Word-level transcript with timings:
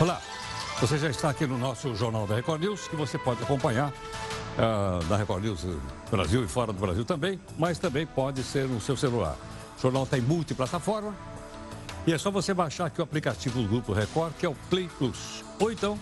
Olá, 0.00 0.20
você 0.80 0.98
já 0.98 1.08
está 1.08 1.30
aqui 1.30 1.46
no 1.46 1.56
nosso 1.56 1.94
Jornal 1.94 2.26
da 2.26 2.34
Record 2.34 2.62
News, 2.62 2.88
que 2.88 2.96
você 2.96 3.16
pode 3.16 3.42
acompanhar 3.42 3.90
uh, 3.90 5.04
da 5.04 5.16
Record 5.16 5.44
News 5.44 5.64
Brasil 6.10 6.42
e 6.42 6.48
fora 6.48 6.72
do 6.72 6.80
Brasil 6.80 7.04
também, 7.04 7.38
mas 7.56 7.78
também 7.78 8.06
pode 8.06 8.42
ser 8.42 8.66
no 8.66 8.80
seu 8.80 8.96
celular. 8.96 9.36
O 9.78 9.80
jornal 9.80 10.02
está 10.02 10.18
em 10.18 10.22
multiplataforma 10.22 11.14
e 12.06 12.12
é 12.12 12.18
só 12.18 12.30
você 12.30 12.52
baixar 12.52 12.86
aqui 12.86 13.00
o 13.00 13.04
aplicativo 13.04 13.62
do 13.62 13.68
Grupo 13.68 13.92
Record, 13.92 14.32
que 14.38 14.44
é 14.44 14.48
o 14.48 14.56
Play 14.68 14.88
Plus. 14.98 15.44
Ou 15.60 15.70
então, 15.70 15.96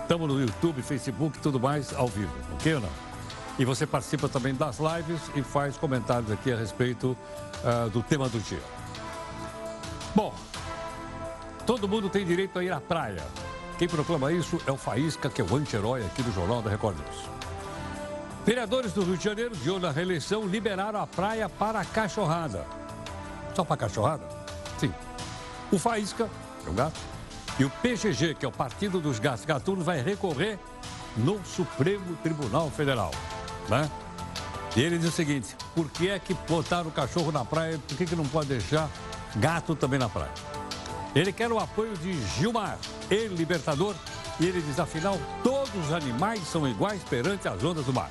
estamos 0.00 0.28
no 0.28 0.40
YouTube, 0.40 0.80
Facebook 0.80 1.36
e 1.36 1.40
tudo 1.42 1.60
mais 1.60 1.92
ao 1.92 2.08
vivo, 2.08 2.32
ok 2.54 2.76
ou 2.76 2.80
não? 2.80 3.04
E 3.58 3.64
você 3.64 3.86
participa 3.86 4.28
também 4.28 4.54
das 4.54 4.78
lives 4.78 5.20
e 5.34 5.42
faz 5.42 5.76
comentários 5.76 6.30
aqui 6.30 6.50
a 6.50 6.56
respeito 6.56 7.16
uh, 7.64 7.90
do 7.90 8.02
tema 8.02 8.28
do 8.28 8.38
dia. 8.38 8.62
Bom, 10.14 10.32
todo 11.66 11.88
mundo 11.88 12.08
tem 12.08 12.24
direito 12.24 12.56
a 12.58 12.64
ir 12.64 12.72
à 12.72 12.80
praia. 12.80 13.22
Quem 13.78 13.88
proclama 13.88 14.32
isso 14.32 14.60
é 14.64 14.70
o 14.70 14.76
Faísca, 14.76 15.28
que 15.28 15.40
é 15.40 15.44
o 15.44 15.56
anti-herói 15.56 16.06
aqui 16.06 16.22
do 16.22 16.32
Jornal 16.32 16.62
da 16.62 16.70
Record 16.70 16.96
News. 16.96 17.28
Vereadores 18.46 18.92
do 18.92 19.02
Rio 19.02 19.16
de 19.16 19.24
Janeiro, 19.24 19.56
de 19.56 19.68
olho 19.68 19.80
na 19.80 19.90
reeleição, 19.90 20.46
liberaram 20.46 21.00
a 21.00 21.06
praia 21.06 21.48
para 21.48 21.80
a 21.80 21.84
cachorrada. 21.84 22.64
Só 23.56 23.64
para 23.64 23.74
a 23.74 23.76
cachorrada? 23.78 24.22
Sim. 24.78 24.94
O 25.72 25.78
Faísca, 25.78 26.30
que 26.62 26.68
é 26.68 26.70
um 26.70 26.74
gato, 26.74 27.00
e 27.58 27.64
o 27.64 27.70
PGG, 27.70 28.34
que 28.34 28.46
é 28.46 28.48
o 28.48 28.52
Partido 28.52 29.00
dos 29.00 29.18
Gatos 29.18 29.44
Gatunos, 29.44 29.84
vai 29.84 30.00
recorrer 30.00 30.60
no 31.16 31.44
Supremo 31.44 32.16
Tribunal 32.22 32.70
Federal. 32.70 33.10
Né? 33.68 33.90
E 34.76 34.80
ele 34.80 34.98
diz 34.98 35.08
o 35.08 35.12
seguinte: 35.12 35.56
por 35.74 35.88
que 35.90 36.08
é 36.08 36.18
que 36.20 36.34
botaram 36.48 36.88
o 36.88 36.92
cachorro 36.92 37.32
na 37.32 37.44
praia? 37.44 37.80
Por 37.88 37.96
que, 37.96 38.06
que 38.06 38.14
não 38.14 38.26
pode 38.26 38.48
deixar 38.48 38.88
gato 39.36 39.74
também 39.74 39.98
na 39.98 40.08
praia? 40.08 40.32
Ele 41.14 41.32
quer 41.32 41.50
o 41.52 41.58
apoio 41.58 41.96
de 41.96 42.12
Gilmar, 42.36 42.76
ele 43.10 43.34
libertador, 43.34 43.94
e 44.40 44.46
ele 44.46 44.60
diz: 44.60 44.78
afinal, 44.78 45.18
todos 45.42 45.74
os 45.86 45.92
animais 45.92 46.40
são 46.48 46.66
iguais 46.68 47.02
perante 47.04 47.46
as 47.46 47.62
ondas 47.62 47.84
do 47.84 47.92
mar. 47.92 48.10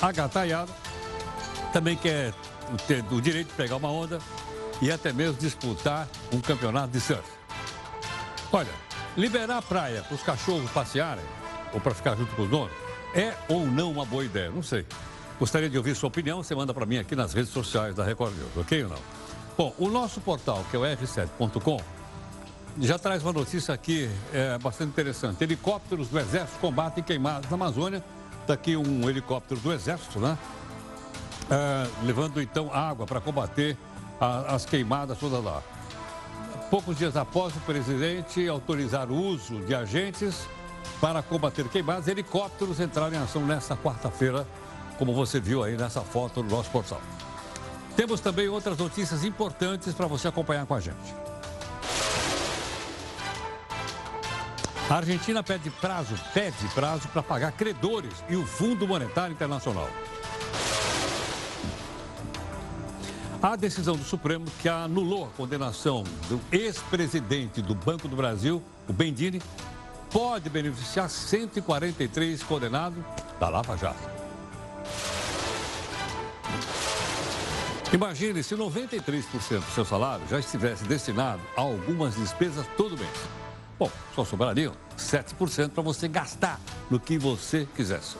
A 0.00 0.10
gataiada 0.10 0.72
também 1.72 1.96
quer 1.96 2.32
ter 2.86 3.04
o 3.10 3.20
direito 3.20 3.48
de 3.48 3.54
pegar 3.54 3.76
uma 3.76 3.90
onda 3.90 4.18
e 4.80 4.90
até 4.90 5.12
mesmo 5.12 5.34
disputar 5.38 6.08
um 6.32 6.40
campeonato 6.40 6.88
de 6.88 7.00
surf. 7.00 7.22
Olha, 8.50 8.72
liberar 9.16 9.58
a 9.58 9.62
praia 9.62 10.02
para 10.02 10.14
os 10.14 10.22
cachorros 10.22 10.70
passearem 10.70 11.24
ou 11.72 11.80
para 11.80 11.94
ficar 11.94 12.16
junto 12.16 12.34
com 12.34 12.42
os 12.42 12.50
donos 12.50 12.72
é 13.14 13.34
ou 13.48 13.66
não 13.66 13.90
uma 13.90 14.04
boa 14.04 14.24
ideia? 14.24 14.50
Não 14.50 14.62
sei. 14.62 14.86
Gostaria 15.38 15.68
de 15.68 15.76
ouvir 15.76 15.94
sua 15.94 16.08
opinião, 16.08 16.42
você 16.42 16.54
manda 16.54 16.72
para 16.72 16.86
mim 16.86 16.98
aqui 16.98 17.14
nas 17.14 17.32
redes 17.32 17.50
sociais 17.50 17.94
da 17.94 18.04
Record 18.04 18.34
News, 18.36 18.56
ok 18.56 18.84
ou 18.84 18.90
não? 18.90 18.98
Bom, 19.56 19.74
o 19.78 19.88
nosso 19.88 20.20
portal, 20.20 20.64
que 20.70 20.76
é 20.76 20.78
o 20.78 20.82
r7.com, 20.82 21.78
já 22.80 22.98
traz 22.98 23.22
uma 23.22 23.34
notícia 23.34 23.74
aqui 23.74 24.08
é, 24.32 24.56
bastante 24.58 24.88
interessante. 24.90 25.44
Helicópteros 25.44 26.08
do 26.08 26.18
Exército 26.18 26.58
combatem 26.58 27.04
queimadas 27.04 27.50
na 27.50 27.54
Amazônia. 27.54 28.02
Está 28.40 28.54
aqui 28.54 28.76
um 28.76 29.08
helicóptero 29.10 29.60
do 29.60 29.72
Exército, 29.72 30.18
né? 30.18 30.38
É, 31.50 32.06
levando 32.06 32.40
então 32.40 32.72
água 32.72 33.06
para 33.06 33.20
combater 33.20 33.76
a, 34.18 34.54
as 34.54 34.64
queimadas 34.64 35.18
todas 35.18 35.44
lá. 35.44 35.62
Poucos 36.70 36.96
dias 36.96 37.14
após 37.14 37.54
o 37.54 37.60
presidente 37.60 38.48
autorizar 38.48 39.10
o 39.10 39.14
uso 39.14 39.60
de 39.66 39.74
agentes 39.74 40.48
para 40.98 41.22
combater 41.22 41.68
queimadas, 41.68 42.08
helicópteros 42.08 42.80
entraram 42.80 43.14
em 43.14 43.18
ação 43.18 43.44
nesta 43.44 43.76
quarta-feira, 43.76 44.46
como 44.98 45.12
você 45.12 45.38
viu 45.38 45.62
aí 45.62 45.76
nessa 45.76 46.00
foto 46.00 46.42
do 46.42 46.48
nosso 46.48 46.70
portal. 46.70 47.02
Temos 47.96 48.20
também 48.20 48.48
outras 48.48 48.78
notícias 48.78 49.24
importantes 49.24 49.92
para 49.94 50.06
você 50.06 50.28
acompanhar 50.28 50.66
com 50.66 50.74
a 50.74 50.80
gente. 50.80 51.14
A 54.88 54.96
Argentina 54.96 55.42
pede 55.42 55.70
prazo, 55.70 56.14
pede 56.34 56.68
prazo 56.74 57.08
para 57.08 57.22
pagar 57.22 57.52
credores 57.52 58.12
e 58.28 58.36
o 58.36 58.44
Fundo 58.44 58.86
Monetário 58.86 59.32
Internacional. 59.32 59.88
A 63.42 63.56
decisão 63.56 63.96
do 63.96 64.04
Supremo 64.04 64.44
que 64.60 64.68
anulou 64.68 65.24
a 65.24 65.28
condenação 65.28 66.04
do 66.28 66.40
ex-presidente 66.52 67.60
do 67.60 67.74
Banco 67.74 68.06
do 68.06 68.14
Brasil, 68.14 68.62
o 68.88 68.92
Bendini, 68.92 69.42
pode 70.10 70.48
beneficiar 70.48 71.08
143 71.08 72.42
condenados 72.42 73.02
da 73.40 73.48
Lava 73.48 73.76
Jato. 73.76 74.21
Imagine 77.92 78.42
se 78.42 78.56
93% 78.56 79.60
do 79.60 79.70
seu 79.70 79.84
salário 79.84 80.26
já 80.26 80.38
estivesse 80.38 80.82
destinado 80.84 81.42
a 81.54 81.60
algumas 81.60 82.14
despesas 82.14 82.66
todo 82.74 82.96
mês. 82.96 83.10
Bom, 83.78 83.90
só 84.14 84.24
sobrariam 84.24 84.72
7% 84.96 85.72
para 85.72 85.82
você 85.82 86.08
gastar 86.08 86.58
no 86.90 86.98
que 86.98 87.18
você 87.18 87.68
quisesse. 87.76 88.16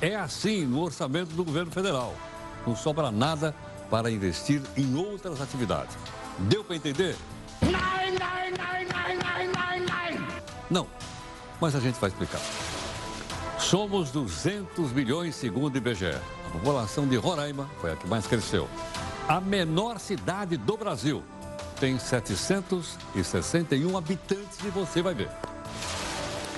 É 0.00 0.14
assim 0.14 0.64
no 0.64 0.80
orçamento 0.80 1.34
do 1.34 1.42
governo 1.42 1.72
federal. 1.72 2.14
Não 2.64 2.76
sobra 2.76 3.10
nada 3.10 3.52
para 3.90 4.08
investir 4.08 4.62
em 4.76 4.94
outras 4.94 5.40
atividades. 5.40 5.96
Deu 6.38 6.62
para 6.62 6.76
entender? 6.76 7.16
Não, 10.70 10.86
mas 11.60 11.74
a 11.74 11.80
gente 11.80 11.98
vai 11.98 12.10
explicar. 12.10 12.67
Somos 13.68 14.10
200 14.10 14.92
milhões 14.92 15.34
segundo 15.34 15.74
o 15.74 15.76
IBGE. 15.76 16.06
A 16.46 16.50
população 16.52 17.06
de 17.06 17.16
Roraima 17.16 17.68
foi 17.82 17.92
a 17.92 17.96
que 17.96 18.06
mais 18.06 18.26
cresceu. 18.26 18.66
A 19.28 19.42
menor 19.42 20.00
cidade 20.00 20.56
do 20.56 20.74
Brasil 20.74 21.22
tem 21.78 21.98
761 21.98 23.94
habitantes 23.94 24.58
e 24.64 24.70
você 24.70 25.02
vai 25.02 25.12
ver. 25.12 25.28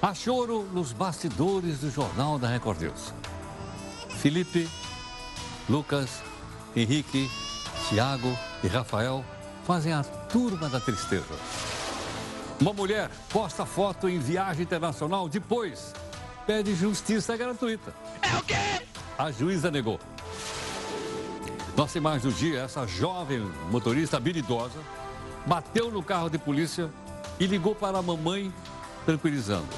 Há 0.00 0.14
choro 0.14 0.62
nos 0.72 0.92
bastidores 0.92 1.80
do 1.80 1.90
Jornal 1.90 2.38
da 2.38 2.48
Record 2.48 2.80
News. 2.80 3.12
Felipe, 4.20 4.66
Lucas, 5.68 6.22
Henrique, 6.74 7.28
Tiago 7.88 8.38
e 8.64 8.68
Rafael 8.68 9.22
fazem 9.68 9.92
a 9.92 10.02
turma 10.02 10.66
da 10.66 10.80
tristeza. 10.80 11.34
Uma 12.58 12.72
mulher 12.72 13.10
posta 13.28 13.66
foto 13.66 14.08
em 14.08 14.18
viagem 14.18 14.62
internacional, 14.62 15.28
depois 15.28 15.92
pede 16.46 16.74
justiça 16.74 17.36
gratuita. 17.36 17.94
É 18.22 18.34
o 18.38 18.42
quê? 18.44 18.86
A 19.18 19.30
juíza 19.30 19.70
negou. 19.70 20.00
Nossa 21.76 21.98
imagem 21.98 22.30
do 22.30 22.34
dia, 22.34 22.60
essa 22.60 22.86
jovem 22.86 23.40
motorista 23.70 24.16
habilidosa 24.16 24.78
bateu 25.44 25.90
no 25.90 26.02
carro 26.02 26.30
de 26.30 26.38
polícia 26.38 26.88
e 27.38 27.46
ligou 27.46 27.74
para 27.74 27.98
a 27.98 28.02
mamãe 28.02 28.50
tranquilizando. 29.04 29.68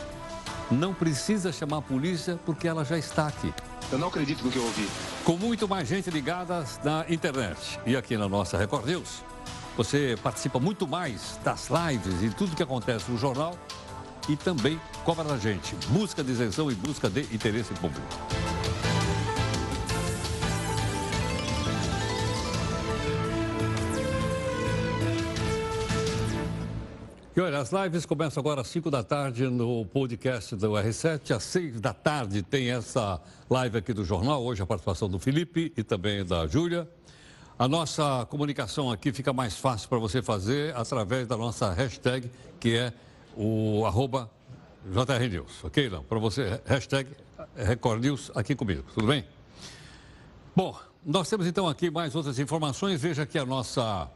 Não 0.70 0.94
precisa 0.94 1.50
chamar 1.50 1.78
a 1.78 1.82
polícia 1.82 2.38
porque 2.46 2.68
ela 2.68 2.84
já 2.84 2.96
está 2.96 3.26
aqui. 3.26 3.52
Eu 3.90 3.98
não 3.98 4.06
acredito 4.06 4.44
no 4.44 4.52
que 4.52 4.56
eu 4.56 4.62
ouvi. 4.62 4.88
Com 5.24 5.36
muito 5.36 5.68
mais 5.68 5.88
gente 5.88 6.08
ligada 6.10 6.64
na 6.84 7.04
internet 7.08 7.80
e 7.84 7.96
aqui 7.96 8.16
na 8.16 8.28
nossa 8.28 8.56
Record 8.56 8.86
News, 8.86 9.28
você 9.82 10.14
participa 10.22 10.60
muito 10.60 10.86
mais 10.86 11.40
das 11.42 11.70
lives 11.70 12.22
e 12.22 12.28
tudo 12.28 12.54
que 12.54 12.62
acontece 12.62 13.10
no 13.10 13.16
jornal 13.16 13.56
e 14.28 14.36
também 14.36 14.78
cobra 15.06 15.24
da 15.24 15.38
gente. 15.38 15.74
Busca 15.88 16.22
de 16.22 16.30
isenção 16.32 16.70
e 16.70 16.74
busca 16.74 17.08
de 17.08 17.22
interesse 17.34 17.72
público. 17.72 18.06
E 27.34 27.40
olha, 27.40 27.58
as 27.58 27.72
lives 27.72 28.04
começam 28.04 28.38
agora 28.38 28.60
às 28.60 28.66
5 28.66 28.90
da 28.90 29.02
tarde 29.02 29.46
no 29.46 29.86
podcast 29.86 30.54
do 30.56 30.72
R7. 30.72 31.34
Às 31.34 31.44
6 31.44 31.80
da 31.80 31.94
tarde 31.94 32.42
tem 32.42 32.70
essa 32.70 33.18
live 33.48 33.78
aqui 33.78 33.94
do 33.94 34.04
jornal. 34.04 34.42
Hoje 34.44 34.60
a 34.60 34.66
participação 34.66 35.08
do 35.08 35.18
Felipe 35.18 35.72
e 35.74 35.82
também 35.82 36.22
da 36.22 36.46
Júlia. 36.46 36.86
A 37.60 37.68
nossa 37.68 38.26
comunicação 38.30 38.90
aqui 38.90 39.12
fica 39.12 39.34
mais 39.34 39.54
fácil 39.54 39.86
para 39.86 39.98
você 39.98 40.22
fazer 40.22 40.74
através 40.74 41.28
da 41.28 41.36
nossa 41.36 41.70
hashtag, 41.74 42.30
que 42.58 42.74
é 42.74 42.90
o 43.36 43.84
arroba 43.84 44.30
JRNews, 44.86 45.62
ok? 45.62 45.90
Não, 45.90 46.02
para 46.02 46.18
você, 46.18 46.58
hashtag 46.64 47.10
Record 47.54 48.02
News 48.02 48.32
aqui 48.34 48.54
comigo, 48.54 48.84
tudo 48.94 49.08
bem? 49.08 49.26
Bom, 50.56 50.74
nós 51.04 51.28
temos 51.28 51.46
então 51.46 51.68
aqui 51.68 51.90
mais 51.90 52.14
outras 52.14 52.38
informações. 52.38 53.02
Veja 53.02 53.24
aqui 53.24 53.38
a 53.38 53.44
nossa, 53.44 54.10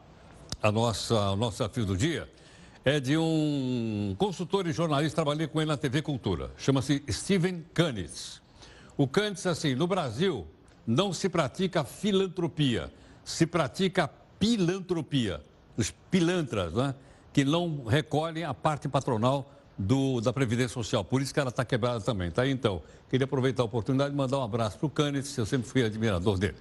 a 0.59 0.71
nossa, 0.71 1.13
o 1.29 1.35
nosso 1.35 1.59
desafio 1.59 1.85
do 1.85 1.95
dia 1.95 2.27
é 2.83 2.99
de 2.99 3.15
um 3.15 4.15
consultor 4.17 4.65
e 4.65 4.71
jornalista, 4.71 5.17
trabalhei 5.17 5.45
com 5.45 5.61
ele 5.61 5.69
na 5.69 5.77
TV 5.77 6.01
Cultura. 6.01 6.49
Chama-se 6.57 7.03
Steven 7.11 7.63
Canitz. 7.75 8.41
O 8.97 9.07
Canitz, 9.07 9.45
assim, 9.45 9.75
no 9.75 9.85
Brasil 9.85 10.47
não 10.87 11.13
se 11.13 11.29
pratica 11.29 11.83
filantropia, 11.83 12.91
se 13.25 13.45
pratica 13.45 14.07
pilantropia. 14.39 15.41
Os 15.75 15.91
pilantras, 16.09 16.73
né? 16.73 16.95
Que 17.33 17.43
não 17.43 17.83
recolhem 17.83 18.45
a 18.45 18.53
parte 18.53 18.87
patronal 18.87 19.51
do, 19.77 20.21
da 20.21 20.31
Previdência 20.31 20.69
Social. 20.69 21.03
Por 21.03 21.21
isso 21.21 21.33
que 21.33 21.39
ela 21.39 21.49
está 21.49 21.65
quebrada 21.65 21.99
também, 21.99 22.31
tá? 22.31 22.47
Então, 22.47 22.81
queria 23.09 23.25
aproveitar 23.25 23.63
a 23.63 23.65
oportunidade 23.65 24.11
de 24.11 24.15
mandar 24.15 24.39
um 24.39 24.43
abraço 24.43 24.77
para 24.77 24.85
o 24.85 24.89
Canitz, 24.89 25.37
eu 25.37 25.45
sempre 25.45 25.67
fui 25.67 25.83
admirador 25.83 26.37
dele. 26.37 26.55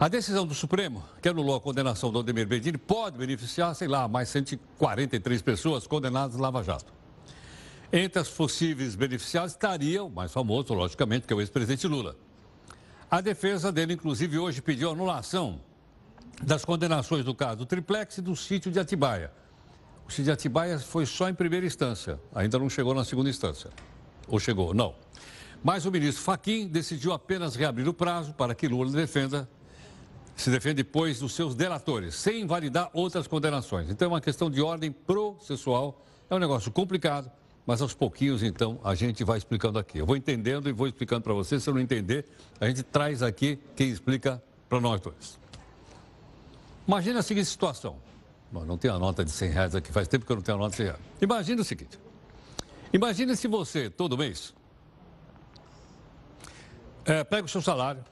A 0.00 0.08
decisão 0.08 0.46
do 0.46 0.54
Supremo, 0.54 1.04
que 1.22 1.28
anulou 1.28 1.54
a 1.54 1.60
condenação 1.60 2.10
do 2.10 2.18
Odemir 2.18 2.48
Bedini, 2.48 2.78
pode 2.78 3.16
beneficiar, 3.16 3.74
sei 3.74 3.86
lá, 3.86 4.08
mais 4.08 4.28
143 4.28 5.42
pessoas 5.42 5.86
condenadas 5.86 6.36
Lava 6.36 6.64
Jato. 6.64 6.92
Entre 7.92 8.18
as 8.18 8.28
possíveis 8.28 8.96
beneficiadas 8.96 9.52
estaria 9.52 10.02
o 10.02 10.10
mais 10.10 10.32
famoso, 10.32 10.74
logicamente, 10.74 11.26
que 11.26 11.32
é 11.32 11.36
o 11.36 11.40
ex-presidente 11.40 11.86
Lula. 11.86 12.16
A 13.14 13.20
defesa 13.20 13.70
dele, 13.70 13.92
inclusive, 13.94 14.40
hoje 14.40 14.60
pediu 14.60 14.90
anulação 14.90 15.60
das 16.42 16.64
condenações 16.64 17.24
do 17.24 17.32
caso 17.32 17.64
Triplex 17.64 18.18
e 18.18 18.20
do 18.20 18.34
sítio 18.34 18.72
de 18.72 18.80
Atibaia. 18.80 19.30
O 20.04 20.10
sítio 20.10 20.24
de 20.24 20.30
Atibaia 20.32 20.80
foi 20.80 21.06
só 21.06 21.28
em 21.28 21.32
primeira 21.32 21.64
instância, 21.64 22.18
ainda 22.34 22.58
não 22.58 22.68
chegou 22.68 22.92
na 22.92 23.04
segunda 23.04 23.30
instância. 23.30 23.70
Ou 24.26 24.40
chegou? 24.40 24.74
Não. 24.74 24.96
Mas 25.62 25.86
o 25.86 25.92
ministro 25.92 26.24
Faquim 26.24 26.66
decidiu 26.66 27.12
apenas 27.12 27.54
reabrir 27.54 27.88
o 27.88 27.94
prazo 27.94 28.34
para 28.34 28.52
que 28.52 28.66
Lula 28.66 28.90
defenda 28.90 29.48
se 30.34 30.50
defende, 30.50 30.82
depois 30.82 31.20
dos 31.20 31.34
seus 31.34 31.54
delatores, 31.54 32.16
sem 32.16 32.40
invalidar 32.40 32.90
outras 32.92 33.28
condenações. 33.28 33.88
Então, 33.90 34.06
é 34.06 34.08
uma 34.08 34.20
questão 34.20 34.50
de 34.50 34.60
ordem 34.60 34.90
processual. 34.90 36.04
É 36.28 36.34
um 36.34 36.40
negócio 36.40 36.68
complicado, 36.72 37.30
mas 37.66 37.80
aos 37.80 37.94
pouquinhos, 37.94 38.42
então, 38.42 38.78
a 38.84 38.94
gente 38.94 39.24
vai 39.24 39.38
explicando 39.38 39.78
aqui. 39.78 39.98
Eu 39.98 40.06
vou 40.06 40.16
entendendo 40.16 40.68
e 40.68 40.72
vou 40.72 40.86
explicando 40.86 41.22
para 41.22 41.32
você. 41.32 41.58
Se 41.58 41.68
eu 41.68 41.74
não 41.74 41.80
entender, 41.80 42.26
a 42.60 42.66
gente 42.66 42.82
traz 42.82 43.22
aqui 43.22 43.58
quem 43.74 43.88
explica 43.88 44.42
para 44.68 44.80
nós 44.80 45.00
dois. 45.00 45.38
Imagina 46.86 47.20
a 47.20 47.22
seguinte 47.22 47.46
situação. 47.46 47.96
Bom, 48.52 48.64
não 48.64 48.76
tenho 48.76 48.94
a 48.94 48.98
nota 48.98 49.24
de 49.24 49.30
100 49.30 49.50
reais 49.50 49.74
aqui, 49.74 49.90
faz 49.90 50.06
tempo 50.06 50.26
que 50.26 50.30
eu 50.30 50.36
não 50.36 50.42
tenho 50.42 50.58
a 50.58 50.60
nota 50.60 50.70
de 50.72 50.76
100 50.76 50.86
reais. 50.86 51.00
Imagina 51.20 51.62
o 51.62 51.64
seguinte. 51.64 51.98
Imagina 52.92 53.34
se 53.34 53.48
você, 53.48 53.88
todo 53.88 54.16
mês, 54.16 54.54
é, 57.04 57.24
pega 57.24 57.46
o 57.46 57.48
seu 57.48 57.62
salário, 57.62 58.04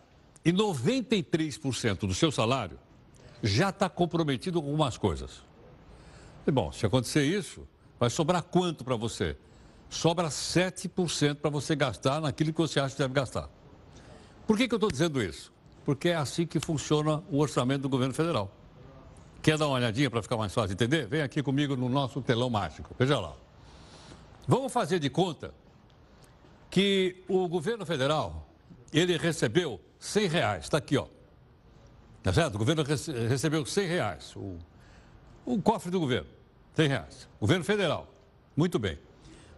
e 0.45 0.53
93% 0.53 2.01
do 2.01 2.15
seu 2.15 2.33
salário 2.33 2.79
já 3.43 3.69
está 3.69 3.89
comprometido 3.89 4.61
com 4.61 4.69
algumas 4.69 4.97
coisas. 4.97 5.43
E, 6.47 6.51
bom, 6.51 6.73
se 6.73 6.85
acontecer 6.85 7.25
isso, 7.25 7.69
vai 8.03 8.11
sobrar 8.11 8.43
quanto 8.43 8.83
para 8.83 8.97
você? 8.97 9.37
Sobra 9.89 10.27
7% 10.27 11.37
para 11.37 11.49
você 11.49 11.77
gastar 11.77 12.21
naquilo 12.21 12.53
que 12.53 12.61
você 12.61 12.81
acha 12.81 12.97
que 12.97 13.01
deve 13.01 13.15
gastar. 13.15 13.49
Por 14.45 14.57
que, 14.57 14.67
que 14.67 14.75
eu 14.75 14.77
estou 14.77 14.91
dizendo 14.91 15.23
isso? 15.23 15.53
Porque 15.85 16.09
é 16.09 16.17
assim 16.17 16.45
que 16.45 16.59
funciona 16.59 17.23
o 17.31 17.39
orçamento 17.39 17.83
do 17.83 17.89
governo 17.89 18.13
federal. 18.13 18.51
Quer 19.41 19.57
dar 19.57 19.69
uma 19.69 19.77
olhadinha 19.77 20.11
para 20.11 20.21
ficar 20.21 20.37
mais 20.37 20.53
fácil 20.53 20.75
de 20.75 20.83
entender? 20.83 21.07
Vem 21.07 21.23
aqui 21.23 21.45
comigo 21.45 21.77
no 21.77 21.89
nosso 21.89 22.21
telão 22.21 22.51
mágico. 22.51 22.93
Veja 22.99 23.21
lá. 23.21 23.37
Vamos 24.49 24.73
fazer 24.73 24.99
de 24.99 25.09
conta 25.09 25.55
que 26.69 27.23
o 27.29 27.47
governo 27.47 27.87
federal, 27.87 28.49
ele 28.93 29.17
recebeu 29.17 29.81
100 30.01 30.27
reais, 30.27 30.65
está 30.65 30.79
aqui, 30.79 30.97
ó. 30.97 31.07
Tá 32.21 32.33
certo? 32.33 32.57
O 32.57 32.59
governo 32.59 32.83
rece 32.83 33.13
recebeu 33.29 33.65
100 33.65 33.87
reais. 33.87 34.35
O, 34.35 34.59
o 35.47 35.63
cofre 35.63 35.89
do 35.89 36.01
governo, 36.01 36.42
100 36.75 36.89
reais. 36.89 37.29
Governo 37.41 37.65
federal, 37.65 38.09
muito 38.57 38.79
bem. 38.79 38.99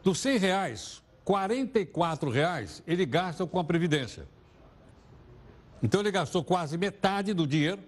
Dos 0.02 0.18
100 0.20 0.38
reais, 0.38 1.02
44 1.24 2.30
reais 2.30 2.82
ele 2.86 3.06
gasta 3.06 3.46
com 3.46 3.58
a 3.58 3.64
Previdência. 3.64 4.26
Então 5.82 6.00
ele 6.00 6.10
gastou 6.10 6.42
quase 6.42 6.76
metade 6.78 7.32
do 7.32 7.46
dinheiro 7.46 7.82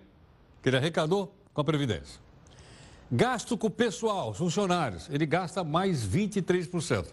que 0.62 0.68
ele 0.68 0.76
arrecadou 0.76 1.34
com 1.52 1.60
a 1.60 1.64
Previdência. 1.64 2.20
Gasto 3.10 3.56
com 3.56 3.68
o 3.68 3.70
pessoal, 3.70 4.34
funcionários, 4.34 5.08
ele 5.10 5.26
gasta 5.26 5.62
mais 5.62 6.04
23%. 6.06 7.06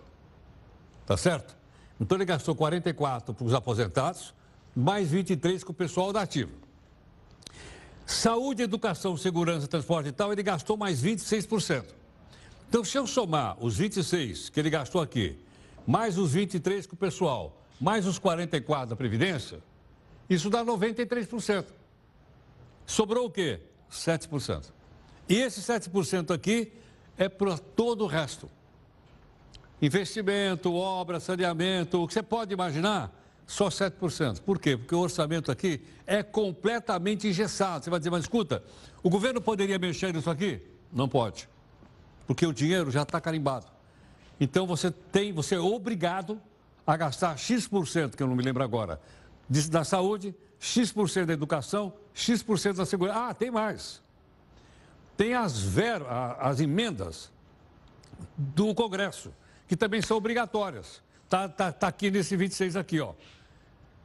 Tá 1.06 1.16
certo? 1.18 1.56
Então 2.00 2.18
ele 2.18 2.26
gastou 2.26 2.56
44 2.56 3.34
para 3.34 3.46
os 3.46 3.54
aposentados, 3.54 4.34
mais 4.76 5.10
23 5.10 5.64
com 5.64 5.72
o 5.72 5.76
pessoal 5.76 6.12
da 6.12 6.22
ativa. 6.22 6.52
Saúde, 8.06 8.64
educação, 8.64 9.16
segurança, 9.16 9.68
transporte 9.68 10.10
e 10.10 10.12
tal, 10.12 10.32
ele 10.34 10.44
gastou 10.44 10.76
mais 10.76 11.02
26%. 11.02 11.86
Então, 12.74 12.84
se 12.84 12.98
eu 12.98 13.06
somar 13.06 13.56
os 13.64 13.78
26 13.78 14.50
que 14.50 14.60
ele 14.60 14.68
gastou 14.68 15.00
aqui, 15.00 15.38
mais 15.86 16.18
os 16.18 16.34
23 16.34 16.88
com 16.88 16.96
o 16.96 16.98
pessoal, 16.98 17.62
mais 17.80 18.08
os 18.08 18.18
44 18.18 18.90
da 18.90 18.96
Previdência, 18.96 19.60
isso 20.28 20.50
dá 20.50 20.66
93%. 20.66 21.66
Sobrou 22.84 23.28
o 23.28 23.30
quê? 23.30 23.60
7%. 23.92 24.72
E 25.30 25.36
esse 25.36 25.62
7% 25.62 26.34
aqui 26.34 26.74
é 27.16 27.30
para 27.30 27.60
todo 27.60 28.06
o 28.06 28.08
resto. 28.08 28.50
Investimento, 29.80 30.74
obra, 30.74 31.20
saneamento, 31.20 32.02
o 32.02 32.08
que 32.08 32.14
você 32.16 32.24
pode 32.24 32.54
imaginar, 32.54 33.16
só 33.46 33.68
7%. 33.68 34.42
Por 34.42 34.58
quê? 34.58 34.76
Porque 34.76 34.96
o 34.96 35.00
orçamento 35.00 35.52
aqui 35.52 35.80
é 36.08 36.24
completamente 36.24 37.28
engessado. 37.28 37.84
Você 37.84 37.92
vai 37.92 38.00
dizer, 38.00 38.10
mas 38.10 38.24
escuta, 38.24 38.64
o 39.04 39.12
governo 39.12 39.40
poderia 39.40 39.78
mexer 39.78 40.12
nisso 40.12 40.32
aqui? 40.32 40.60
Não 40.92 41.08
pode. 41.08 41.53
Porque 42.26 42.46
o 42.46 42.54
dinheiro 42.54 42.90
já 42.92 43.04
está 43.04 43.20
carimbado. 43.20 43.68
Então 44.40 44.66
você 44.66 44.92
tem, 44.92 45.32
você 45.32 45.56
é 45.56 45.60
obrigado 45.60 46.42
a 46.86 46.98
gastar 46.98 47.38
X%, 47.38 48.16
que 48.16 48.24
eu 48.24 48.28
não 48.28 48.36
me 48.36 48.44
lembro 48.44 48.64
agora, 48.64 49.00
da 49.70 49.84
saúde, 49.84 50.36
X% 50.60 51.26
da 51.26 51.34
educação, 51.34 51.94
X% 52.14 52.74
da 52.78 52.86
segurança. 52.86 53.30
Ah, 53.30 53.34
tem 53.34 53.52
mais. 53.52 54.02
Tem 55.16 55.34
as, 55.34 55.60
ver, 55.60 56.02
as 56.40 56.60
emendas 56.60 57.32
do 58.38 58.74
Congresso, 58.74 59.34
que 59.68 59.76
também 59.76 60.02
são 60.02 60.18
obrigatórias. 60.18 61.02
Está 61.26 61.48
tá, 61.48 61.72
tá 61.72 61.88
aqui 61.88 62.10
nesse 62.10 62.36
26 62.36 62.76
aqui, 62.76 63.00
ó. 63.00 63.14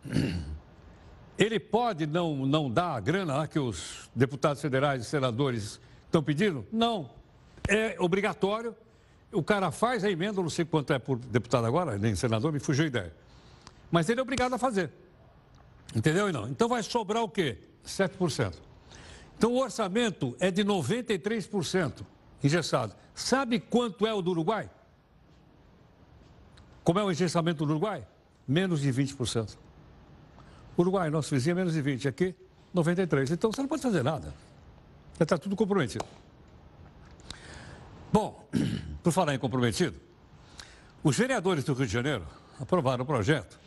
ele 1.38 1.60
pode 1.60 2.06
não, 2.06 2.44
não 2.46 2.70
dar 2.70 2.96
a 2.96 3.00
grana 3.00 3.36
lá 3.36 3.46
que 3.46 3.58
os 3.58 4.10
deputados 4.14 4.60
federais 4.60 5.02
e 5.02 5.04
senadores 5.04 5.80
estão 6.06 6.22
pedindo? 6.22 6.66
Não. 6.72 7.10
É 7.68 7.96
obrigatório. 8.00 8.74
O 9.30 9.42
cara 9.42 9.70
faz 9.70 10.02
a 10.04 10.10
emenda, 10.10 10.40
não 10.40 10.48
sei 10.48 10.64
quanto 10.64 10.92
é 10.92 10.98
por 10.98 11.18
deputado 11.18 11.66
agora, 11.66 11.98
nem 11.98 12.14
senador, 12.16 12.50
me 12.50 12.58
fugiu 12.58 12.84
a 12.84 12.88
ideia. 12.88 13.14
Mas 13.90 14.08
ele 14.08 14.20
é 14.20 14.22
obrigado 14.22 14.54
a 14.54 14.58
fazer. 14.58 14.90
Entendeu? 15.94 16.32
Não? 16.32 16.48
Então 16.48 16.68
vai 16.68 16.82
sobrar 16.82 17.22
o 17.22 17.28
quê? 17.28 17.58
7%. 17.86 18.54
Então 19.36 19.52
o 19.52 19.58
orçamento 19.58 20.34
é 20.40 20.50
de 20.50 20.64
93% 20.64 22.04
engessado. 22.42 22.94
Sabe 23.14 23.60
quanto 23.60 24.06
é 24.06 24.12
o 24.12 24.22
do 24.22 24.30
Uruguai? 24.30 24.70
Como 26.82 26.98
é 26.98 27.04
o 27.04 27.10
engessamento 27.10 27.66
do 27.66 27.70
Uruguai? 27.70 28.06
Menos 28.46 28.80
de 28.80 28.90
20%. 28.90 29.56
Uruguai, 30.76 31.10
nosso 31.10 31.34
vizinho, 31.34 31.52
é 31.52 31.54
menos 31.56 31.74
de 31.74 31.82
20%. 31.82 32.08
Aqui, 32.08 32.34
93%. 32.74 33.32
Então 33.32 33.52
você 33.52 33.60
não 33.60 33.68
pode 33.68 33.82
fazer 33.82 34.02
nada. 34.02 34.32
Já 35.18 35.24
está 35.24 35.36
tudo 35.36 35.54
comprometido. 35.54 36.04
Por 39.08 39.12
falar 39.12 39.34
em 39.34 39.38
comprometido, 39.38 39.98
os 41.02 41.16
vereadores 41.16 41.64
do 41.64 41.72
Rio 41.72 41.86
de 41.86 41.92
Janeiro 41.94 42.26
aprovaram 42.60 43.04
um 43.04 43.06
projeto 43.06 43.58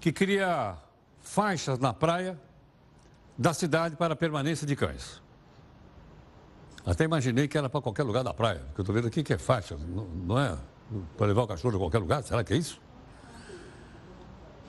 que 0.00 0.10
cria 0.10 0.76
faixas 1.20 1.78
na 1.78 1.94
praia 1.94 2.36
da 3.38 3.54
cidade 3.54 3.94
para 3.94 4.16
permanência 4.16 4.66
de 4.66 4.74
cães. 4.74 5.22
Até 6.84 7.04
imaginei 7.04 7.46
que 7.46 7.56
era 7.56 7.68
para 7.68 7.80
qualquer 7.80 8.02
lugar 8.02 8.24
da 8.24 8.34
praia, 8.34 8.58
porque 8.58 8.80
eu 8.80 8.82
estou 8.82 8.92
vendo 8.92 9.06
aqui 9.06 9.22
que 9.22 9.32
é 9.32 9.38
faixa, 9.38 9.76
não, 9.76 10.04
não 10.04 10.36
é 10.36 10.58
para 11.16 11.28
levar 11.28 11.42
o 11.42 11.46
cachorro 11.46 11.76
a 11.76 11.78
qualquer 11.78 11.98
lugar, 11.98 12.24
será 12.24 12.42
que 12.42 12.52
é 12.52 12.56
isso? 12.56 12.82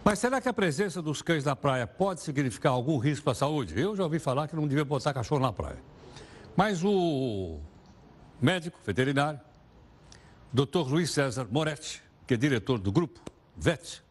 Mas 0.05 0.19
será 0.19 0.39
que 0.39 0.47
a 0.47 0.53
presença 0.53 1.01
dos 1.01 1.23
cães 1.23 1.43
na 1.43 1.55
praia 1.55 1.87
pode 1.87 2.21
significar 2.21 2.71
algum 2.71 2.99
risco 2.99 3.23
para 3.23 3.31
a 3.31 3.35
saúde? 3.35 3.73
Eu 3.81 3.95
já 3.95 4.03
ouvi 4.03 4.19
falar 4.19 4.47
que 4.47 4.55
não 4.55 4.67
devia 4.67 4.85
botar 4.85 5.11
cachorro 5.11 5.41
na 5.41 5.51
praia. 5.51 5.81
Mas 6.55 6.83
o 6.83 7.59
médico 8.39 8.79
veterinário, 8.85 9.46
Dr. 10.53 10.87
Luiz 10.87 11.11
César 11.11 11.47
Moretti, 11.49 12.01
que 12.25 12.33
é 12.33 12.37
diretor 12.37 12.79
do 12.79 12.91
grupo 12.91 13.19
VET, 13.55 14.01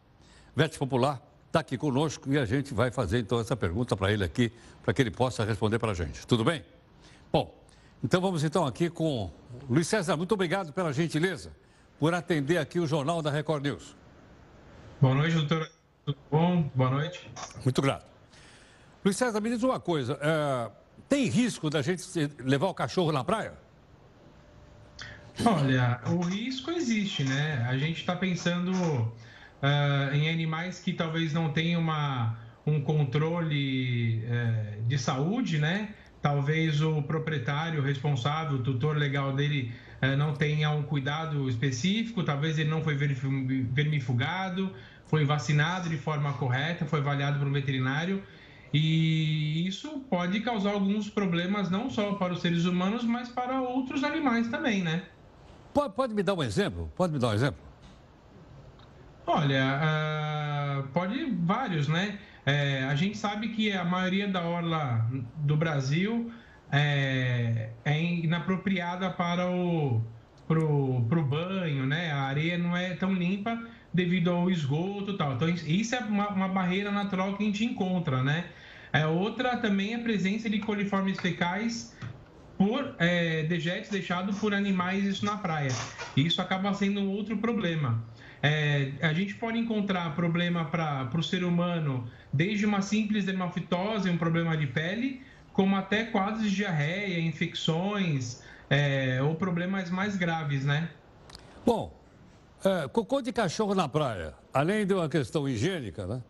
VET 0.55 0.77
Popular, 0.77 1.21
está 1.47 1.59
aqui 1.59 1.77
conosco 1.77 2.31
e 2.31 2.37
a 2.37 2.45
gente 2.45 2.73
vai 2.73 2.91
fazer 2.91 3.19
então 3.19 3.39
essa 3.39 3.55
pergunta 3.55 3.95
para 3.95 4.11
ele 4.11 4.23
aqui, 4.23 4.51
para 4.83 4.93
que 4.93 5.01
ele 5.01 5.11
possa 5.11 5.43
responder 5.43 5.79
para 5.79 5.91
a 5.91 5.95
gente. 5.95 6.25
Tudo 6.27 6.43
bem? 6.43 6.63
Bom, 7.31 7.53
então 8.03 8.21
vamos 8.21 8.43
então 8.43 8.65
aqui 8.65 8.89
com 8.89 9.31
Luiz 9.69 9.87
César. 9.87 10.15
Muito 10.15 10.33
obrigado 10.33 10.71
pela 10.71 10.93
gentileza 10.93 11.51
por 11.99 12.13
atender 12.13 12.57
aqui 12.57 12.79
o 12.79 12.85
Jornal 12.85 13.21
da 13.21 13.31
Record 13.31 13.63
News. 13.63 13.95
Boa 15.01 15.15
noite, 15.15 15.35
doutor. 15.35 15.69
Tudo 16.05 16.17
bom? 16.29 16.69
Boa 16.75 16.89
noite. 16.89 17.29
Muito 17.63 17.81
grato. 17.81 18.05
Luiz 19.03 19.17
César, 19.17 19.41
me 19.41 19.49
diz 19.49 19.63
uma 19.63 19.79
coisa. 19.79 20.19
É, 20.21 20.71
tem 21.09 21.25
risco 21.27 21.69
da 21.69 21.81
gente 21.81 22.03
levar 22.39 22.67
o 22.67 22.73
cachorro 22.73 23.11
na 23.11 23.23
praia? 23.23 23.53
Olha, 25.45 26.01
o 26.07 26.21
risco 26.21 26.71
existe, 26.71 27.23
né? 27.23 27.65
A 27.69 27.77
gente 27.77 27.99
está 27.99 28.15
pensando 28.15 28.71
uh, 28.71 30.13
em 30.13 30.29
animais 30.29 30.79
que 30.79 30.91
talvez 30.93 31.31
não 31.31 31.51
tenham 31.51 31.79
uma, 31.79 32.37
um 32.65 32.81
controle 32.81 34.23
uh, 34.25 34.81
de 34.87 34.97
saúde, 34.97 35.59
né? 35.59 35.89
Talvez 36.21 36.81
o 36.81 37.03
proprietário 37.03 37.81
responsável, 37.83 38.57
o 38.57 38.63
tutor 38.63 38.97
legal 38.97 39.33
dele 39.33 39.71
uh, 40.01 40.17
não 40.17 40.33
tenha 40.33 40.71
um 40.71 40.81
cuidado 40.81 41.47
específico, 41.47 42.23
talvez 42.23 42.57
ele 42.57 42.69
não 42.69 42.81
foi 42.81 42.95
vermifugado, 42.95 44.73
foi 45.05 45.23
vacinado 45.23 45.87
de 45.87 45.97
forma 45.97 46.33
correta, 46.33 46.85
foi 46.85 46.99
avaliado 46.99 47.37
por 47.37 47.47
um 47.47 47.51
veterinário. 47.51 48.23
E 48.73 49.65
isso 49.67 49.99
pode 50.09 50.41
causar 50.41 50.71
alguns 50.71 51.09
problemas 51.09 51.69
não 51.69 51.89
só 51.89 52.15
para 52.15 52.33
os 52.33 52.41
seres 52.41 52.65
humanos, 52.65 53.03
mas 53.03 53.29
para 53.29 53.61
outros 53.61 54.03
animais 54.03 54.47
também, 54.49 54.81
né? 54.83 55.03
Pode, 55.73 55.93
pode 55.93 56.13
me 56.13 56.23
dar 56.23 56.33
um 56.33 56.43
exemplo? 56.43 56.91
Pode 56.95 57.13
me 57.13 57.19
dar 57.19 57.29
um 57.29 57.33
exemplo? 57.33 57.59
Olha, 59.25 59.79
uh, 59.83 60.87
pode 60.89 61.25
vários, 61.41 61.87
né? 61.87 62.17
É, 62.45 62.85
a 62.85 62.95
gente 62.95 63.17
sabe 63.17 63.49
que 63.49 63.73
a 63.73 63.83
maioria 63.83 64.27
da 64.27 64.41
orla 64.41 65.05
do 65.35 65.57
Brasil 65.57 66.31
é, 66.71 67.71
é 67.83 68.01
inapropriada 68.01 69.09
para 69.09 69.49
o 69.49 70.01
pro, 70.47 71.05
pro 71.09 71.23
banho, 71.23 71.85
né? 71.85 72.11
A 72.11 72.21
areia 72.21 72.57
não 72.57 72.75
é 72.75 72.95
tão 72.95 73.13
limpa 73.13 73.61
devido 73.93 74.31
ao 74.31 74.49
esgoto 74.49 75.11
e 75.11 75.17
tal. 75.17 75.33
Então, 75.33 75.49
isso 75.49 75.95
é 75.95 75.99
uma, 75.99 76.29
uma 76.29 76.47
barreira 76.47 76.89
natural 76.89 77.35
que 77.35 77.43
a 77.43 77.45
gente 77.45 77.65
encontra, 77.65 78.23
né? 78.23 78.45
É, 78.93 79.05
outra 79.05 79.57
também 79.57 79.93
é 79.93 79.95
a 79.97 79.99
presença 79.99 80.49
de 80.49 80.59
coliformes 80.59 81.19
fecais 81.19 81.96
por 82.57 82.95
é, 82.97 83.43
dejetos 83.43 83.89
deixados 83.89 84.37
por 84.39 84.53
animais 84.53 85.05
isso 85.05 85.23
na 85.23 85.37
praia. 85.37 85.71
E 86.15 86.25
isso 86.25 86.41
acaba 86.41 86.73
sendo 86.73 87.09
outro 87.11 87.37
problema. 87.37 88.03
É, 88.41 88.91
a 89.01 89.13
gente 89.13 89.35
pode 89.35 89.57
encontrar 89.57 90.15
problema 90.15 90.65
para 90.65 91.09
o 91.15 91.23
ser 91.23 91.43
humano, 91.43 92.09
desde 92.31 92.65
uma 92.65 92.81
simples 92.81 93.25
dermatose, 93.25 94.09
um 94.09 94.17
problema 94.17 94.55
de 94.57 94.67
pele, 94.67 95.21
como 95.53 95.75
até 95.75 96.05
quadros 96.05 96.43
de 96.43 96.55
diarreia, 96.55 97.19
infecções 97.19 98.41
é, 98.69 99.19
ou 99.21 99.35
problemas 99.35 99.89
mais 99.89 100.15
graves, 100.15 100.65
né? 100.65 100.89
Bom, 101.65 101.99
é, 102.63 102.87
cocô 102.87 103.21
de 103.21 103.31
cachorro 103.31 103.73
na 103.73 103.87
praia, 103.87 104.33
além 104.53 104.85
de 104.85 104.93
uma 104.93 105.09
questão 105.09 105.47
higiênica, 105.47 106.05
né? 106.05 106.21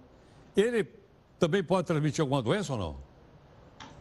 Ele 0.55 0.87
também 1.39 1.63
pode 1.63 1.87
transmitir 1.87 2.21
alguma 2.21 2.41
doença 2.41 2.73
ou 2.73 2.79
não? 2.79 3.06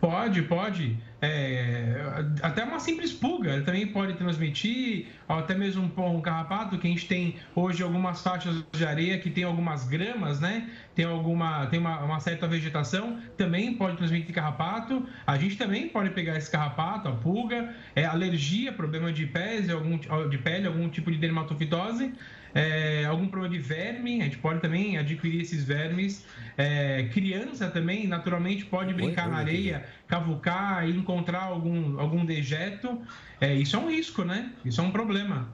Pode, 0.00 0.42
pode. 0.42 0.96
É, 1.22 1.96
até 2.42 2.62
uma 2.62 2.78
simples 2.78 3.12
pulga 3.12 3.62
também 3.62 3.86
pode 3.86 4.14
transmitir, 4.14 5.06
até 5.26 5.54
mesmo 5.54 5.90
um, 5.96 6.16
um 6.16 6.20
carrapato, 6.20 6.76
que 6.78 6.86
a 6.86 6.90
gente 6.90 7.08
tem 7.08 7.36
hoje 7.54 7.82
algumas 7.82 8.22
faixas 8.22 8.62
de 8.70 8.84
areia 8.84 9.18
que 9.18 9.30
tem 9.30 9.44
algumas 9.44 9.88
gramas, 9.88 10.38
né? 10.38 10.68
Tem 10.94 11.06
alguma, 11.06 11.66
tem 11.66 11.80
uma, 11.80 12.00
uma, 12.04 12.20
certa 12.20 12.46
vegetação, 12.46 13.18
também 13.36 13.74
pode 13.74 13.96
transmitir 13.96 14.34
carrapato. 14.34 15.06
A 15.26 15.38
gente 15.38 15.56
também 15.56 15.88
pode 15.88 16.10
pegar 16.10 16.36
esse 16.36 16.50
carrapato, 16.50 17.08
a 17.08 17.12
pulga, 17.12 17.74
é, 17.94 18.04
alergia, 18.04 18.72
problema 18.72 19.10
de 19.10 19.26
pele, 19.26 19.72
algum, 19.72 19.98
de 20.28 20.38
pele, 20.38 20.66
algum 20.66 20.88
tipo 20.88 21.10
de 21.10 21.16
dermatofitose 21.16 22.12
é, 22.56 23.04
algum 23.04 23.28
problema 23.28 23.54
de 23.54 23.60
verme, 23.60 24.22
a 24.22 24.24
gente 24.24 24.38
pode 24.38 24.60
também 24.60 24.96
adquirir 24.96 25.42
esses 25.42 25.62
vermes. 25.62 26.24
É, 26.56 27.04
criança 27.12 27.68
também, 27.68 28.06
naturalmente, 28.06 28.64
pode 28.64 28.94
brincar 28.94 29.28
na 29.28 29.36
areia, 29.36 29.84
cavucar 30.06 30.88
e 30.88 30.96
encontrar 30.96 31.42
algum, 31.42 32.00
algum 32.00 32.24
dejeto. 32.24 32.98
É, 33.38 33.54
isso 33.54 33.76
é 33.76 33.78
um 33.78 33.90
risco, 33.90 34.24
né? 34.24 34.52
Isso 34.64 34.80
é 34.80 34.84
um 34.84 34.90
problema. 34.90 35.48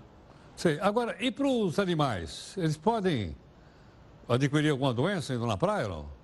Sim. 0.54 0.78
Agora, 0.80 1.16
e 1.18 1.32
para 1.32 1.48
os 1.48 1.80
animais? 1.80 2.54
Eles 2.56 2.76
podem 2.76 3.34
adquirir 4.28 4.70
alguma 4.70 4.94
doença 4.94 5.34
indo 5.34 5.44
na 5.44 5.56
praia 5.56 5.88
ou 5.88 5.90
não? 5.90 6.21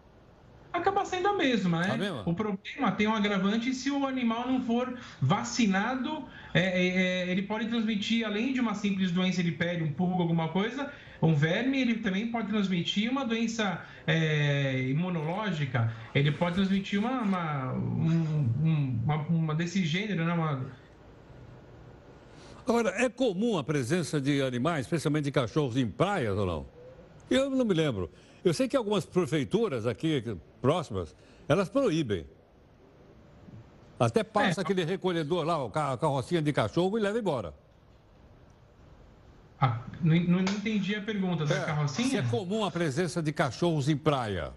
Acaba 0.72 1.04
sendo 1.04 1.28
a 1.28 1.32
mesma, 1.34 1.80
né? 1.80 1.96
Mesma? 1.96 2.22
O 2.26 2.34
problema 2.34 2.92
tem 2.92 3.06
um 3.06 3.14
agravante 3.14 3.74
se 3.74 3.90
o 3.90 4.06
animal 4.06 4.46
não 4.46 4.62
for 4.62 4.98
vacinado, 5.20 6.24
é, 6.54 6.60
é, 6.60 6.88
é, 6.88 7.30
ele 7.30 7.42
pode 7.42 7.66
transmitir, 7.66 8.26
além 8.26 8.52
de 8.52 8.60
uma 8.60 8.74
simples 8.74 9.10
doença 9.10 9.42
de 9.42 9.52
pele, 9.52 9.82
um 9.82 9.92
pulgo, 9.92 10.22
alguma 10.22 10.48
coisa, 10.48 10.92
um 11.20 11.34
verme, 11.34 11.80
ele 11.80 11.96
também 11.96 12.28
pode 12.28 12.48
transmitir 12.48 13.10
uma 13.10 13.24
doença 13.24 13.82
é, 14.06 14.82
imunológica, 14.82 15.92
ele 16.14 16.30
pode 16.30 16.56
transmitir 16.56 16.98
uma, 17.00 17.22
uma, 17.22 17.72
um, 17.72 19.00
uma, 19.04 19.16
uma 19.28 19.54
desse 19.54 19.84
gênero, 19.84 20.24
né? 20.24 20.32
Uma... 20.32 20.66
Agora, 22.66 22.90
é 23.02 23.08
comum 23.08 23.58
a 23.58 23.64
presença 23.64 24.20
de 24.20 24.42
animais, 24.42 24.86
especialmente 24.86 25.24
de 25.24 25.32
cachorros, 25.32 25.76
em 25.76 25.88
praias 25.88 26.36
ou 26.36 26.46
não? 26.46 26.66
Eu 27.30 27.50
não 27.50 27.64
me 27.64 27.74
lembro. 27.74 28.10
Eu 28.48 28.54
sei 28.54 28.66
que 28.66 28.76
algumas 28.76 29.04
prefeituras 29.04 29.86
aqui 29.86 30.36
próximas, 30.60 31.14
elas 31.46 31.68
proíbem. 31.68 32.26
Até 34.00 34.24
passa 34.24 34.60
é. 34.60 34.62
aquele 34.62 34.84
recolhedor 34.84 35.44
lá, 35.44 35.92
a 35.92 35.98
carrocinha 35.98 36.40
de 36.40 36.52
cachorro 36.52 36.96
e 36.96 37.00
leva 37.00 37.18
embora. 37.18 37.52
Ah, 39.60 39.80
não, 40.00 40.14
não, 40.20 40.40
entendi 40.40 40.94
a 40.94 41.02
pergunta 41.02 41.44
da 41.44 41.56
é, 41.56 41.64
carrocinha. 41.64 42.08
Se 42.08 42.16
é 42.16 42.22
comum 42.22 42.64
a 42.64 42.70
presença 42.70 43.20
de 43.20 43.32
cachorros 43.32 43.88
em 43.88 43.96
praia. 43.96 44.52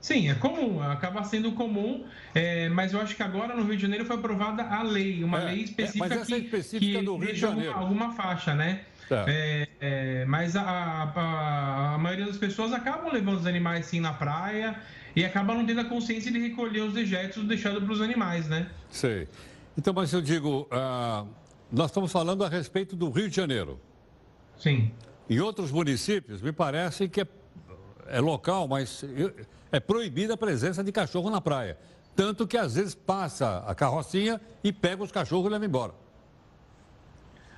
Sim, 0.00 0.28
é 0.28 0.34
comum, 0.34 0.82
acaba 0.82 1.24
sendo 1.24 1.52
comum, 1.52 2.04
é, 2.34 2.68
mas 2.68 2.92
eu 2.92 3.00
acho 3.00 3.16
que 3.16 3.22
agora 3.22 3.56
no 3.56 3.64
Rio 3.64 3.76
de 3.76 3.82
Janeiro 3.82 4.04
foi 4.04 4.16
aprovada 4.16 4.64
a 4.64 4.82
lei, 4.82 5.22
uma 5.24 5.40
é, 5.40 5.44
lei 5.46 5.62
específica 5.62 6.08
mas 6.08 6.18
essa 6.18 6.26
que, 6.26 6.34
específica 6.34 6.98
que 6.98 7.04
do 7.04 7.16
Rio 7.16 7.32
de 7.32 7.38
Janeiro. 7.38 7.72
Alguma 7.72 8.12
faixa, 8.12 8.54
né? 8.54 8.84
Tá. 9.12 9.26
É, 9.28 9.68
é, 9.78 10.24
mas 10.24 10.56
a, 10.56 10.62
a, 10.62 11.94
a, 11.94 11.98
maioria 11.98 12.24
das 12.24 12.38
pessoas 12.38 12.72
acabam 12.72 13.12
levando 13.12 13.40
os 13.40 13.46
animais 13.46 13.84
sim 13.84 14.00
na 14.00 14.14
praia 14.14 14.74
e 15.14 15.22
acabam 15.22 15.54
não 15.54 15.66
tendo 15.66 15.82
a 15.82 15.84
consciência 15.84 16.32
de 16.32 16.38
recolher 16.38 16.80
os 16.80 16.94
dejetos 16.94 17.44
deixados 17.44 17.84
para 17.84 17.92
os 17.92 18.00
animais, 18.00 18.48
né? 18.48 18.70
Sei. 18.90 19.28
Então, 19.76 19.92
mas 19.92 20.14
eu 20.14 20.22
digo, 20.22 20.66
uh, 20.72 21.28
nós 21.70 21.90
estamos 21.90 22.10
falando 22.10 22.42
a 22.42 22.48
respeito 22.48 22.96
do 22.96 23.10
Rio 23.10 23.28
de 23.28 23.36
Janeiro. 23.36 23.78
Sim. 24.56 24.90
Em 25.28 25.40
outros 25.40 25.70
municípios, 25.70 26.40
me 26.40 26.50
parece 26.50 27.06
que 27.06 27.20
é, 27.20 27.26
é 28.08 28.18
local, 28.18 28.66
mas 28.66 29.04
é 29.70 29.78
proibida 29.78 30.32
a 30.32 30.36
presença 30.38 30.82
de 30.82 30.90
cachorro 30.90 31.28
na 31.28 31.42
praia. 31.42 31.76
Tanto 32.16 32.46
que 32.46 32.56
às 32.56 32.76
vezes 32.76 32.94
passa 32.94 33.58
a 33.66 33.74
carrocinha 33.74 34.40
e 34.64 34.72
pega 34.72 35.02
os 35.02 35.12
cachorros 35.12 35.48
e 35.48 35.50
leva 35.50 35.66
embora. 35.66 36.01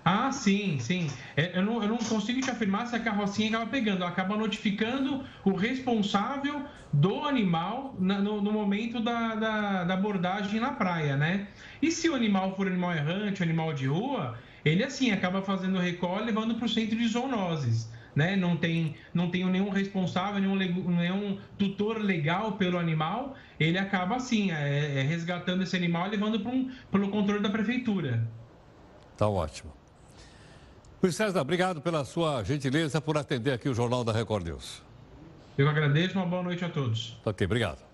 Ah, 0.05 0.31
sim, 0.31 0.79
sim. 0.81 1.09
É, 1.35 1.59
eu 1.59 1.63
não, 1.63 1.83
eu 1.83 1.89
não 1.89 1.97
consigo 1.97 2.39
te 2.39 2.51
afirmar 2.51 2.87
se 2.87 2.95
a 2.95 3.01
carrocinha 3.01 3.49
acaba 3.49 3.67
pegando. 3.71 4.03
Ela 4.03 4.11
acaba 4.11 4.37
notificando 4.37 5.25
o 5.43 5.55
responsável 5.55 6.63
do 6.93 7.25
animal 7.25 7.97
na, 7.99 8.21
no, 8.21 8.43
no, 8.43 8.53
momento 8.53 9.01
da, 9.01 9.35
da, 9.35 9.85
da, 9.85 9.95
abordagem 9.95 10.61
na 10.61 10.73
praia, 10.73 11.17
né? 11.17 11.49
E 11.81 11.91
se 11.91 12.11
o 12.11 12.15
animal 12.15 12.55
for 12.55 12.67
animal 12.67 12.93
errante, 12.93 13.43
animal 13.43 13.73
de 13.73 13.87
rua, 13.87 14.39
ele 14.63 14.85
assim 14.85 15.11
acaba 15.11 15.41
fazendo 15.41 15.79
recall 15.79 16.23
levando 16.23 16.55
para 16.57 16.67
o 16.67 16.69
centro 16.69 16.99
de 16.99 17.09
zoonoses. 17.09 17.91
Né? 18.15 18.37
Não 18.37 18.57
tem, 18.57 18.95
não 19.13 19.29
tem 19.31 19.45
nenhum 19.47 19.71
responsável, 19.71 20.39
nenhum, 20.39 20.91
nenhum 20.91 21.39
tutor 21.59 21.99
legal 21.99 22.53
pelo 22.53 22.79
animal, 22.79 23.35
ele 23.59 23.77
acaba 23.77 24.17
assim, 24.17 24.53
é, 24.53 25.01
é 25.01 25.03
resgatando 25.03 25.65
esse 25.65 25.75
animal 25.75 26.09
levando 26.09 26.39
para 26.39 26.53
um, 26.53 26.71
pelo 26.93 27.09
controle 27.09 27.43
da 27.43 27.51
prefeitura. 27.51 28.25
Tá 29.17 29.27
ótimo. 29.27 29.73
Luiz 31.05 31.17
César, 31.17 31.43
obrigado 31.43 31.83
pela 31.83 32.03
sua 32.03 32.43
gentileza 32.45 32.99
por 32.99 33.19
atender 33.19 33.53
aqui 33.53 33.69
o 33.69 33.75
Jornal 33.75 34.03
da 34.03 34.11
Record 34.11 34.47
News. 34.47 34.83
Eu 35.59 35.69
agradeço, 35.69 36.17
uma 36.17 36.25
boa 36.25 36.43
noite 36.43 36.65
a 36.65 36.71
todos. 36.71 37.21
Ok, 37.27 37.45
obrigado. 37.45 37.85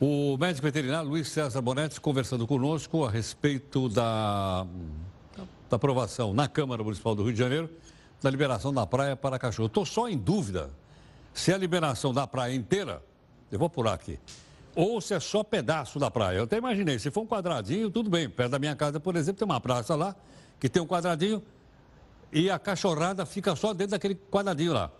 O 0.00 0.36
médico 0.38 0.64
veterinário 0.64 1.10
Luiz 1.10 1.26
César 1.26 1.60
Bonetti 1.60 2.00
conversando 2.00 2.46
conosco 2.46 3.04
a 3.04 3.10
respeito 3.10 3.88
da, 3.88 4.64
da 5.68 5.74
aprovação 5.74 6.32
na 6.32 6.46
Câmara 6.46 6.80
Municipal 6.84 7.12
do 7.16 7.24
Rio 7.24 7.32
de 7.32 7.40
Janeiro 7.40 7.68
da 8.22 8.30
liberação 8.30 8.72
da 8.72 8.86
praia 8.86 9.16
para 9.16 9.36
cachorro. 9.36 9.66
Estou 9.66 9.84
só 9.84 10.08
em 10.08 10.16
dúvida 10.16 10.70
se 11.32 11.50
é 11.50 11.56
a 11.56 11.58
liberação 11.58 12.14
da 12.14 12.24
praia 12.24 12.54
inteira, 12.54 13.02
eu 13.50 13.58
vou 13.58 13.66
apurar 13.66 13.94
aqui, 13.94 14.16
ou 14.76 15.00
se 15.00 15.12
é 15.12 15.18
só 15.18 15.42
pedaço 15.42 15.98
da 15.98 16.08
praia. 16.08 16.36
Eu 16.36 16.44
até 16.44 16.56
imaginei, 16.56 17.00
se 17.00 17.10
for 17.10 17.22
um 17.22 17.26
quadradinho, 17.26 17.90
tudo 17.90 18.08
bem. 18.08 18.28
Perto 18.28 18.52
da 18.52 18.60
minha 18.60 18.76
casa, 18.76 19.00
por 19.00 19.16
exemplo, 19.16 19.40
tem 19.40 19.44
uma 19.44 19.60
praça 19.60 19.96
lá 19.96 20.14
que 20.60 20.68
tem 20.68 20.80
um 20.80 20.86
quadradinho, 20.86 21.42
e 22.34 22.50
a 22.50 22.58
cachorrada 22.58 23.24
fica 23.24 23.54
só 23.54 23.72
dentro 23.72 23.92
daquele 23.92 24.16
quadradinho 24.16 24.72
lá. 24.72 24.90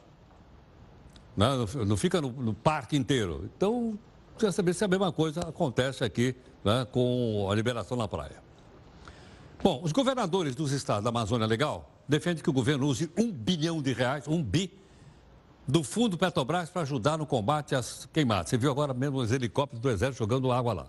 Não, 1.36 1.66
não 1.84 1.96
fica 1.96 2.20
no, 2.20 2.30
no, 2.30 2.54
parque 2.54 2.96
inteiro. 2.96 3.50
Então, 3.56 3.98
precisa 4.36 4.52
saber 4.52 4.72
se 4.72 4.84
a 4.84 4.88
mesma 4.88 5.10
coisa 5.10 5.40
acontece 5.40 6.04
aqui 6.04 6.36
né, 6.64 6.86
com 6.92 7.48
a 7.50 7.54
liberação 7.54 7.96
na 7.96 8.06
praia. 8.06 8.40
Bom, 9.60 9.80
os 9.82 9.90
governadores 9.90 10.54
dos 10.54 10.70
estados 10.70 11.02
da 11.02 11.10
Amazônia 11.10 11.46
Legal 11.46 11.90
defendem 12.08 12.40
que 12.40 12.50
o 12.50 12.52
governo 12.52 12.86
use 12.86 13.10
um 13.18 13.32
bilhão 13.32 13.82
de 13.82 13.92
reais, 13.92 14.28
um 14.28 14.40
bi, 14.40 14.70
do 15.66 15.82
fundo 15.82 16.16
Petrobras 16.16 16.70
para 16.70 16.82
ajudar 16.82 17.18
no 17.18 17.26
combate 17.26 17.74
às 17.74 18.08
queimadas. 18.12 18.50
Você 18.50 18.56
viu 18.56 18.70
agora 18.70 18.94
mesmo 18.94 19.18
os 19.18 19.32
helicópteros 19.32 19.80
do 19.80 19.90
Exército 19.90 20.18
jogando 20.18 20.52
água 20.52 20.72
lá. 20.72 20.86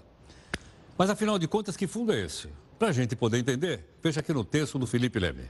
Mas, 0.96 1.10
afinal 1.10 1.40
de 1.40 1.48
contas, 1.48 1.75
que 1.75 1.88
fundo 1.88 2.14
é 2.14 2.24
esse? 2.24 2.50
Para 2.78 2.90
a 2.90 2.92
gente 2.92 3.16
poder 3.16 3.40
entender, 3.40 3.84
veja 4.04 4.20
aqui 4.20 4.32
no 4.32 4.44
texto 4.44 4.78
do 4.78 4.86
Felipe 4.86 5.18
Leme. 5.18 5.50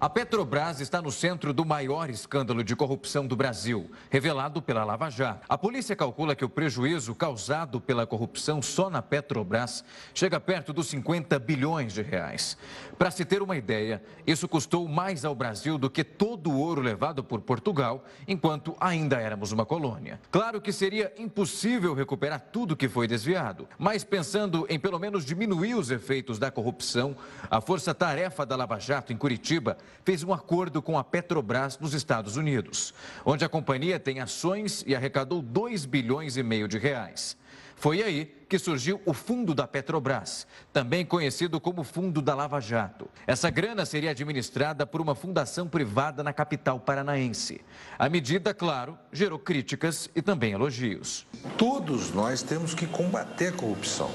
A 0.00 0.08
Petrobras 0.08 0.78
está 0.78 1.02
no 1.02 1.10
centro 1.10 1.52
do 1.52 1.64
maior 1.64 2.08
escândalo 2.08 2.62
de 2.62 2.76
corrupção 2.76 3.26
do 3.26 3.34
Brasil, 3.34 3.90
revelado 4.08 4.62
pela 4.62 4.84
Lava 4.84 5.10
Jato. 5.10 5.44
A 5.48 5.58
polícia 5.58 5.96
calcula 5.96 6.36
que 6.36 6.44
o 6.44 6.48
prejuízo 6.48 7.16
causado 7.16 7.80
pela 7.80 8.06
corrupção 8.06 8.62
só 8.62 8.88
na 8.88 9.02
Petrobras 9.02 9.84
chega 10.14 10.38
perto 10.38 10.72
dos 10.72 10.86
50 10.86 11.36
bilhões 11.40 11.92
de 11.92 12.02
reais. 12.02 12.56
Para 12.96 13.10
se 13.10 13.24
ter 13.24 13.42
uma 13.42 13.56
ideia, 13.56 14.00
isso 14.24 14.46
custou 14.46 14.86
mais 14.86 15.24
ao 15.24 15.34
Brasil 15.34 15.76
do 15.76 15.90
que 15.90 16.04
todo 16.04 16.52
o 16.52 16.60
ouro 16.60 16.80
levado 16.80 17.24
por 17.24 17.40
Portugal, 17.40 18.04
enquanto 18.28 18.76
ainda 18.78 19.20
éramos 19.20 19.50
uma 19.50 19.66
colônia. 19.66 20.20
Claro 20.30 20.60
que 20.60 20.72
seria 20.72 21.12
impossível 21.18 21.92
recuperar 21.92 22.50
tudo 22.52 22.76
que 22.76 22.88
foi 22.88 23.08
desviado, 23.08 23.68
mas 23.76 24.04
pensando 24.04 24.64
em 24.70 24.78
pelo 24.78 25.00
menos 25.00 25.24
diminuir 25.24 25.74
os 25.74 25.90
efeitos 25.90 26.38
da 26.38 26.52
corrupção, 26.52 27.16
a 27.50 27.60
força-tarefa 27.60 28.46
da 28.46 28.54
Lava 28.54 28.78
Jato 28.78 29.12
em 29.12 29.16
Curitiba 29.16 29.76
fez 30.04 30.22
um 30.22 30.32
acordo 30.32 30.80
com 30.80 30.98
a 30.98 31.04
Petrobras 31.04 31.78
nos 31.78 31.94
Estados 31.94 32.36
Unidos, 32.36 32.94
onde 33.24 33.44
a 33.44 33.48
companhia 33.48 33.98
tem 34.00 34.20
ações 34.20 34.84
e 34.86 34.94
arrecadou 34.94 35.42
2 35.42 35.84
bilhões 35.86 36.36
e 36.36 36.42
meio 36.42 36.66
de 36.66 36.78
reais. 36.78 37.36
Foi 37.78 38.02
aí 38.02 38.24
que 38.48 38.58
surgiu 38.58 39.00
o 39.06 39.12
Fundo 39.12 39.54
da 39.54 39.64
Petrobras, 39.64 40.48
também 40.72 41.06
conhecido 41.06 41.60
como 41.60 41.84
Fundo 41.84 42.20
da 42.20 42.34
Lava 42.34 42.60
Jato. 42.60 43.08
Essa 43.24 43.50
grana 43.50 43.86
seria 43.86 44.10
administrada 44.10 44.84
por 44.84 45.00
uma 45.00 45.14
fundação 45.14 45.68
privada 45.68 46.24
na 46.24 46.32
capital 46.32 46.80
paranaense. 46.80 47.60
A 47.96 48.08
medida, 48.08 48.52
claro, 48.52 48.98
gerou 49.12 49.38
críticas 49.38 50.10
e 50.16 50.20
também 50.20 50.52
elogios. 50.54 51.24
Todos 51.56 52.12
nós 52.12 52.42
temos 52.42 52.74
que 52.74 52.86
combater 52.86 53.48
a 53.48 53.52
corrupção. 53.52 54.10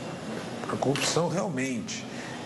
A 0.69 0.75
corrupção 0.75 1.29
realmente 1.29 2.03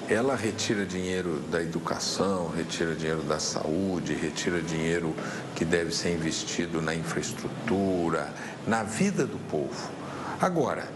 ela 0.10 0.36
retira 0.36 0.86
dinheiro 0.86 1.40
da 1.52 1.62
educação, 1.62 2.50
retira 2.50 2.96
dinheiro 2.96 3.24
da 3.24 3.40
saúde, 3.40 4.14
retira 4.14 4.62
dinheiro 4.62 5.14
que 5.54 5.66
deve 5.66 5.92
ser 5.94 6.14
investido 6.14 6.82
na 6.82 6.96
infraestrutura, 6.96 8.34
na 8.66 8.84
vida 8.84 9.26
do 9.26 9.38
povo. 9.50 9.92
Agora, 10.40 10.90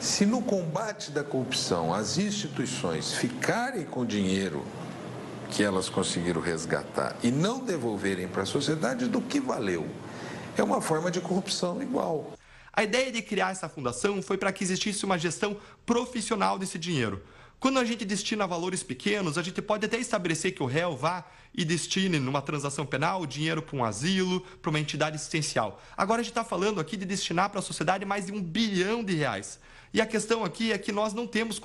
se 0.00 0.26
no 0.26 0.42
combate 0.42 1.12
da 1.12 1.22
corrupção 1.22 1.94
as 1.94 2.18
instituições 2.18 3.12
ficarem 3.12 3.84
com 3.84 4.04
dinheiro 4.04 4.64
que 5.50 5.62
elas 5.62 5.88
conseguiram 5.88 6.40
resgatar 6.40 7.16
e 7.22 7.30
não 7.30 7.64
devolverem 7.64 8.26
para 8.26 8.42
a 8.42 8.46
sociedade, 8.46 9.06
do 9.06 9.20
que 9.20 9.38
valeu? 9.38 9.86
É 10.56 10.62
uma 10.62 10.80
forma 10.80 11.10
de 11.10 11.20
corrupção 11.20 11.80
igual. 11.82 12.32
A 12.72 12.82
ideia 12.82 13.12
de 13.12 13.22
criar 13.22 13.50
essa 13.50 13.68
fundação 13.68 14.22
foi 14.22 14.36
para 14.36 14.52
que 14.52 14.64
existisse 14.64 15.04
uma 15.04 15.18
gestão 15.18 15.56
profissional 15.84 16.58
desse 16.58 16.78
dinheiro. 16.78 17.22
Quando 17.60 17.78
a 17.78 17.84
gente 17.84 18.06
destina 18.06 18.46
valores 18.46 18.82
pequenos, 18.82 19.36
a 19.36 19.42
gente 19.42 19.60
pode 19.60 19.84
até 19.84 19.98
estabelecer 19.98 20.52
que 20.52 20.62
o 20.62 20.66
réu 20.66 20.96
vá 20.96 21.26
e 21.54 21.62
destine 21.62 22.18
numa 22.18 22.40
transação 22.40 22.86
penal 22.86 23.26
dinheiro 23.26 23.60
para 23.60 23.76
um 23.76 23.84
asilo, 23.84 24.40
para 24.62 24.70
uma 24.70 24.80
entidade 24.80 25.16
assistencial. 25.16 25.78
Agora 25.94 26.22
a 26.22 26.24
gente 26.24 26.30
está 26.30 26.42
falando 26.42 26.80
aqui 26.80 26.96
de 26.96 27.04
destinar 27.04 27.50
para 27.50 27.58
a 27.58 27.62
sociedade 27.62 28.06
mais 28.06 28.24
de 28.24 28.32
um 28.32 28.42
bilhão 28.42 29.04
de 29.04 29.14
reais. 29.14 29.60
E 29.92 30.00
a 30.00 30.06
questão 30.06 30.42
aqui 30.42 30.72
é 30.72 30.78
que 30.78 30.90
nós 30.90 31.12
não 31.12 31.26
temos 31.26 31.60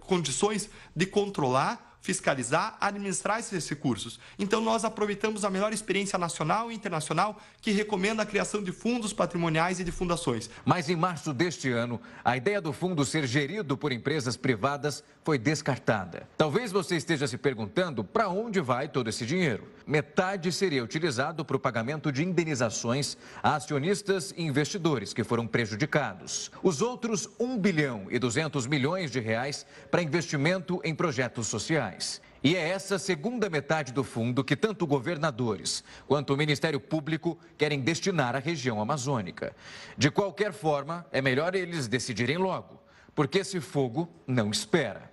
condições 0.00 0.70
de 0.94 1.04
controlar 1.04 1.95
fiscalizar, 2.06 2.76
administrar 2.80 3.40
esses 3.40 3.68
recursos. 3.68 4.20
Então, 4.38 4.60
nós 4.60 4.84
aproveitamos 4.84 5.44
a 5.44 5.50
melhor 5.50 5.72
experiência 5.72 6.16
nacional 6.16 6.70
e 6.70 6.74
internacional 6.74 7.36
que 7.60 7.72
recomenda 7.72 8.22
a 8.22 8.26
criação 8.26 8.62
de 8.62 8.70
fundos 8.70 9.12
patrimoniais 9.12 9.80
e 9.80 9.84
de 9.84 9.90
fundações. 9.90 10.48
Mas 10.64 10.88
em 10.88 10.94
março 10.94 11.34
deste 11.34 11.68
ano, 11.68 12.00
a 12.24 12.36
ideia 12.36 12.60
do 12.60 12.72
fundo 12.72 13.04
ser 13.04 13.26
gerido 13.26 13.76
por 13.76 13.90
empresas 13.90 14.36
privadas 14.36 15.02
foi 15.24 15.36
descartada. 15.36 16.28
Talvez 16.38 16.70
você 16.70 16.94
esteja 16.94 17.26
se 17.26 17.36
perguntando 17.36 18.04
para 18.04 18.28
onde 18.28 18.60
vai 18.60 18.86
todo 18.86 19.10
esse 19.10 19.26
dinheiro. 19.26 19.66
Metade 19.84 20.52
seria 20.52 20.84
utilizado 20.84 21.44
para 21.44 21.56
o 21.56 21.60
pagamento 21.60 22.12
de 22.12 22.22
indenizações 22.22 23.16
a 23.42 23.56
acionistas 23.56 24.32
e 24.36 24.44
investidores 24.44 25.12
que 25.12 25.24
foram 25.24 25.44
prejudicados. 25.44 26.52
Os 26.62 26.80
outros 26.80 27.28
1 27.40 27.58
bilhão 27.58 28.06
e 28.10 28.18
200 28.20 28.66
milhões 28.68 29.10
de 29.10 29.18
reais 29.18 29.66
para 29.90 30.02
investimento 30.02 30.80
em 30.84 30.94
projetos 30.94 31.48
sociais. 31.48 31.95
E 32.42 32.54
é 32.54 32.68
essa 32.68 32.98
segunda 32.98 33.50
metade 33.50 33.92
do 33.92 34.04
fundo 34.04 34.44
que 34.44 34.54
tanto 34.54 34.86
governadores 34.86 35.82
quanto 36.06 36.32
o 36.32 36.36
Ministério 36.36 36.78
Público 36.78 37.38
querem 37.58 37.80
destinar 37.80 38.36
à 38.36 38.38
região 38.38 38.80
amazônica. 38.80 39.54
De 39.98 40.10
qualquer 40.10 40.52
forma, 40.52 41.04
é 41.10 41.20
melhor 41.20 41.54
eles 41.54 41.88
decidirem 41.88 42.36
logo, 42.36 42.80
porque 43.14 43.38
esse 43.38 43.60
fogo 43.60 44.08
não 44.26 44.50
espera. 44.50 45.12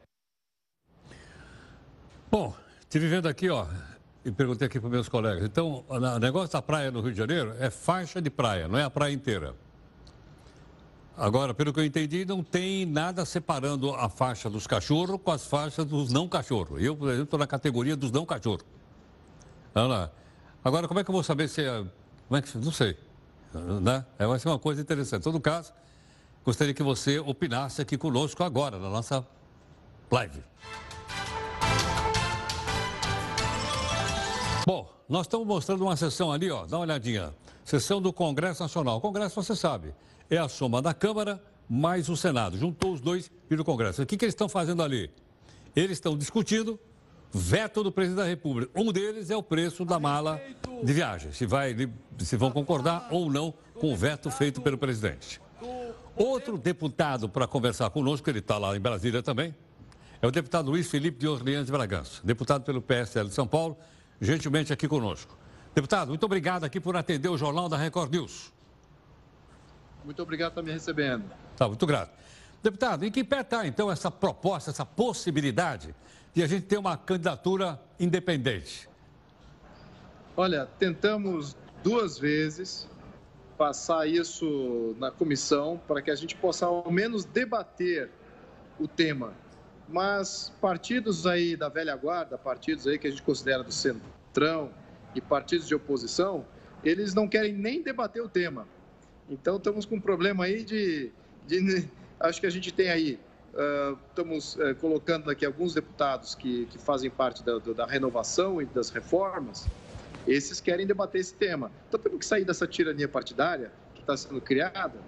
Bom, 2.29 2.55
estive 2.81 3.07
vendo 3.07 3.27
aqui, 3.27 3.49
ó, 3.49 3.65
e 4.25 4.31
perguntei 4.31 4.67
aqui 4.67 4.79
para 4.79 4.89
meus 4.89 5.09
colegas. 5.09 5.43
Então, 5.43 5.83
o 5.87 6.19
negócio 6.19 6.53
da 6.53 6.61
praia 6.61 6.91
no 6.91 7.01
Rio 7.01 7.11
de 7.11 7.17
Janeiro 7.17 7.55
é 7.59 7.69
faixa 7.69 8.21
de 8.21 8.29
praia, 8.29 8.67
não 8.67 8.77
é 8.77 8.83
a 8.83 8.89
praia 8.89 9.13
inteira. 9.13 9.55
Agora, 11.15 11.53
pelo 11.53 11.71
que 11.71 11.79
eu 11.79 11.85
entendi, 11.85 12.25
não 12.25 12.43
tem 12.43 12.85
nada 12.85 13.23
separando 13.23 13.93
a 13.93 14.09
faixa 14.09 14.49
dos 14.49 14.65
cachorros 14.65 15.19
com 15.23 15.31
as 15.31 15.45
faixas 15.45 15.85
dos 15.85 16.11
não 16.11 16.27
cachorros. 16.27 16.81
Eu, 16.81 16.95
por 16.95 17.07
exemplo, 17.09 17.25
estou 17.25 17.39
na 17.39 17.45
categoria 17.45 17.95
dos 17.95 18.11
não 18.11 18.25
cachorros. 18.25 18.65
Agora, 20.63 20.87
como 20.87 20.99
é 20.99 21.03
que 21.03 21.09
eu 21.09 21.13
vou 21.13 21.23
saber 21.23 21.47
se 21.47 21.61
é. 21.61 21.85
Como 22.27 22.37
é 22.37 22.41
que. 22.41 22.57
Não 22.57 22.71
sei. 22.71 22.97
Né? 23.81 24.03
É, 24.17 24.25
vai 24.25 24.39
ser 24.39 24.49
uma 24.49 24.57
coisa 24.57 24.81
interessante. 24.81 25.21
Em 25.21 25.23
todo 25.23 25.39
caso, 25.39 25.71
gostaria 26.43 26.73
que 26.73 26.81
você 26.81 27.19
opinasse 27.19 27.81
aqui 27.81 27.97
conosco 27.97 28.43
agora, 28.43 28.79
na 28.79 28.89
nossa 28.89 29.25
live. 30.09 30.43
Bom, 34.65 34.89
nós 35.07 35.27
estamos 35.27 35.45
mostrando 35.45 35.83
uma 35.83 35.95
sessão 35.95 36.31
ali, 36.31 36.49
ó, 36.49 36.65
dá 36.65 36.77
uma 36.77 36.83
olhadinha. 36.83 37.33
Sessão 37.63 38.01
do 38.01 38.11
Congresso 38.11 38.63
Nacional. 38.63 38.97
O 38.97 39.01
Congresso, 39.01 39.41
você 39.41 39.55
sabe, 39.55 39.93
é 40.29 40.37
a 40.37 40.47
soma 40.47 40.81
da 40.81 40.93
Câmara 40.93 41.41
mais 41.69 42.09
o 42.09 42.17
Senado. 42.17 42.57
Juntou 42.57 42.93
os 42.93 43.01
dois 43.01 43.31
e 43.49 43.55
o 43.55 43.63
Congresso. 43.63 44.01
O 44.01 44.05
que, 44.05 44.17
que 44.17 44.25
eles 44.25 44.33
estão 44.33 44.49
fazendo 44.49 44.83
ali? 44.83 45.09
Eles 45.75 45.93
estão 45.97 46.17
discutindo 46.17 46.79
veto 47.31 47.83
do 47.83 47.91
presidente 47.91 48.17
da 48.17 48.25
República. 48.25 48.71
Um 48.79 48.91
deles 48.91 49.31
é 49.31 49.35
o 49.35 49.41
preço 49.41 49.83
da 49.83 49.99
mala 49.99 50.39
de 50.83 50.93
viagem, 50.93 51.31
se, 51.31 51.47
vai, 51.47 51.75
se 52.19 52.37
vão 52.37 52.51
concordar 52.51 53.07
ou 53.09 53.31
não 53.31 53.53
com 53.79 53.91
o 53.91 53.95
veto 53.95 54.29
feito 54.29 54.61
pelo 54.61 54.77
presidente. 54.77 55.41
Outro 56.15 56.59
deputado 56.59 57.27
para 57.27 57.47
conversar 57.47 57.89
conosco, 57.89 58.29
ele 58.29 58.37
está 58.37 58.59
lá 58.59 58.77
em 58.77 58.79
Brasília 58.79 59.23
também, 59.23 59.55
é 60.21 60.27
o 60.27 60.31
deputado 60.31 60.69
Luiz 60.69 60.87
Felipe 60.89 61.17
de 61.17 61.27
Orleans 61.27 61.65
de 61.65 61.71
Bragança, 61.71 62.21
deputado 62.23 62.63
pelo 62.63 62.81
PSL 62.81 63.27
de 63.27 63.33
São 63.33 63.47
Paulo, 63.47 63.75
gentilmente 64.21 64.71
aqui 64.71 64.87
conosco. 64.87 65.35
Deputado, 65.73 66.09
muito 66.09 66.23
obrigado 66.23 66.63
aqui 66.63 66.79
por 66.79 66.95
atender 66.95 67.29
o 67.29 67.37
Jornal 67.37 67.67
da 67.67 67.77
Record 67.77 68.11
News. 68.11 68.52
Muito 70.03 70.21
obrigado 70.21 70.53
por 70.53 70.59
estar 70.59 70.71
me 70.71 70.73
recebendo. 70.73 71.23
Tá, 71.55 71.67
muito 71.67 71.85
grato. 71.85 72.11
Deputado, 72.61 73.05
em 73.05 73.11
que 73.11 73.23
pé 73.23 73.41
está 73.41 73.67
então 73.67 73.91
essa 73.91 74.09
proposta, 74.09 74.71
essa 74.71 74.85
possibilidade 74.85 75.93
de 76.33 76.41
a 76.41 76.47
gente 76.47 76.65
ter 76.65 76.77
uma 76.77 76.97
candidatura 76.97 77.79
independente? 77.99 78.89
Olha, 80.35 80.67
tentamos 80.79 81.55
duas 81.83 82.17
vezes 82.17 82.89
passar 83.57 84.07
isso 84.07 84.95
na 84.97 85.11
comissão 85.11 85.79
para 85.87 86.01
que 86.01 86.09
a 86.09 86.15
gente 86.15 86.35
possa 86.35 86.65
ao 86.65 86.89
menos 86.91 87.23
debater 87.23 88.09
o 88.79 88.87
tema. 88.87 89.33
Mas 89.87 90.51
partidos 90.59 91.27
aí 91.27 91.55
da 91.55 91.69
velha 91.69 91.95
guarda, 91.95 92.37
partidos 92.37 92.87
aí 92.87 92.97
que 92.97 93.07
a 93.07 93.09
gente 93.09 93.21
considera 93.21 93.63
do 93.63 93.71
centrão 93.71 94.71
e 95.13 95.21
partidos 95.21 95.67
de 95.67 95.75
oposição, 95.75 96.45
eles 96.83 97.13
não 97.13 97.27
querem 97.27 97.53
nem 97.53 97.83
debater 97.83 98.23
o 98.23 98.29
tema. 98.29 98.67
Então 99.29 99.57
estamos 99.57 99.85
com 99.85 99.95
um 99.95 100.01
problema 100.01 100.45
aí 100.45 100.63
de, 100.63 101.11
de 101.47 101.87
acho 102.19 102.39
que 102.39 102.47
a 102.47 102.51
gente 102.51 102.71
tem 102.71 102.89
aí 102.89 103.19
Uh, 103.53 103.95
estamos 104.09 104.55
uh, 104.55 104.73
colocando 104.81 105.29
aqui 105.29 105.45
alguns 105.45 105.75
deputados 105.75 106.33
que, 106.33 106.65
que 106.65 106.79
fazem 106.79 107.07
parte 107.07 107.43
da, 107.43 107.59
da, 107.59 107.85
renovação 107.85 108.59
e 108.59 108.65
das 108.65 108.89
reformas, 108.89 109.67
esses 110.27 110.59
querem 110.59 110.87
debater 110.87 111.21
esse 111.21 111.35
tema. 111.35 111.71
Então 111.87 111.99
temos 111.99 112.17
que 112.17 112.25
sair 112.25 112.43
dessa 112.43 112.65
tirania 112.65 113.07
partidária 113.07 113.71
que 113.93 114.01
está 114.01 114.17
sendo 114.17 114.41
criada 114.41 114.99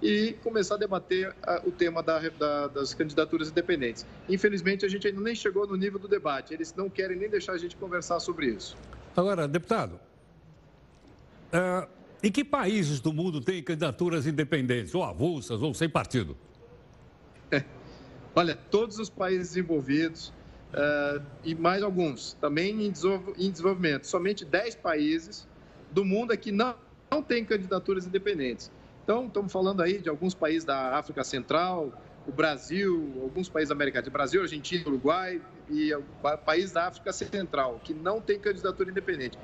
e 0.00 0.32
começar 0.42 0.76
a 0.76 0.78
debater 0.78 1.28
uh, 1.28 1.68
o 1.68 1.70
tema 1.70 2.02
da, 2.02 2.18
da, 2.30 2.68
das 2.68 2.94
candidaturas 2.94 3.50
independentes. 3.50 4.06
Infelizmente, 4.26 4.86
a 4.86 4.88
gente 4.88 5.06
ainda 5.06 5.20
nem 5.20 5.34
chegou 5.34 5.66
no 5.66 5.76
nível 5.76 5.98
do 5.98 6.08
debate, 6.08 6.54
eles 6.54 6.74
não 6.74 6.88
querem 6.88 7.18
nem 7.18 7.28
deixar 7.28 7.52
a 7.52 7.58
gente 7.58 7.76
conversar 7.76 8.20
sobre 8.20 8.46
isso. 8.46 8.74
Agora, 9.14 9.46
deputado, 9.46 10.00
uh, 11.52 11.86
em 12.22 12.30
que 12.30 12.44
países 12.44 13.00
do 13.00 13.12
mundo 13.12 13.40
tem 13.40 13.62
candidaturas 13.62 14.26
independentes, 14.26 14.94
ou 14.94 15.02
avulsas, 15.02 15.60
ou 15.60 15.74
sem 15.74 15.88
partido? 15.88 16.36
Olha, 18.34 18.56
todos 18.70 18.98
os 18.98 19.10
países 19.10 19.48
desenvolvidos 19.48 20.32
uh, 20.72 21.22
e 21.44 21.54
mais 21.54 21.82
alguns 21.82 22.34
também 22.34 22.86
em 22.86 22.90
desenvolvimento. 23.50 24.06
Somente 24.06 24.44
10 24.44 24.76
países 24.76 25.48
do 25.90 26.04
mundo 26.04 26.32
aqui 26.32 26.52
não, 26.52 26.74
não 27.10 27.22
têm 27.22 27.44
candidaturas 27.44 28.06
independentes. 28.06 28.70
Então, 29.04 29.26
estamos 29.26 29.52
falando 29.52 29.82
aí 29.82 29.98
de 29.98 30.08
alguns 30.08 30.34
países 30.34 30.64
da 30.64 30.96
África 30.96 31.24
Central, 31.24 31.92
o 32.26 32.30
Brasil, 32.30 33.12
alguns 33.20 33.48
países 33.48 33.68
da 33.68 33.74
América 33.74 34.00
do 34.00 34.10
Brasil, 34.10 34.40
Argentina, 34.40 34.84
Uruguai 34.86 35.42
e 35.68 35.90
países 36.44 36.72
da 36.72 36.86
África 36.86 37.12
Central, 37.12 37.80
que 37.82 37.92
não 37.92 38.20
têm 38.20 38.38
candidatura 38.38 38.90
independente. 38.90 39.36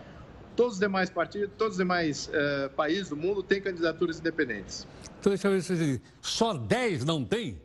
Todos 0.58 0.72
os 0.72 0.80
demais 0.80 1.08
partidos, 1.08 1.50
todos 1.56 1.74
os 1.74 1.78
demais 1.78 2.26
uh, 2.26 2.68
países 2.70 3.08
do 3.10 3.16
mundo 3.16 3.44
têm 3.44 3.62
candidaturas 3.62 4.18
independentes. 4.18 4.88
Então, 5.20 5.30
deixa 5.30 5.46
eu 5.46 5.52
ver 5.52 5.62
se 5.62 6.02
só 6.20 6.52
10 6.52 7.04
não 7.04 7.24
têm? 7.24 7.62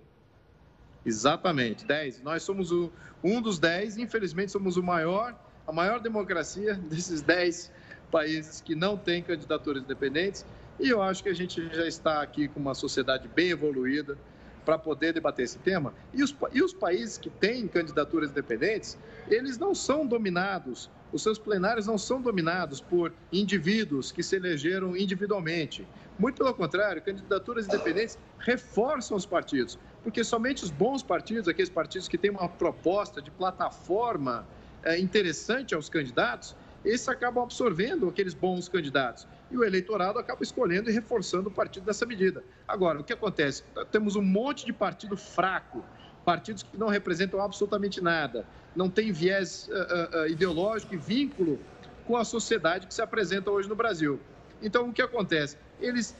Exatamente, 1.03 1.87
10. 1.87 2.21
Nós 2.21 2.43
somos 2.43 2.71
o, 2.71 2.91
um 3.23 3.41
dos 3.41 3.57
10, 3.57 3.97
infelizmente 3.97 4.51
somos 4.51 4.77
o 4.77 4.83
maior, 4.83 5.35
a 5.65 5.71
maior 5.71 5.99
democracia 6.01 6.75
desses 6.87 7.23
10 7.23 7.71
países 8.11 8.61
que 8.61 8.75
não 8.75 8.95
têm 8.95 9.23
candidaturas 9.23 9.81
independentes. 9.81 10.45
E 10.79 10.87
eu 10.87 11.01
acho 11.01 11.23
que 11.23 11.29
a 11.29 11.33
gente 11.33 11.67
já 11.73 11.87
está 11.87 12.21
aqui 12.21 12.47
com 12.47 12.59
uma 12.59 12.75
sociedade 12.75 13.27
bem 13.27 13.49
evoluída 13.49 14.15
para 14.63 14.77
poder 14.77 15.13
debater 15.13 15.45
esse 15.45 15.57
tema. 15.57 15.95
E 16.13 16.21
os, 16.21 16.35
e 16.53 16.61
os 16.61 16.75
países 16.75 17.17
que 17.17 17.31
têm 17.31 17.67
candidaturas 17.67 18.29
independentes, 18.29 18.99
eles 19.27 19.57
não 19.57 19.73
são 19.73 20.05
dominados, 20.05 20.91
os 21.13 21.21
seus 21.21 21.37
plenários 21.37 21.85
não 21.85 21.97
são 21.97 22.19
dominados 22.19 22.81
por 22.81 23.13
indivíduos 23.31 24.11
que 24.11 24.23
se 24.23 24.35
elegeram 24.35 24.97
individualmente. 24.97 25.87
Muito 26.17 26.37
pelo 26.37 26.53
contrário, 26.55 27.01
candidaturas 27.01 27.67
independentes 27.67 28.17
reforçam 28.39 29.15
os 29.15 29.25
partidos, 29.25 29.77
porque 30.03 30.23
somente 30.23 30.63
os 30.63 30.71
bons 30.71 31.03
partidos, 31.03 31.47
aqueles 31.47 31.69
partidos 31.69 32.07
que 32.07 32.17
têm 32.17 32.31
uma 32.31 32.49
proposta 32.49 33.21
de 33.21 33.29
plataforma 33.29 34.45
é, 34.83 34.99
interessante 34.99 35.75
aos 35.75 35.87
candidatos, 35.87 36.55
esses 36.83 37.07
acabam 37.07 37.43
absorvendo 37.43 38.09
aqueles 38.09 38.33
bons 38.33 38.67
candidatos. 38.67 39.27
E 39.49 39.57
o 39.57 39.63
eleitorado 39.63 40.17
acaba 40.19 40.43
escolhendo 40.43 40.89
e 40.89 40.93
reforçando 40.93 41.47
o 41.47 41.51
partido 41.51 41.85
dessa 41.85 42.05
medida. 42.05 42.43
Agora, 42.67 42.99
o 42.99 43.03
que 43.03 43.13
acontece? 43.13 43.63
Temos 43.91 44.15
um 44.15 44.21
monte 44.21 44.65
de 44.65 44.73
partido 44.73 45.15
fraco, 45.15 45.85
partidos 46.25 46.63
que 46.63 46.77
não 46.77 46.87
representam 46.87 47.41
absolutamente 47.41 48.01
nada, 48.01 48.45
não 48.75 48.89
tem 48.89 49.11
viés 49.11 49.67
uh, 49.67 50.19
uh, 50.19 50.27
ideológico 50.27 50.95
e 50.95 50.97
vínculo 50.97 51.59
com 52.05 52.17
a 52.17 52.23
sociedade 52.23 52.87
que 52.87 52.93
se 52.93 53.01
apresenta 53.01 53.51
hoje 53.51 53.69
no 53.69 53.75
Brasil. 53.75 54.19
Então, 54.61 54.89
o 54.89 54.93
que 54.93 55.01
acontece? 55.01 55.57
Eles 55.79 56.15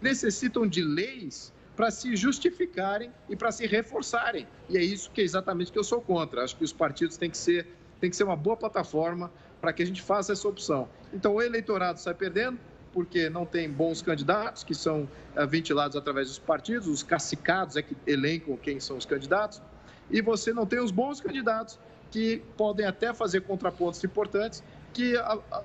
necessitam 0.00 0.66
de 0.66 0.82
leis 0.82 1.52
para 1.76 1.90
se 1.90 2.14
justificarem 2.16 3.12
e 3.28 3.36
para 3.36 3.50
se 3.50 3.66
reforçarem. 3.66 4.46
E 4.68 4.76
é 4.76 4.82
isso 4.82 5.10
que 5.10 5.20
é 5.20 5.24
exatamente 5.24 5.72
que 5.72 5.78
eu 5.78 5.84
sou 5.84 6.00
contra. 6.00 6.44
Acho 6.44 6.56
que 6.56 6.64
os 6.64 6.72
partidos 6.72 7.16
têm 7.16 7.30
que 7.30 7.38
ser, 7.38 7.66
têm 8.00 8.10
que 8.10 8.16
ser 8.16 8.24
uma 8.24 8.36
boa 8.36 8.56
plataforma 8.56 9.32
para 9.60 9.72
que 9.72 9.82
a 9.82 9.86
gente 9.86 10.02
faça 10.02 10.32
essa 10.32 10.46
opção. 10.46 10.88
Então, 11.12 11.34
o 11.34 11.42
eleitorado 11.42 11.98
sai 12.00 12.14
perdendo, 12.14 12.58
porque 12.92 13.30
não 13.30 13.46
tem 13.46 13.70
bons 13.70 14.02
candidatos 14.02 14.62
que 14.64 14.74
são 14.74 15.08
é, 15.34 15.46
ventilados 15.46 15.96
através 15.96 16.28
dos 16.28 16.38
partidos, 16.38 16.86
os 16.88 17.02
cacicados 17.02 17.76
é 17.76 17.82
que 17.82 17.96
elencam 18.06 18.56
quem 18.56 18.78
são 18.78 18.96
os 18.96 19.06
candidatos, 19.06 19.62
e 20.10 20.20
você 20.20 20.52
não 20.52 20.66
tem 20.66 20.80
os 20.80 20.90
bons 20.90 21.20
candidatos 21.20 21.78
que 22.10 22.42
podem 22.56 22.84
até 22.86 23.14
fazer 23.14 23.40
contrapontos 23.40 24.04
importantes, 24.04 24.62
que 24.92 25.14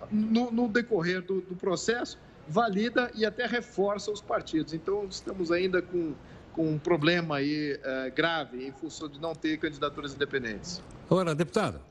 no, 0.10 0.50
no, 0.50 0.70
decorrer 0.70 1.22
do, 1.22 1.42
do, 1.42 1.56
processo 1.56 2.18
valida 2.48 3.12
e 3.13 3.26
até 3.26 3.46
reforça 3.46 4.10
os 4.10 4.22
partidos. 4.22 4.74
Então, 4.74 5.06
estamos 5.10 5.52
ainda 5.52 5.82
com, 5.82 6.13
com 6.54 6.72
um 6.72 6.80
problema 6.80 7.36
aí 7.36 7.78
é, 7.84 8.10
grave 8.10 8.66
em 8.66 8.72
função 8.72 9.10
de 9.10 9.20
não 9.20 9.36
ter 9.36 9.58
candidaturas 9.58 10.13
independentes. 10.13 10.82
Agora, 11.10 11.36
deputado, 11.36 11.82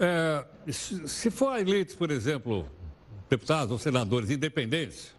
é, 0.00 0.44
se 0.68 1.30
for 1.30 1.56
eleitos, 1.56 1.94
por 1.94 2.10
exemplo, 2.10 2.68
deputados 3.34 3.72
ou 3.72 3.78
senadores 3.78 4.30
independentes, 4.30 5.12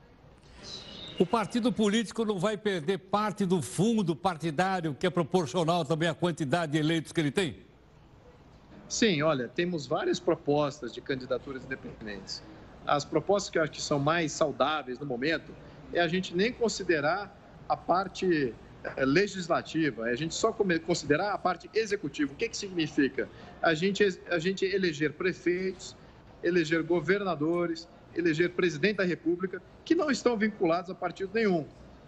o 1.20 1.26
partido 1.26 1.72
político 1.72 2.24
não 2.24 2.40
vai 2.40 2.58
perder 2.58 2.98
parte 2.98 3.46
do 3.46 3.62
fundo 3.62 4.16
partidário 4.16 4.96
que 4.96 5.06
é 5.06 5.10
proporcional 5.10 5.84
também 5.84 6.08
à 6.08 6.14
quantidade 6.14 6.74
de 6.74 6.78
eleitos 6.78 7.12
que 7.12 7.20
ele 7.20 7.32
tem? 7.32 7.58
Sim, 8.88 9.22
olha, 9.22 9.48
temos 9.48 9.86
várias 9.86 10.20
propostas 10.20 10.94
de 10.94 11.02
candidaturas 11.02 11.64
independentes. 11.66 12.42
As 12.86 13.04
propostas 13.04 13.50
que 13.50 13.58
eu 13.58 13.64
acho 13.64 13.72
que 13.72 13.82
são 13.82 14.00
mais 14.00 14.32
saudáveis 14.32 15.00
no 15.00 15.06
momento 15.06 15.52
é 15.92 16.00
a 16.00 16.08
gente 16.08 16.36
nem 16.36 16.54
considerar 16.54 17.36
a 17.68 17.76
parte 17.76 18.54
eh, 18.84 19.06
legislativa, 19.06 20.10
é 20.10 20.14
a 20.14 20.16
gente 20.16 20.36
só 20.36 20.54
considerar 20.86 21.34
a 21.34 21.38
parte 21.38 21.70
executiva. 21.74 22.32
O 22.32 22.36
que, 22.36 22.48
que 22.48 22.56
significa? 22.56 23.28
A 23.62 23.74
gente, 23.74 24.04
a 24.30 24.38
gente 24.38 24.64
eleger 24.66 25.14
prefeitos, 25.14 25.96
eleger 26.44 26.84
governadores, 26.84 27.88
eleger 28.20 28.52
presidente 28.52 28.98
da 28.98 29.04
República, 29.04 29.62
que 29.84 29.96
não 29.96 30.10
estão 30.10 30.38
vinculados 30.38 30.90
a 30.90 30.96
partido 30.96 31.32
nenhum. 31.34 31.66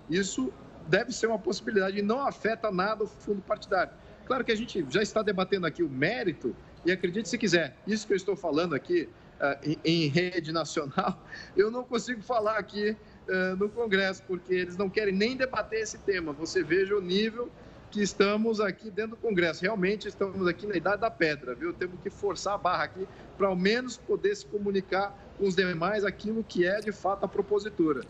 Isso 0.09 0.51
deve 0.87 1.11
ser 1.11 1.27
uma 1.27 1.39
possibilidade 1.39 1.99
e 1.99 2.01
não 2.01 2.25
afeta 2.25 2.71
nada 2.71 3.03
o 3.03 3.07
fundo 3.07 3.41
partidário. 3.41 3.91
Claro 4.25 4.43
que 4.43 4.51
a 4.51 4.55
gente 4.55 4.85
já 4.89 5.01
está 5.01 5.21
debatendo 5.21 5.65
aqui 5.65 5.83
o 5.83 5.89
mérito, 5.89 6.55
e 6.85 6.91
acredite 6.91 7.27
se 7.27 7.37
quiser, 7.37 7.75
isso 7.85 8.05
que 8.07 8.13
eu 8.13 8.17
estou 8.17 8.35
falando 8.35 8.75
aqui 8.75 9.09
uh, 9.39 9.77
em, 9.83 10.07
rede 10.07 10.51
nacional, 10.51 11.21
eu 11.55 11.71
não 11.71 11.83
consigo 11.83 12.21
falar 12.21 12.57
aqui 12.57 12.95
uh, 13.27 13.55
no 13.55 13.69
Congresso, 13.69 14.23
porque 14.27 14.53
eles 14.53 14.77
não 14.77 14.89
querem 14.89 15.13
nem 15.13 15.35
debater 15.35 15.81
esse 15.81 15.97
tema. 15.99 16.33
Você 16.33 16.63
veja 16.63 16.95
o 16.95 17.01
nível 17.01 17.49
que 17.91 18.01
estamos 18.01 18.59
aqui 18.59 18.89
dentro 18.89 19.11
do 19.11 19.17
Congresso. 19.17 19.61
Realmente 19.61 20.07
estamos 20.07 20.47
aqui 20.47 20.67
na 20.67 20.75
idade 20.75 21.01
da 21.01 21.09
pedra, 21.09 21.55
viu? 21.55 21.73
Temos 21.73 21.99
que 22.01 22.09
forçar 22.09 22.53
a 22.53 22.57
barra 22.57 22.83
aqui 22.83 23.07
para 23.37 23.47
ao 23.47 23.55
menos 23.55 23.97
poder 23.97 24.35
se 24.35 24.45
comunicar 24.45 25.15
com 25.37 25.47
os 25.47 25.55
demais 25.55 26.03
aquilo 26.03 26.43
que 26.43 26.65
é 26.65 26.79
de 26.79 26.91
fato 26.91 27.23
a 27.23 27.27
propositura. 27.27 28.01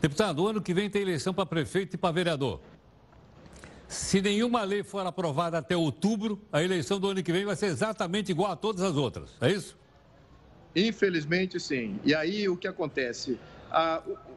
Deputado, 0.00 0.42
o 0.42 0.48
ano 0.48 0.60
que 0.60 0.74
vem 0.74 0.90
tem 0.90 1.02
eleição 1.02 1.32
para 1.32 1.46
prefeito 1.46 1.94
e 1.94 1.96
para 1.96 2.12
vereador. 2.12 2.60
Se 3.88 4.20
nenhuma 4.20 4.62
lei 4.62 4.82
for 4.82 5.06
aprovada 5.06 5.58
até 5.58 5.76
outubro, 5.76 6.40
a 6.52 6.62
eleição 6.62 6.98
do 6.98 7.08
ano 7.08 7.22
que 7.22 7.32
vem 7.32 7.44
vai 7.44 7.56
ser 7.56 7.66
exatamente 7.66 8.30
igual 8.30 8.52
a 8.52 8.56
todas 8.56 8.82
as 8.82 8.96
outras. 8.96 9.30
É 9.40 9.50
isso? 9.50 9.76
Infelizmente, 10.74 11.60
sim. 11.60 11.98
E 12.04 12.14
aí 12.14 12.48
o 12.48 12.56
que 12.56 12.66
acontece? 12.66 13.38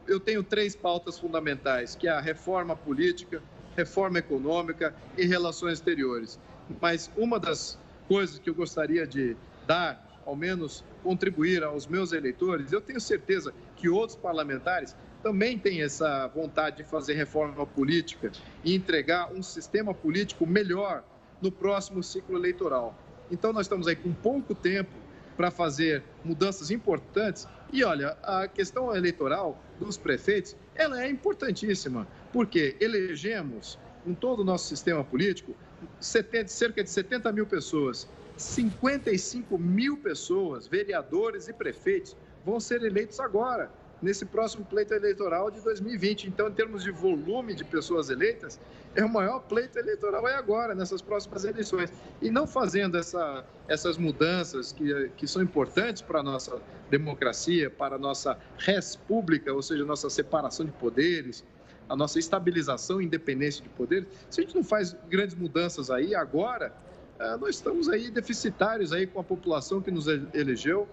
eu 0.08 0.18
tenho 0.18 0.42
três 0.42 0.74
pautas 0.74 1.16
fundamentais, 1.16 1.94
que 1.94 2.08
é 2.08 2.10
a 2.10 2.20
reforma 2.20 2.74
política, 2.74 3.40
reforma 3.78 4.18
econômica 4.18 4.92
e 5.16 5.24
relações 5.24 5.74
exteriores. 5.74 6.38
Mas 6.80 7.10
uma 7.16 7.38
das 7.38 7.78
coisas 8.08 8.38
que 8.40 8.50
eu 8.50 8.54
gostaria 8.54 9.06
de 9.06 9.36
dar, 9.66 10.20
ao 10.26 10.34
menos 10.34 10.84
contribuir 11.04 11.62
aos 11.62 11.86
meus 11.86 12.12
eleitores, 12.12 12.72
eu 12.72 12.80
tenho 12.80 13.00
certeza 13.00 13.54
que 13.76 13.88
outros 13.88 14.18
parlamentares 14.18 14.96
também 15.22 15.56
têm 15.56 15.82
essa 15.82 16.26
vontade 16.26 16.78
de 16.78 16.84
fazer 16.84 17.14
reforma 17.14 17.64
política 17.66 18.32
e 18.64 18.74
entregar 18.74 19.32
um 19.32 19.42
sistema 19.42 19.94
político 19.94 20.44
melhor 20.44 21.04
no 21.40 21.52
próximo 21.52 22.02
ciclo 22.02 22.36
eleitoral. 22.36 22.96
Então, 23.30 23.52
nós 23.52 23.66
estamos 23.66 23.86
aí 23.86 23.94
com 23.94 24.12
pouco 24.12 24.54
tempo 24.56 24.90
para 25.36 25.52
fazer 25.52 26.02
mudanças 26.24 26.70
importantes. 26.72 27.46
E 27.72 27.84
olha, 27.84 28.16
a 28.24 28.48
questão 28.48 28.94
eleitoral 28.94 29.56
dos 29.78 29.96
prefeitos, 29.96 30.56
ela 30.74 31.00
é 31.00 31.08
importantíssima, 31.08 32.08
porque 32.32 32.76
elegemos, 32.80 33.78
com 34.04 34.14
todo 34.14 34.40
o 34.40 34.44
nosso 34.44 34.66
sistema 34.66 35.04
político, 35.04 35.54
70, 36.00 36.48
cerca 36.48 36.82
de 36.82 36.90
70 36.90 37.32
mil 37.32 37.46
pessoas. 37.46 38.08
55 38.36 39.58
mil 39.58 39.96
pessoas, 39.96 40.68
vereadores 40.68 41.48
e 41.48 41.52
prefeitos, 41.52 42.16
vão 42.44 42.60
ser 42.60 42.82
eleitos 42.82 43.18
agora 43.18 43.70
nesse 44.00 44.24
próximo 44.24 44.64
pleito 44.64 44.94
eleitoral 44.94 45.50
de 45.50 45.60
2020. 45.60 46.28
Então, 46.28 46.48
em 46.48 46.52
termos 46.52 46.82
de 46.82 46.90
volume 46.90 47.54
de 47.54 47.64
pessoas 47.64 48.10
eleitas, 48.10 48.60
é 48.94 49.04
o 49.04 49.08
maior 49.08 49.40
pleito 49.40 49.78
eleitoral 49.78 50.26
é 50.28 50.34
agora, 50.34 50.74
nessas 50.74 51.02
próximas 51.02 51.44
eleições. 51.44 51.92
E 52.22 52.30
não 52.30 52.46
fazendo 52.46 52.96
essa, 52.96 53.44
essas 53.66 53.96
mudanças 53.96 54.72
que, 54.72 55.10
que 55.16 55.26
são 55.26 55.42
importantes 55.42 56.02
para 56.02 56.20
a 56.20 56.22
nossa 56.22 56.60
democracia, 56.90 57.70
para 57.70 57.96
a 57.96 57.98
nossa 57.98 58.38
res 58.58 58.96
pública, 58.96 59.52
ou 59.52 59.62
seja, 59.62 59.84
nossa 59.84 60.08
separação 60.08 60.64
de 60.64 60.72
poderes, 60.72 61.44
a 61.88 61.96
nossa 61.96 62.18
estabilização 62.18 63.00
independência 63.00 63.62
de 63.62 63.68
poderes, 63.70 64.08
se 64.28 64.40
a 64.40 64.44
gente 64.44 64.54
não 64.54 64.64
faz 64.64 64.96
grandes 65.08 65.34
mudanças 65.34 65.90
aí 65.90 66.14
agora, 66.14 66.72
eh, 67.18 67.36
nós 67.38 67.56
estamos 67.56 67.88
aí 67.88 68.10
deficitários 68.10 68.92
aí 68.92 69.06
com 69.06 69.20
a 69.20 69.24
população 69.24 69.80
que 69.80 69.90
nos 69.90 70.06
elegeu 70.06 70.88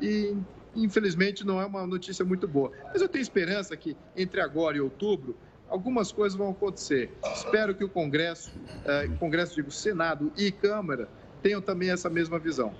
e 0.00 0.34
infelizmente 0.74 1.44
não 1.44 1.60
é 1.60 1.66
uma 1.66 1.86
notícia 1.86 2.24
muito 2.24 2.46
boa. 2.46 2.72
Mas 2.92 3.02
eu 3.02 3.08
tenho 3.08 3.22
esperança 3.22 3.76
que 3.76 3.96
entre 4.16 4.40
agora 4.40 4.76
e 4.76 4.80
outubro 4.80 5.36
algumas 5.68 6.10
coisas 6.10 6.36
vão 6.36 6.50
acontecer. 6.50 7.12
Espero 7.34 7.74
que 7.74 7.84
o 7.84 7.88
Congresso, 7.88 8.50
eh, 8.84 9.08
Congresso 9.18 9.54
digo 9.54 9.70
Senado 9.70 10.32
e 10.36 10.50
Câmara 10.50 11.08
tenham 11.42 11.60
também 11.60 11.90
essa 11.90 12.08
mesma 12.08 12.38
visão. 12.38 12.74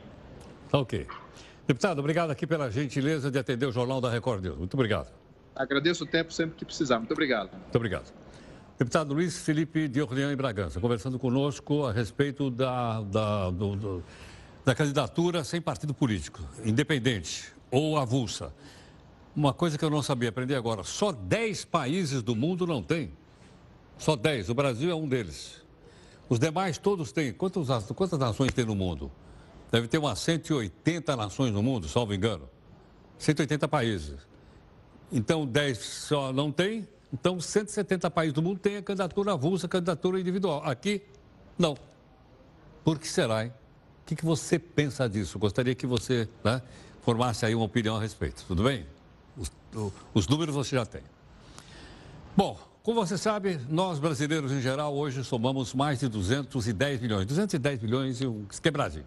Ok. 0.72 1.07
Deputado, 1.66 1.98
obrigado 1.98 2.31
aqui 2.31 2.46
pela 2.46 2.70
gentileza 2.70 3.31
de 3.31 3.38
atender 3.38 3.66
o 3.66 3.72
Jornal 3.72 4.00
da 4.00 4.11
Record 4.11 4.42
News. 4.42 4.57
Muito 4.57 4.74
obrigado. 4.74 5.17
Agradeço 5.59 6.05
o 6.05 6.07
tempo 6.07 6.33
sempre 6.33 6.57
que 6.57 6.64
precisar. 6.64 6.99
Muito 6.99 7.11
obrigado. 7.11 7.51
Muito 7.51 7.77
obrigado. 7.77 8.14
Deputado 8.79 9.12
Luiz 9.12 9.38
Felipe 9.38 9.88
de 9.88 10.01
Orleans 10.01 10.33
e 10.33 10.37
Bragança, 10.37 10.79
conversando 10.79 11.18
conosco 11.18 11.85
a 11.85 11.90
respeito 11.90 12.49
da, 12.49 13.01
da, 13.03 13.51
do, 13.51 13.75
do, 13.75 14.05
da 14.64 14.73
candidatura 14.73 15.42
sem 15.42 15.61
partido 15.61 15.92
político, 15.92 16.40
independente 16.64 17.53
ou 17.73 17.99
avulsa. 17.99 18.55
Uma 19.35 19.53
coisa 19.53 19.77
que 19.77 19.85
eu 19.85 19.90
não 19.90 20.01
sabia 20.01 20.29
aprender 20.29 20.55
agora: 20.55 20.85
só 20.85 21.11
10 21.11 21.64
países 21.64 22.23
do 22.23 22.37
mundo 22.37 22.64
não 22.64 22.81
têm. 22.81 23.11
Só 23.99 24.14
10. 24.14 24.51
O 24.51 24.55
Brasil 24.55 24.92
é 24.92 24.94
um 24.94 25.09
deles. 25.09 25.61
Os 26.29 26.38
demais 26.38 26.79
todos 26.79 27.11
têm. 27.11 27.33
Quantas, 27.33 27.66
quantas 27.90 28.18
nações 28.18 28.53
tem 28.53 28.64
no 28.64 28.77
mundo? 28.77 29.11
Deve 29.73 29.88
ter 29.88 29.99
umas 29.99 30.21
180 30.21 31.16
nações 31.16 31.53
no 31.53 31.64
mundo, 31.64 31.88
salvo 31.88 32.14
engano. 32.14 32.49
180 33.18 33.66
países. 33.66 34.14
Então, 35.11 35.47
10 35.47 35.79
só 35.79 36.33
não 36.33 36.53
tem. 36.53 36.87
Então, 37.12 37.40
170 37.40 38.11
países 38.11 38.35
do 38.35 38.42
mundo 38.42 38.59
têm 38.59 38.77
a 38.77 38.83
candidatura 38.83 39.33
avulsa, 39.33 39.66
a 39.66 39.68
candidatura 39.68 40.21
individual. 40.21 40.62
Aqui, 40.64 41.03
não. 41.59 41.77
Por 42.85 42.99
que 42.99 43.09
será, 43.09 43.44
hein? 43.44 43.53
O 44.03 44.07
que, 44.07 44.16
que 44.16 44.25
você 44.25 44.59
pensa 44.59 45.09
disso? 45.09 45.38
Gostaria 45.38 45.75
que 45.75 45.87
você 45.87 46.29
né, 46.44 46.62
formasse 47.03 47.44
aí 47.44 47.55
uma 47.55 47.64
opinião 47.64 47.97
a 47.97 48.01
respeito. 48.01 48.44
Tudo 48.47 48.64
bem? 48.64 48.87
Os, 49.37 49.51
os 50.14 50.27
números 50.29 50.55
você 50.55 50.77
já 50.77 50.87
tem. 50.87 51.03
Bom, 52.37 52.59
como 52.83 53.05
você 53.05 53.18
sabe, 53.18 53.61
nós 53.68 53.99
brasileiros 53.99 54.51
em 54.53 54.61
geral 54.61 54.94
hoje 54.94 55.23
somamos 55.25 55.75
mais 55.75 56.01
de 56.01 56.09
210 56.09 57.01
milhões. 57.01 57.27
210 57.27 57.83
milhões 57.83 58.21
e 58.21 58.27
um 58.27 58.47
quebradinho. 58.62 59.05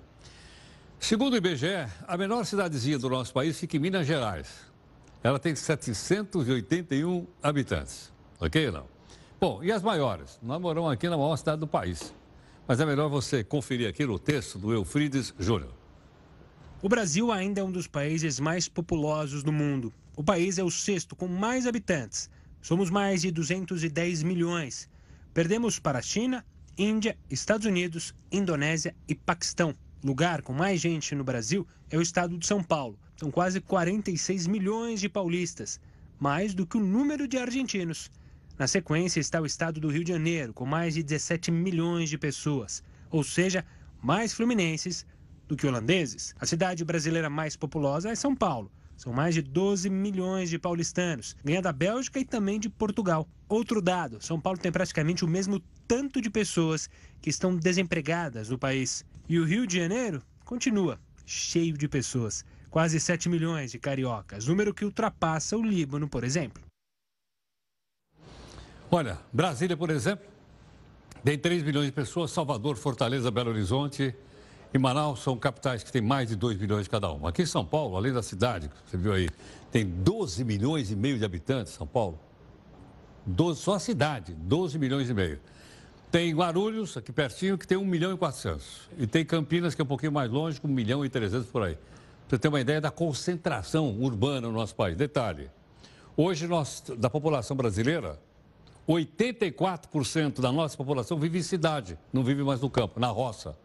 Segundo 1.00 1.34
o 1.34 1.38
IBGE, 1.38 1.88
a 2.08 2.16
menor 2.16 2.46
cidadezinha 2.46 3.00
do 3.00 3.10
nosso 3.10 3.34
país 3.34 3.60
fica 3.60 3.78
em 3.78 3.80
Minas 3.80 4.06
Gerais. 4.06 4.71
Ela 5.24 5.38
tem 5.38 5.56
781 5.56 7.28
habitantes. 7.44 8.12
Ok 8.40 8.68
ou 8.68 8.74
não? 8.74 8.86
Bom, 9.40 9.64
e 9.64 9.72
as 9.72 9.84
maiores? 9.84 10.40
Nós 10.42 10.60
moramos 10.60 10.92
aqui 10.92 11.08
na 11.08 11.18
maior 11.18 11.36
cidade 11.38 11.60
do 11.60 11.68
país. 11.68 12.14
Mas 12.68 12.80
é 12.80 12.86
melhor 12.86 13.08
você 13.08 13.44
conferir 13.44 13.88
aqui 13.88 14.06
no 14.06 14.18
texto 14.18 14.58
do 14.58 14.74
Eufrides 14.74 15.34
Júnior. 15.40 15.74
O 16.82 16.90
Brasil 16.90 17.32
ainda 17.32 17.62
é 17.62 17.64
um 17.64 17.72
dos 17.72 17.86
países 17.86 18.40
mais 18.40 18.68
populosos 18.68 19.44
do 19.44 19.52
mundo. 19.52 19.94
O 20.16 20.24
país 20.24 20.58
é 20.58 20.64
o 20.64 20.72
sexto 20.72 21.16
com 21.16 21.28
mais 21.28 21.68
habitantes. 21.68 22.28
Somos 22.60 22.90
mais 22.90 23.22
de 23.22 23.32
210 23.32 24.24
milhões. 24.24 24.90
Perdemos 25.34 25.78
para 25.78 26.00
a 26.00 26.02
China, 26.02 26.44
Índia, 26.76 27.16
Estados 27.30 27.68
Unidos, 27.68 28.16
Indonésia 28.32 28.96
e 29.08 29.14
Paquistão. 29.14 29.76
Lugar 30.04 30.42
com 30.42 30.52
mais 30.52 30.82
gente 30.82 31.14
no 31.14 31.24
Brasil 31.24 31.68
é 31.90 31.98
o 31.98 32.02
estado 32.02 32.36
de 32.36 32.48
São 32.48 32.64
Paulo. 32.64 32.98
São 33.16 33.30
quase 33.30 33.62
46 33.62 34.48
milhões 34.48 35.00
de 35.00 35.08
paulistas, 35.08 35.80
mais 36.20 36.56
do 36.56 36.66
que 36.66 36.76
o 36.76 36.84
número 36.84 37.28
de 37.28 37.38
argentinos. 37.38 38.10
Na 38.58 38.68
sequência 38.68 39.20
está 39.20 39.40
o 39.40 39.46
estado 39.46 39.80
do 39.80 39.90
Rio 39.90 40.04
de 40.04 40.12
Janeiro, 40.12 40.54
com 40.54 40.66
mais 40.66 40.96
de 40.96 41.04
17 41.04 41.52
milhões 41.52 42.10
de 42.10 42.18
pessoas, 42.18 42.84
ou 43.12 43.24
seja, 43.24 43.64
mais 44.02 44.34
fluminenses 44.34 45.06
do 45.48 45.56
que 45.56 45.68
holandeses. 45.68 46.34
A 46.40 46.48
cidade 46.48 46.84
brasileira 46.84 47.30
mais 47.30 47.56
populosa 47.56 48.10
é 48.10 48.16
São 48.16 48.36
Paulo. 48.36 48.72
São 48.98 49.14
mais 49.14 49.34
de 49.34 49.42
12 49.42 49.90
milhões 49.90 50.50
de 50.50 50.60
paulistanos. 50.60 51.36
Ganha 51.44 51.62
da 51.62 51.74
Bélgica 51.74 52.20
e 52.20 52.26
também 52.26 52.60
de 52.60 52.70
Portugal. 52.70 53.28
Outro 53.50 53.82
dado: 53.82 54.24
São 54.24 54.40
Paulo 54.40 54.60
tem 54.60 54.72
praticamente 54.72 55.26
o 55.26 55.28
mesmo 55.28 55.60
tanto 55.88 56.22
de 56.22 56.30
pessoas 56.30 56.88
que 57.20 57.30
estão 57.30 57.56
desempregadas 57.56 58.50
no 58.50 58.58
país. 58.58 59.04
E 59.32 59.40
o 59.40 59.46
Rio 59.46 59.66
de 59.66 59.78
Janeiro 59.78 60.22
continua 60.44 61.00
cheio 61.26 61.78
de 61.78 61.88
pessoas. 61.88 62.44
Quase 62.70 63.00
7 63.00 63.30
milhões 63.30 63.72
de 63.72 63.80
cariocas, 63.80 64.46
número 64.46 64.74
que 64.74 64.84
ultrapassa 64.84 65.56
o 65.56 65.64
Líbano, 65.64 66.06
por 66.06 66.26
exemplo. 66.26 66.62
Olha, 68.92 69.18
Brasília, 69.32 69.78
por 69.78 69.90
exemplo, 69.90 70.28
tem 71.24 71.40
3 71.40 71.64
milhões 71.64 71.86
de 71.86 71.94
pessoas, 71.94 72.32
Salvador, 72.32 72.76
Fortaleza, 72.76 73.32
Belo 73.32 73.52
Horizonte, 73.52 74.14
e 74.74 74.78
Manaus 74.78 75.24
são 75.24 75.38
capitais 75.38 75.82
que 75.82 75.94
têm 75.94 76.02
mais 76.02 76.28
de 76.28 76.36
2 76.36 76.58
milhões 76.58 76.90
cada 76.90 77.10
uma. 77.10 77.30
Aqui 77.30 77.44
em 77.44 77.46
São 77.46 77.66
Paulo, 77.66 77.96
além 77.96 78.12
da 78.12 78.22
cidade, 78.22 78.70
você 78.86 78.98
viu 78.98 79.14
aí, 79.14 79.30
tem 79.72 79.86
12 79.86 80.44
milhões 80.44 80.92
e 80.92 80.96
meio 80.98 81.18
de 81.18 81.24
habitantes, 81.24 81.72
São 81.72 81.88
Paulo. 81.88 82.20
12, 83.26 83.62
só 83.62 83.76
a 83.76 83.80
cidade, 83.80 84.34
12 84.34 84.78
milhões 84.78 85.10
e 85.10 85.14
meio. 85.14 85.40
Tem 86.12 86.36
Guarulhos, 86.36 86.98
aqui 86.98 87.10
pertinho, 87.10 87.58
que 87.58 87.66
tem 87.66 87.78
1 87.78 87.86
milhão 87.86 88.14
e 88.14 88.18
400. 88.18 88.90
E 88.98 89.08
tem 89.08 89.24
Campinas, 89.24 89.74
que 89.74 89.82
é 89.82 89.84
um 89.86 89.88
pouquinho 89.88 90.12
mais 90.12 90.30
longe, 90.30 90.60
com 90.60 90.68
1 90.68 90.72
milhão 90.72 91.06
e 91.06 91.10
300 91.10 91.48
por 91.48 91.64
aí. 91.64 91.78
Você 92.28 92.38
tem 92.38 92.50
uma 92.50 92.60
ideia 92.60 92.82
da 92.82 92.92
concentração 92.92 93.98
urbana 93.98 94.48
no 94.48 94.54
nosso 94.54 94.76
país. 94.76 94.98
Detalhe, 94.98 95.50
hoje 96.18 96.48
nós, 96.48 96.84
da 96.98 97.10
população 97.10 97.56
brasileira, 97.56 98.20
84% 98.90 100.42
da 100.42 100.52
nossa 100.52 100.76
população 100.76 101.18
vive 101.18 101.40
em 101.40 101.44
cidade, 101.44 101.98
não 102.12 102.26
vive 102.26 102.44
mais 102.44 102.60
no 102.60 102.70
campo, 102.70 103.00
na 103.00 103.08
roça. 103.08 103.56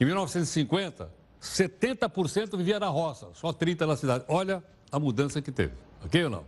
Em 0.00 0.04
1950, 0.04 1.10
70% 1.42 2.56
vivia 2.56 2.78
na 2.78 2.88
roça, 2.88 3.30
só 3.34 3.52
30% 3.52 3.84
na 3.84 3.96
cidade. 3.96 4.24
Olha 4.28 4.62
a 4.92 4.98
mudança 5.00 5.42
que 5.42 5.50
teve, 5.50 5.74
ok 6.04 6.22
ou 6.24 6.30
não? 6.30 6.44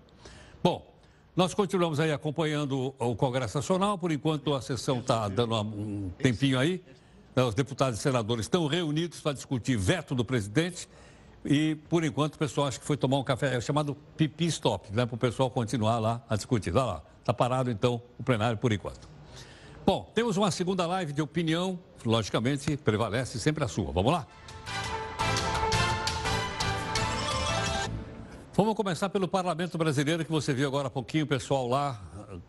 Bom, 0.62 0.89
nós 1.36 1.54
continuamos 1.54 2.00
aí 2.00 2.12
acompanhando 2.12 2.94
o 2.98 3.14
Congresso 3.14 3.56
Nacional, 3.58 3.96
por 3.96 4.10
enquanto 4.10 4.54
a 4.54 4.60
sessão 4.60 4.98
está 4.98 5.28
dando 5.28 5.54
um 5.60 6.10
tempinho 6.18 6.58
aí. 6.58 6.82
Os 7.36 7.54
deputados 7.54 7.98
e 7.98 8.02
senadores 8.02 8.46
estão 8.46 8.66
reunidos 8.66 9.20
para 9.20 9.32
discutir 9.32 9.76
veto 9.76 10.14
do 10.14 10.24
presidente 10.24 10.88
e, 11.44 11.76
por 11.88 12.04
enquanto, 12.04 12.34
o 12.34 12.38
pessoal 12.38 12.66
acha 12.66 12.78
que 12.78 12.84
foi 12.84 12.96
tomar 12.96 13.18
um 13.18 13.24
café, 13.24 13.56
é 13.56 13.60
chamado 13.60 13.96
pipi 14.16 14.46
stop, 14.46 14.92
né, 14.92 15.06
para 15.06 15.14
o 15.14 15.18
pessoal 15.18 15.48
continuar 15.50 15.98
lá 15.98 16.22
a 16.28 16.36
discutir. 16.36 16.74
Olha 16.74 16.84
lá, 16.84 17.02
está 17.20 17.32
parado 17.32 17.70
então 17.70 18.02
o 18.18 18.22
plenário 18.22 18.58
por 18.58 18.72
enquanto. 18.72 19.08
Bom, 19.86 20.10
temos 20.14 20.36
uma 20.36 20.50
segunda 20.50 20.86
live 20.86 21.12
de 21.12 21.22
opinião, 21.22 21.78
logicamente 22.04 22.76
prevalece 22.76 23.38
sempre 23.38 23.64
a 23.64 23.68
sua. 23.68 23.90
Vamos 23.92 24.12
lá? 24.12 24.26
Vamos 28.52 28.74
começar 28.74 29.08
pelo 29.08 29.28
Parlamento 29.28 29.78
Brasileiro, 29.78 30.24
que 30.24 30.30
você 30.30 30.52
viu 30.52 30.66
agora 30.66 30.88
há 30.88 30.90
pouquinho, 30.90 31.24
o 31.24 31.26
pessoal 31.26 31.68
lá, 31.68 32.02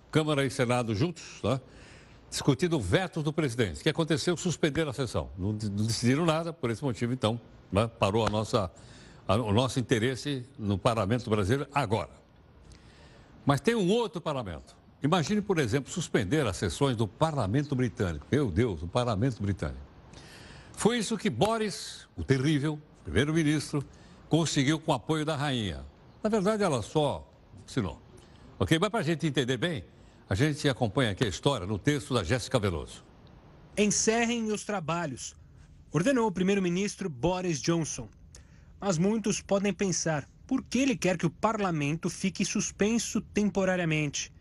Câmara 0.10 0.44
e 0.44 0.50
Senado 0.50 0.96
juntos, 0.96 1.24
né? 1.44 1.62
discutindo 2.28 2.80
vetos 2.80 3.24
do 3.24 3.32
presidente. 3.32 3.80
O 3.80 3.84
que 3.84 3.90
aconteceu? 3.90 4.36
Suspenderam 4.36 4.90
a 4.90 4.94
sessão. 4.94 5.30
Não, 5.38 5.54
não 5.54 5.86
decidiram 5.86 6.26
nada, 6.26 6.52
por 6.52 6.72
esse 6.72 6.84
motivo, 6.84 7.14
então, 7.14 7.40
né? 7.72 7.88
parou 8.00 8.26
a 8.26 8.30
nossa, 8.32 8.72
a, 9.28 9.36
o 9.36 9.54
nosso 9.54 9.80
interesse 9.80 10.44
no 10.58 10.76
Parlamento 10.76 11.30
Brasileiro 11.30 11.70
agora. 11.72 12.10
Mas 13.46 13.62
tem 13.62 13.76
um 13.76 13.90
outro 13.90 14.20
parlamento, 14.20 14.76
Imagine, 15.04 15.42
por 15.42 15.58
exemplo, 15.58 15.92
suspender 15.92 16.46
as 16.46 16.58
sessões 16.58 16.96
do 16.96 17.08
Parlamento 17.08 17.76
Britânico. 17.76 18.26
Meu 18.32 18.52
Deus, 18.52 18.84
o 18.84 18.88
Parlamento 18.88 19.42
Britânico. 19.42 19.82
Foi 20.74 21.00
isso 21.00 21.18
que 21.18 21.28
Boris, 21.28 22.08
o 22.16 22.24
terrível 22.24 22.80
primeiro-ministro, 23.04 23.84
conseguiu 24.30 24.80
com 24.80 24.92
o 24.92 24.96
apoio 24.96 25.26
da 25.26 25.36
rainha. 25.36 25.84
Na 26.24 26.30
verdade, 26.30 26.64
ela 26.64 26.82
só 26.82 27.28
assinou. 27.68 28.00
Ok? 28.60 28.78
Mas 28.80 28.90
para 28.90 29.00
a 29.00 29.04
gente 29.04 29.26
entender 29.26 29.58
bem, 29.58 29.84
a 30.30 30.36
gente 30.36 30.70
acompanha 30.70 31.12
aqui 31.12 31.24
a 31.24 31.28
história 31.28 31.66
no 31.66 31.80
texto 31.80 32.14
da 32.14 32.24
Jéssica 32.24 32.60
Veloso. 32.60 33.04
Encerrem 33.76 34.52
os 34.52 34.64
trabalhos, 34.64 35.36
ordenou 35.92 36.28
o 36.28 36.32
primeiro-ministro 36.32 37.10
Boris 37.10 37.60
Johnson. 37.60 38.08
Mas 38.80 38.98
muitos 38.98 39.42
podem 39.42 39.74
pensar, 39.74 40.28
por 40.46 40.64
que 40.64 40.80
ele 40.80 40.96
quer 40.96 41.18
que 41.18 41.26
o 41.26 41.30
parlamento 41.30 42.10
fique 42.10 42.46
suspenso 42.46 43.20
temporariamente? 43.22 44.32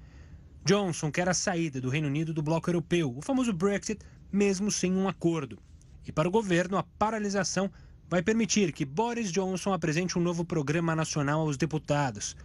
Johnson 0.64 1.10
quer 1.10 1.28
a 1.28 1.34
saída 1.34 1.80
do 1.80 1.88
Reino 1.88 2.08
Unido 2.08 2.34
do 2.34 2.42
bloco 2.42 2.68
europeu, 2.68 3.16
o 3.16 3.22
famoso 3.22 3.52
Brexit, 3.52 4.04
mesmo 4.30 4.70
sem 4.70 4.92
um 4.92 5.08
acordo. 5.08 5.58
E 6.06 6.12
para 6.12 6.28
o 6.28 6.30
governo, 6.30 6.76
a 6.76 6.82
paralisação 6.82 7.70
vai 8.10 8.20
permitir 8.20 8.72
que 8.72 8.84
Boris 8.84 9.30
Johnson 9.30 9.72
apresente 9.72 10.18
um 10.18 10.20
novo 10.20 10.44
programa 10.44 10.96
nacional 10.96 11.42
aos 11.42 11.56
deputados. 11.56 12.36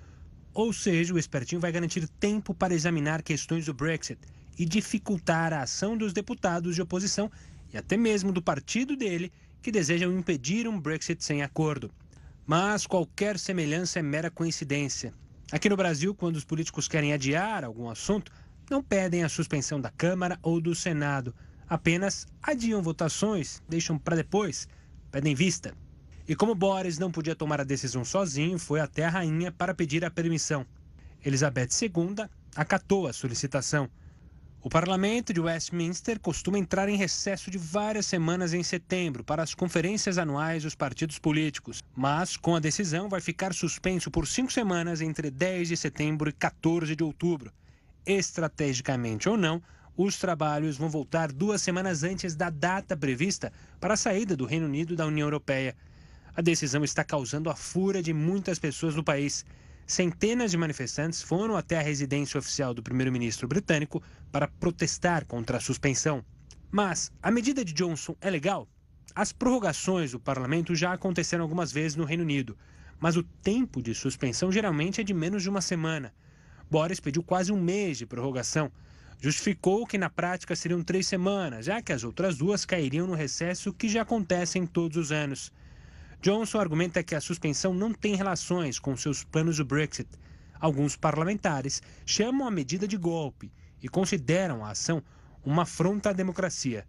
Ou 0.54 0.72
seja, 0.72 1.12
o 1.12 1.18
espertinho 1.18 1.60
vai 1.60 1.72
garantir 1.72 2.08
tempo 2.08 2.54
para 2.54 2.76
examinar 2.76 3.24
questões 3.24 3.66
do 3.66 3.74
Brexit 3.74 4.20
e 4.60 4.64
dificultar 4.64 5.52
a 5.52 5.64
ação 5.64 5.98
dos 5.98 6.14
deputados 6.14 6.76
de 6.76 6.84
oposição 6.84 7.32
e 7.74 7.78
até 7.78 7.98
mesmo 7.98 8.32
do 8.32 8.44
partido 8.44 8.96
dele 8.96 9.34
que 9.60 9.72
desejam 9.72 10.16
impedir 10.16 10.68
um 10.68 10.80
Brexit 10.80 11.24
sem 11.24 11.42
acordo. 11.42 11.90
Mas 12.46 12.86
qualquer 12.86 13.40
semelhança 13.40 13.98
é 13.98 14.04
mera 14.04 14.30
coincidência. 14.30 15.12
Aqui 15.52 15.68
no 15.68 15.76
Brasil, 15.76 16.14
quando 16.14 16.36
os 16.36 16.46
políticos 16.46 16.88
querem 16.88 17.12
adiar 17.12 17.64
algum 17.66 17.90
assunto, 17.90 18.32
não 18.70 18.84
pedem 18.84 19.24
a 19.24 19.30
suspensão 19.30 19.82
da 19.82 19.90
Câmara 19.90 20.38
ou 20.44 20.62
do 20.62 20.76
Senado. 20.76 21.34
Apenas 21.68 22.28
adiam 22.42 22.84
votações, 22.84 23.64
deixam 23.68 23.98
para 23.98 24.16
depois, 24.16 24.68
pedem 25.16 25.34
vista. 25.34 25.74
E 26.28 26.36
como 26.36 26.54
Boris 26.54 27.00
não 27.00 27.10
podia 27.10 27.38
tomar 27.38 27.62
a 27.62 27.64
decisão 27.64 28.04
sozinho, 28.04 28.60
foi 28.60 28.82
até 28.82 29.06
a 29.06 29.10
rainha 29.10 29.50
para 29.50 29.74
pedir 29.74 30.04
a 30.04 30.12
permissão. 30.12 30.66
Elizabeth 31.26 31.70
II 31.82 32.26
acatou 32.54 33.08
a 33.08 33.14
solicitação. 33.14 33.90
O 34.62 34.68
parlamento 34.68 35.32
de 35.32 35.40
Westminster 35.40 36.20
costuma 36.20 36.60
entrar 36.60 36.90
em 36.90 36.98
recesso 36.98 37.50
de 37.50 37.58
várias 37.58 38.06
semanas 38.06 38.54
em 38.54 38.62
setembro 38.62 39.24
para 39.24 39.42
as 39.42 39.54
conferências 39.54 40.18
anuais 40.18 40.64
dos 40.64 40.76
partidos 40.76 41.18
políticos, 41.18 41.82
mas 41.96 42.36
com 42.36 42.54
a 42.54 42.60
decisão 42.60 43.08
vai 43.08 43.22
ficar 43.22 43.54
suspenso 43.54 44.12
por 44.12 44.28
cinco 44.28 44.52
semanas 44.52 45.00
entre 45.00 45.32
10 45.32 45.70
de 45.70 45.78
setembro 45.78 46.30
e 46.30 46.34
14 46.34 46.94
de 46.94 47.06
outubro. 47.06 47.54
Estrategicamente 48.06 49.30
ou 49.30 49.38
não, 49.38 49.64
os 49.98 50.18
trabalhos 50.18 50.78
vão 50.78 50.90
voltar 50.90 51.32
duas 51.32 51.62
semanas 51.62 52.04
antes 52.04 52.36
da 52.36 52.50
data 52.50 52.98
prevista 52.98 53.52
para 53.80 53.94
a 53.94 53.98
saída 53.98 54.36
do 54.36 54.46
Reino 54.46 54.66
Unido 54.66 54.96
da 54.96 55.06
União 55.06 55.26
Europeia. 55.26 55.76
A 56.36 56.42
decisão 56.42 56.84
está 56.84 57.04
causando 57.04 57.50
a 57.50 57.56
fúria 57.56 58.04
de 58.04 58.14
muitas 58.14 58.60
pessoas 58.60 58.96
no 58.96 59.04
país. 59.04 59.46
Centenas 59.88 60.52
de 60.52 60.58
manifestantes 60.58 61.22
foram 61.22 61.56
até 61.56 61.78
a 61.78 61.82
residência 61.82 62.38
oficial 62.38 62.74
do 62.74 62.84
primeiro-ministro 62.84 63.48
britânico 63.48 64.04
para 64.32 64.48
protestar 64.48 65.26
contra 65.26 65.58
a 65.58 65.62
suspensão. 65.62 66.26
Mas 66.70 67.12
a 67.24 67.32
medida 67.32 67.64
de 67.64 67.72
Johnson 67.72 68.16
é 68.20 68.30
legal? 68.30 68.68
As 69.16 69.32
prorrogações 69.32 70.12
do 70.12 70.20
parlamento 70.20 70.76
já 70.76 70.92
aconteceram 70.92 71.44
algumas 71.44 71.72
vezes 71.72 71.96
no 71.96 72.04
Reino 72.04 72.24
Unido, 72.24 72.58
mas 73.00 73.16
o 73.16 73.24
tempo 73.24 73.82
de 73.82 73.96
suspensão 73.96 74.52
geralmente 74.52 75.00
é 75.00 75.04
de 75.06 75.14
menos 75.14 75.42
de 75.42 75.50
uma 75.50 75.62
semana. 75.62 76.14
Boris 76.70 77.00
pediu 77.00 77.24
quase 77.24 77.52
um 77.52 77.62
mês 77.62 77.98
de 77.98 78.06
prorrogação. 78.06 78.70
Justificou 79.20 79.86
que 79.88 79.98
na 79.98 80.10
prática 80.10 80.56
seriam 80.56 80.84
três 80.84 81.08
semanas, 81.08 81.66
já 81.66 81.82
que 81.82 81.94
as 81.94 82.04
outras 82.04 82.38
duas 82.38 82.66
cairiam 82.66 83.08
no 83.08 83.16
recesso 83.16 83.74
que 83.74 83.90
já 83.90 84.02
acontece 84.02 84.60
em 84.60 84.66
todos 84.66 84.98
os 84.98 85.12
anos. 85.12 85.52
Johnson 86.22 86.60
argumenta 86.60 87.04
que 87.04 87.16
a 87.16 87.22
suspensão 87.22 87.74
não 87.74 87.94
tem 87.94 88.16
relações 88.16 88.80
com 88.80 88.96
seus 88.98 89.24
planos 89.24 89.58
do 89.58 89.66
Brexit. 89.66 90.10
Alguns 90.60 90.96
parlamentares 90.96 91.82
chamam 92.06 92.48
a 92.48 92.52
medida 92.52 92.88
de 92.88 92.98
golpe 92.98 93.52
e 93.82 93.88
consideram 93.88 94.66
a 94.66 94.72
ação 94.72 95.04
uma 95.44 95.64
afronta 95.64 96.10
à 96.10 96.14
democracia. 96.14 96.86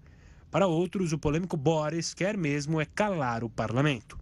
Para 0.50 0.66
outros, 0.66 1.12
o 1.12 1.18
polêmico 1.18 1.56
Boris 1.56 2.14
quer 2.14 2.36
mesmo 2.36 2.80
é 2.80 2.86
calar 2.86 3.44
o 3.44 3.50
parlamento. 3.50 4.18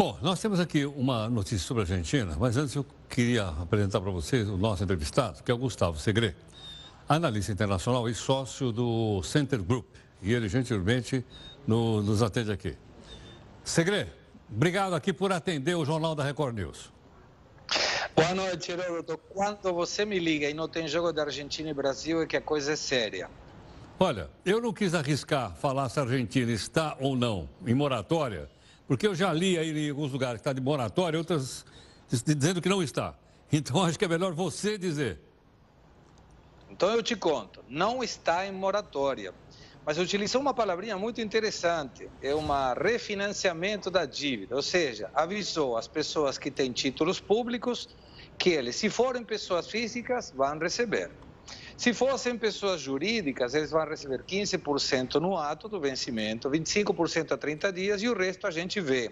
Bom, 0.00 0.18
nós 0.22 0.40
temos 0.40 0.58
aqui 0.58 0.86
uma 0.86 1.28
notícia 1.28 1.58
sobre 1.58 1.82
a 1.82 1.84
Argentina, 1.84 2.34
mas 2.40 2.56
antes 2.56 2.74
eu 2.74 2.86
queria 3.06 3.48
apresentar 3.48 4.00
para 4.00 4.10
vocês 4.10 4.48
o 4.48 4.56
nosso 4.56 4.82
entrevistado, 4.82 5.42
que 5.42 5.50
é 5.50 5.54
o 5.54 5.58
Gustavo 5.58 5.98
Segre, 5.98 6.34
analista 7.06 7.52
internacional 7.52 8.08
e 8.08 8.14
sócio 8.14 8.72
do 8.72 9.22
Center 9.22 9.62
Group. 9.62 9.84
E 10.22 10.32
ele 10.32 10.48
gentilmente 10.48 11.22
no, 11.66 12.02
nos 12.02 12.22
atende 12.22 12.50
aqui. 12.50 12.78
Segre, 13.62 14.06
obrigado 14.50 14.94
aqui 14.94 15.12
por 15.12 15.32
atender 15.32 15.74
o 15.74 15.84
Jornal 15.84 16.14
da 16.14 16.24
Record 16.24 16.56
News. 16.56 16.90
Boa 18.16 18.34
noite, 18.34 18.72
Heródoto. 18.72 19.18
Quando 19.28 19.70
você 19.74 20.06
me 20.06 20.18
liga 20.18 20.48
e 20.48 20.54
não 20.54 20.66
tem 20.66 20.88
jogo 20.88 21.12
da 21.12 21.24
Argentina 21.24 21.68
e 21.68 21.74
Brasil, 21.74 22.22
é 22.22 22.26
que 22.26 22.38
a 22.38 22.40
coisa 22.40 22.72
é 22.72 22.76
séria. 22.76 23.28
Olha, 23.98 24.30
eu 24.46 24.62
não 24.62 24.72
quis 24.72 24.94
arriscar 24.94 25.54
falar 25.56 25.90
se 25.90 26.00
a 26.00 26.04
Argentina 26.04 26.50
está 26.50 26.96
ou 26.98 27.14
não 27.14 27.50
em 27.66 27.74
moratória, 27.74 28.48
porque 28.90 29.06
eu 29.06 29.14
já 29.14 29.32
li 29.32 29.56
aí 29.56 29.86
em 29.86 29.88
alguns 29.88 30.10
lugares 30.10 30.38
que 30.38 30.40
está 30.40 30.52
de 30.52 30.60
moratória, 30.60 31.16
outras 31.16 31.64
dizendo 32.08 32.60
que 32.60 32.68
não 32.68 32.82
está. 32.82 33.14
Então 33.52 33.80
acho 33.86 33.96
que 33.96 34.04
é 34.04 34.08
melhor 34.08 34.32
você 34.32 34.76
dizer. 34.76 35.20
Então 36.68 36.90
eu 36.90 37.00
te 37.00 37.14
conto, 37.14 37.64
não 37.68 38.02
está 38.02 38.44
em 38.44 38.50
moratória 38.50 39.32
mas 39.86 39.96
utilizou 39.96 40.40
uma 40.40 40.52
palavrinha 40.52 40.96
muito 40.96 41.20
interessante, 41.22 42.08
é 42.20 42.34
um 42.34 42.46
refinanciamento 42.74 43.90
da 43.90 44.04
dívida, 44.04 44.54
ou 44.54 44.62
seja, 44.62 45.10
avisou 45.14 45.76
as 45.76 45.88
pessoas 45.88 46.36
que 46.36 46.50
têm 46.50 46.70
títulos 46.70 47.18
públicos 47.18 47.88
que 48.36 48.50
eles, 48.50 48.76
se 48.76 48.90
forem 48.90 49.24
pessoas 49.24 49.68
físicas, 49.68 50.32
vão 50.36 50.58
receber. 50.58 51.10
Se 51.80 51.94
fossem 51.94 52.36
pessoas 52.36 52.78
jurídicas, 52.78 53.54
eles 53.54 53.70
vão 53.70 53.82
receber 53.88 54.22
15% 54.22 55.14
no 55.14 55.38
ato 55.38 55.66
do 55.66 55.80
vencimento, 55.80 56.50
25% 56.50 57.32
a 57.32 57.38
30 57.38 57.72
dias 57.72 58.02
e 58.02 58.08
o 58.10 58.14
resto 58.14 58.46
a 58.46 58.50
gente 58.50 58.78
vê. 58.82 59.10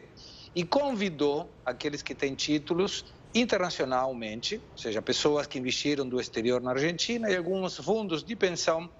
E 0.54 0.62
convidou 0.62 1.50
aqueles 1.64 2.02
que 2.02 2.14
têm 2.14 2.34
títulos 2.34 3.06
internacionalmente, 3.34 4.60
ou 4.72 4.76
seja, 4.76 5.00
pessoas 5.00 5.46
que 5.46 5.58
investiram 5.58 6.06
do 6.06 6.20
exterior 6.20 6.60
na 6.60 6.72
Argentina 6.72 7.30
e 7.30 7.36
alguns 7.36 7.78
fundos 7.78 8.22
de 8.22 8.36
pensão, 8.36 8.90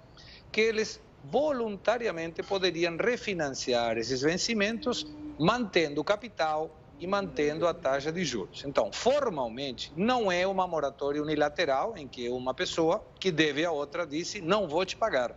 que 0.51 0.61
eles 0.61 0.99
voluntariamente 1.23 2.41
poderiam 2.41 2.97
refinanciar 2.97 3.99
esses 3.99 4.21
vencimentos, 4.21 5.05
mantendo 5.37 6.01
o 6.01 6.03
capital 6.03 6.75
e 6.99 7.07
mantendo 7.07 7.65
a 7.67 7.73
taxa 7.73 8.11
de 8.11 8.23
juros. 8.25 8.63
Então, 8.65 8.91
formalmente, 8.91 9.91
não 9.95 10.31
é 10.31 10.45
uma 10.45 10.67
moratória 10.67 11.21
unilateral 11.21 11.97
em 11.97 12.07
que 12.07 12.29
uma 12.29 12.53
pessoa 12.53 13.03
que 13.19 13.31
deve 13.31 13.63
a 13.63 13.71
outra 13.71 14.05
disse 14.05 14.41
não 14.41 14.67
vou 14.67 14.85
te 14.85 14.97
pagar. 14.97 15.35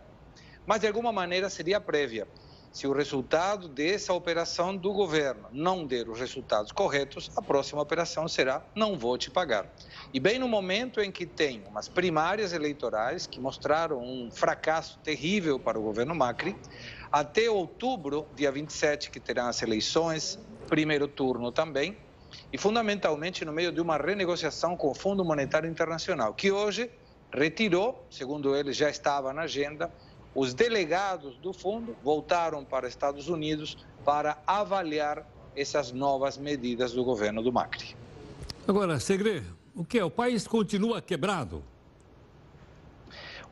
Mas, 0.65 0.81
de 0.81 0.87
alguma 0.87 1.11
maneira, 1.11 1.49
seria 1.49 1.79
prévia. 1.79 2.27
Se 2.73 2.87
o 2.87 2.91
resultado 2.91 3.67
dessa 3.67 4.13
operação 4.13 4.75
do 4.75 4.91
governo 4.91 5.47
não 5.51 5.85
der 5.85 6.09
os 6.09 6.19
resultados 6.19 6.71
corretos, 6.71 7.29
a 7.35 7.41
próxima 7.41 7.79
operação 7.79 8.27
será 8.27 8.65
não 8.73 8.97
vou 8.97 9.15
te 9.15 9.29
pagar. 9.29 9.71
E 10.11 10.19
bem 10.19 10.39
no 10.39 10.47
momento 10.47 10.99
em 10.99 11.11
que 11.11 11.27
tem 11.27 11.63
umas 11.67 11.87
primárias 11.87 12.51
eleitorais 12.51 13.27
que 13.27 13.39
mostraram 13.39 13.99
um 13.99 14.31
fracasso 14.31 14.97
terrível 15.03 15.59
para 15.59 15.77
o 15.77 15.83
governo 15.83 16.15
Macri, 16.15 16.55
até 17.11 17.47
outubro, 17.47 18.25
dia 18.35 18.51
27, 18.51 19.11
que 19.11 19.19
terão 19.19 19.45
as 19.45 19.61
eleições, 19.61 20.39
primeiro 20.67 21.07
turno 21.07 21.51
também, 21.51 21.97
e 22.51 22.57
fundamentalmente 22.57 23.45
no 23.45 23.51
meio 23.51 23.71
de 23.71 23.79
uma 23.79 23.97
renegociação 23.97 24.75
com 24.75 24.89
o 24.89 24.93
Fundo 24.95 25.23
Monetário 25.23 25.69
Internacional, 25.69 26.33
que 26.33 26.51
hoje 26.51 26.89
retirou, 27.31 28.05
segundo 28.09 28.55
ele 28.55 28.73
já 28.73 28.89
estava 28.89 29.33
na 29.33 29.43
agenda, 29.43 29.91
os 30.35 30.53
delegados 30.53 31.35
do 31.37 31.53
fundo 31.53 31.95
voltaram 32.03 32.63
para 32.65 32.87
Estados 32.87 33.29
Unidos 33.29 33.77
para 34.03 34.37
avaliar 34.47 35.27
essas 35.55 35.91
novas 35.91 36.37
medidas 36.37 36.91
do 36.91 37.03
governo 37.03 37.43
do 37.43 37.51
Macri. 37.51 37.95
Agora, 38.67 38.99
Segre, 38.99 39.43
o 39.75 39.83
que 39.83 39.99
é? 39.99 40.05
O 40.05 40.09
país 40.09 40.47
continua 40.47 41.01
quebrado? 41.01 41.63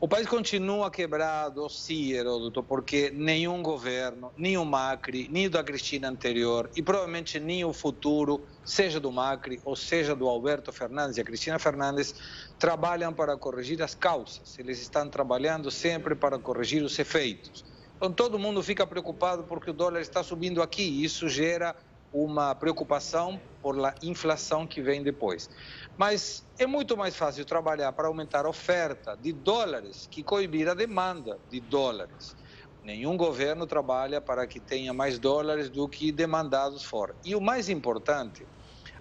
O 0.04 0.08
país 0.08 0.26
continua 0.26 0.90
quebrado, 0.90 1.68
sim, 1.68 2.10
Heródoto, 2.10 2.60
porque 2.64 3.12
nenhum 3.14 3.62
governo, 3.62 4.32
nem 4.36 4.58
o 4.58 4.64
Macri, 4.64 5.28
nem 5.30 5.46
o 5.46 5.50
da 5.50 5.62
Cristina 5.62 6.08
anterior 6.08 6.68
e 6.74 6.82
provavelmente 6.82 7.38
nem 7.38 7.64
o 7.64 7.72
futuro, 7.72 8.44
seja 8.64 8.98
do 8.98 9.12
Macri 9.12 9.60
ou 9.64 9.76
seja 9.76 10.16
do 10.16 10.26
Alberto 10.26 10.72
Fernandes 10.72 11.18
e 11.18 11.20
a 11.20 11.24
Cristina 11.24 11.56
Fernandes, 11.56 12.16
trabalham 12.58 13.14
para 13.14 13.36
corrigir 13.36 13.80
as 13.80 13.94
causas. 13.94 14.58
Eles 14.58 14.80
estão 14.80 15.08
trabalhando 15.08 15.70
sempre 15.70 16.16
para 16.16 16.36
corrigir 16.36 16.82
os 16.82 16.98
efeitos. 16.98 17.64
Então 17.94 18.12
todo 18.12 18.40
mundo 18.40 18.60
fica 18.60 18.84
preocupado 18.84 19.44
porque 19.44 19.70
o 19.70 19.72
dólar 19.72 20.00
está 20.00 20.24
subindo 20.24 20.60
aqui 20.60 20.82
e 20.82 21.04
isso 21.04 21.28
gera 21.28 21.76
uma 22.12 22.54
preocupação 22.54 23.40
por 23.62 23.82
a 23.84 23.94
inflação 24.02 24.66
que 24.66 24.82
vem 24.82 25.02
depois. 25.02 25.48
Mas 25.96 26.44
é 26.58 26.66
muito 26.66 26.96
mais 26.96 27.16
fácil 27.16 27.44
trabalhar 27.44 27.92
para 27.92 28.08
aumentar 28.08 28.44
a 28.44 28.48
oferta 28.48 29.16
de 29.16 29.32
dólares 29.32 30.08
que 30.10 30.22
coibir 30.22 30.68
a 30.68 30.74
demanda 30.74 31.38
de 31.50 31.60
dólares. 31.60 32.36
Nenhum 32.84 33.16
governo 33.16 33.66
trabalha 33.66 34.20
para 34.20 34.46
que 34.46 34.58
tenha 34.58 34.92
mais 34.92 35.18
dólares 35.18 35.70
do 35.70 35.88
que 35.88 36.10
demandados 36.10 36.82
fora. 36.82 37.14
E 37.24 37.34
o 37.36 37.40
mais 37.40 37.68
importante, 37.68 38.44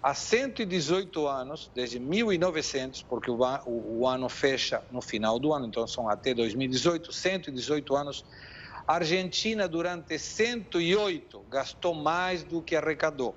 há 0.04 0.14
118 0.14 1.28
anos, 1.28 1.72
desde 1.74 2.00
1900, 2.00 3.02
porque 3.04 3.32
o, 3.32 3.40
o, 3.66 4.08
ano 4.08 4.30
fecha 4.30 4.84
no 4.92 5.02
final 5.02 5.40
do 5.40 5.52
ano, 5.52 5.66
então 5.66 5.88
são 5.88 6.08
até 6.08 6.34
2018, 6.34 7.12
118 7.12 7.96
anos, 7.96 8.24
a 8.92 8.96
Argentina, 8.96 9.70
durante 9.70 10.20
108, 10.20 11.46
gastou 11.48 11.94
mais 11.94 12.44
do 12.44 12.62
que 12.62 12.76
arrecadou. 12.76 13.34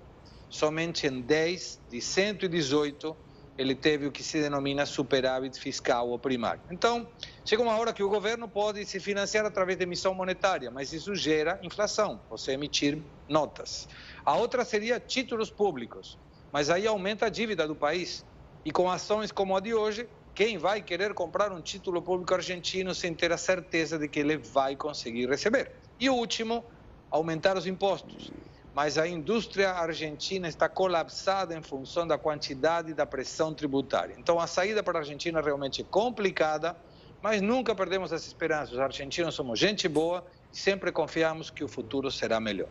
Somente 0.50 1.06
em 1.06 1.20
10 1.20 1.82
de 1.88 2.00
118 2.00 3.16
ele 3.56 3.76
teve 3.76 4.04
o 4.04 4.10
que 4.10 4.24
se 4.24 4.42
denomina 4.42 4.84
superávit 4.84 5.56
fiscal 5.60 6.08
ou 6.08 6.18
primário. 6.18 6.60
Então, 6.72 7.08
chega 7.44 7.62
uma 7.62 7.76
hora 7.76 7.92
que 7.92 8.02
o 8.02 8.08
governo 8.08 8.48
pode 8.48 8.84
se 8.84 8.98
financiar 8.98 9.46
através 9.46 9.78
de 9.78 9.84
emissão 9.84 10.12
monetária, 10.12 10.72
mas 10.72 10.92
isso 10.92 11.14
gera 11.14 11.60
inflação, 11.62 12.20
você 12.28 12.50
emitir 12.50 13.06
notas. 13.28 13.86
A 14.24 14.34
outra 14.34 14.64
seria 14.64 14.98
títulos 14.98 15.52
públicos, 15.52 16.18
mas 16.52 16.68
aí 16.68 16.84
aumenta 16.84 17.26
a 17.26 17.30
dívida 17.30 17.64
do 17.68 17.76
país. 17.76 18.24
E 18.64 18.72
com 18.72 18.90
ações 18.90 19.30
como 19.30 19.56
a 19.56 19.60
de 19.60 19.72
hoje, 19.72 20.08
quem 20.34 20.58
vai 20.58 20.82
querer 20.82 21.14
comprar 21.14 21.52
um 21.52 21.60
título 21.60 22.02
público 22.02 22.34
argentino 22.34 22.94
sem 22.94 23.14
ter 23.14 23.32
a 23.32 23.38
certeza 23.38 23.98
de 23.98 24.08
que 24.08 24.20
ele 24.20 24.36
vai 24.36 24.74
conseguir 24.74 25.28
receber? 25.28 25.72
E 25.98 26.10
o 26.10 26.14
último, 26.14 26.64
aumentar 27.10 27.56
os 27.56 27.66
impostos 27.66 28.32
mas 28.74 28.98
a 28.98 29.06
indústria 29.06 29.70
argentina 29.70 30.48
está 30.48 30.68
colapsada 30.68 31.56
em 31.56 31.62
função 31.62 32.06
da 32.06 32.18
quantidade 32.18 32.92
da 32.92 33.06
pressão 33.06 33.54
tributária. 33.54 34.16
Então, 34.18 34.40
a 34.40 34.48
saída 34.48 34.82
para 34.82 34.98
a 34.98 35.02
Argentina 35.02 35.38
é 35.38 35.42
realmente 35.42 35.84
complicada, 35.84 36.76
mas 37.22 37.40
nunca 37.40 37.72
perdemos 37.72 38.12
as 38.12 38.26
esperanças. 38.26 38.72
Os 38.72 38.80
argentinos 38.80 39.36
somos 39.36 39.60
gente 39.60 39.88
boa 39.88 40.26
e 40.52 40.58
sempre 40.58 40.90
confiamos 40.90 41.50
que 41.50 41.62
o 41.62 41.68
futuro 41.68 42.10
será 42.10 42.40
melhor. 42.40 42.68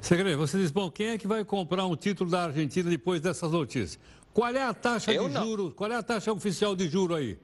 Segredo, 0.00 0.38
você 0.38 0.58
diz, 0.58 0.72
bom, 0.72 0.90
quem 0.90 1.10
é 1.10 1.18
que 1.18 1.26
vai 1.26 1.44
comprar 1.44 1.86
um 1.86 1.94
título 1.94 2.28
da 2.28 2.44
Argentina 2.44 2.90
depois 2.90 3.20
dessas 3.20 3.52
notícias? 3.52 4.00
Qual 4.32 4.54
é 4.54 4.62
a 4.62 4.72
taxa 4.72 5.12
Eu 5.12 5.28
de 5.28 5.34
juros? 5.34 5.72
Qual 5.74 5.90
é 5.90 5.96
a 5.96 6.02
taxa 6.02 6.32
oficial 6.32 6.76
de 6.76 6.88
juro 6.88 7.14
aí? 7.14 7.38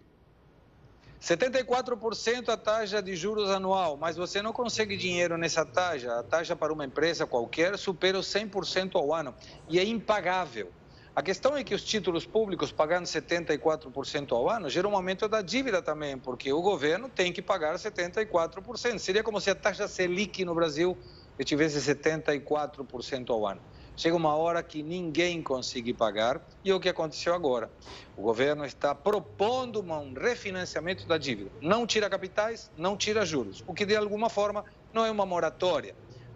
74% 1.20 2.48
a 2.48 2.56
taxa 2.56 3.02
de 3.02 3.16
juros 3.16 3.50
anual, 3.50 3.96
mas 3.96 4.16
você 4.16 4.40
não 4.40 4.52
consegue 4.52 4.96
dinheiro 4.96 5.36
nessa 5.36 5.64
taxa. 5.64 6.20
A 6.20 6.22
taxa 6.22 6.54
para 6.54 6.72
uma 6.72 6.84
empresa 6.84 7.26
qualquer 7.26 7.76
supera 7.76 8.18
os 8.18 8.26
100% 8.26 8.94
ao 8.94 9.12
ano 9.12 9.34
e 9.68 9.78
é 9.78 9.84
impagável. 9.84 10.70
A 11.16 11.22
questão 11.22 11.56
é 11.56 11.64
que 11.64 11.74
os 11.74 11.82
títulos 11.82 12.26
públicos 12.26 12.70
pagando 12.70 13.06
74% 13.06 14.32
ao 14.32 14.50
ano 14.50 14.68
geram 14.68 14.90
um 14.90 14.96
aumento 14.96 15.26
da 15.26 15.40
dívida 15.40 15.80
também, 15.80 16.18
porque 16.18 16.52
o 16.52 16.60
governo 16.60 17.08
tem 17.08 17.32
que 17.32 17.40
pagar 17.40 17.74
74%. 17.74 18.98
Seria 18.98 19.24
como 19.24 19.40
se 19.40 19.50
a 19.50 19.54
taxa 19.54 19.88
Selic 19.88 20.44
no 20.44 20.54
Brasil 20.54 20.96
tivesse 21.42 21.78
74% 21.78 23.30
ao 23.30 23.46
ano. 23.46 23.62
Chega 23.96 24.14
uma 24.14 24.34
hora 24.36 24.62
que 24.62 24.82
ninguém 24.82 25.42
consegue 25.42 25.94
pagar 25.94 26.40
e 26.62 26.70
é 26.70 26.74
o 26.74 26.78
que 26.78 26.88
aconteceu 26.88 27.34
agora. 27.34 27.70
O 28.14 28.22
governo 28.22 28.66
está 28.66 28.94
propondo 28.94 29.80
um 29.80 30.12
refinanciamento 30.12 31.06
da 31.06 31.16
dívida. 31.16 31.50
Não 31.62 31.86
tira 31.86 32.10
capitais, 32.10 32.70
não 32.76 32.94
tira 32.94 33.24
juros, 33.24 33.64
o 33.66 33.72
que 33.72 33.86
de 33.86 33.96
alguma 33.96 34.28
forma 34.28 34.64
não 34.92 35.04
é 35.04 35.10
uma 35.10 35.24
moratória, 35.24 35.94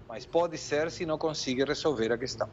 mas 0.09 0.25
pode 0.25 0.57
ser 0.57 0.91
se 0.91 1.05
não 1.05 1.19
conseguir 1.19 1.69
resolver 1.69 2.11
a 2.11 2.17
questão. 2.17 2.49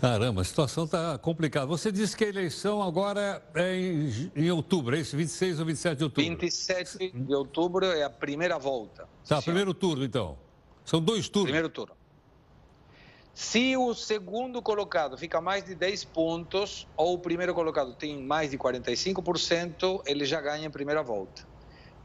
Caramba, 0.00 0.40
a 0.40 0.44
situação 0.44 0.84
está 0.84 1.18
complicada. 1.18 1.66
Você 1.66 1.92
disse 1.92 2.16
que 2.16 2.24
a 2.24 2.28
eleição 2.28 2.82
agora 2.82 3.44
é 3.54 3.76
em, 3.76 4.32
em, 4.34 4.50
outubro, 4.50 4.96
é 4.96 5.00
isso? 5.00 5.14
26 5.14 5.60
ou 5.60 5.66
27 5.66 5.98
de 5.98 6.04
outubro? 6.04 6.30
27 6.30 7.10
de 7.10 7.34
outubro 7.34 7.84
é 7.84 8.02
a 8.02 8.08
primeira 8.08 8.58
volta. 8.58 9.06
Tá, 9.28 9.42
primeiro 9.42 9.74
turno 9.74 10.02
então. 10.02 10.38
São 10.86 11.02
dois 11.02 11.28
turnos. 11.28 11.50
Primeiro 11.50 11.68
turno. 11.68 11.99
Se 13.34 13.76
o 13.76 13.94
segundo 13.94 14.60
colocado 14.60 15.16
fica 15.16 15.40
mais 15.40 15.64
de 15.64 15.74
10 15.74 16.04
pontos, 16.04 16.86
ou 16.96 17.14
o 17.14 17.18
primeiro 17.18 17.54
colocado 17.54 17.94
tem 17.94 18.22
mais 18.22 18.50
de 18.50 18.58
45%, 18.58 20.02
ele 20.06 20.24
já 20.24 20.40
ganha 20.40 20.66
em 20.66 20.70
primeira 20.70 21.02
volta. 21.02 21.48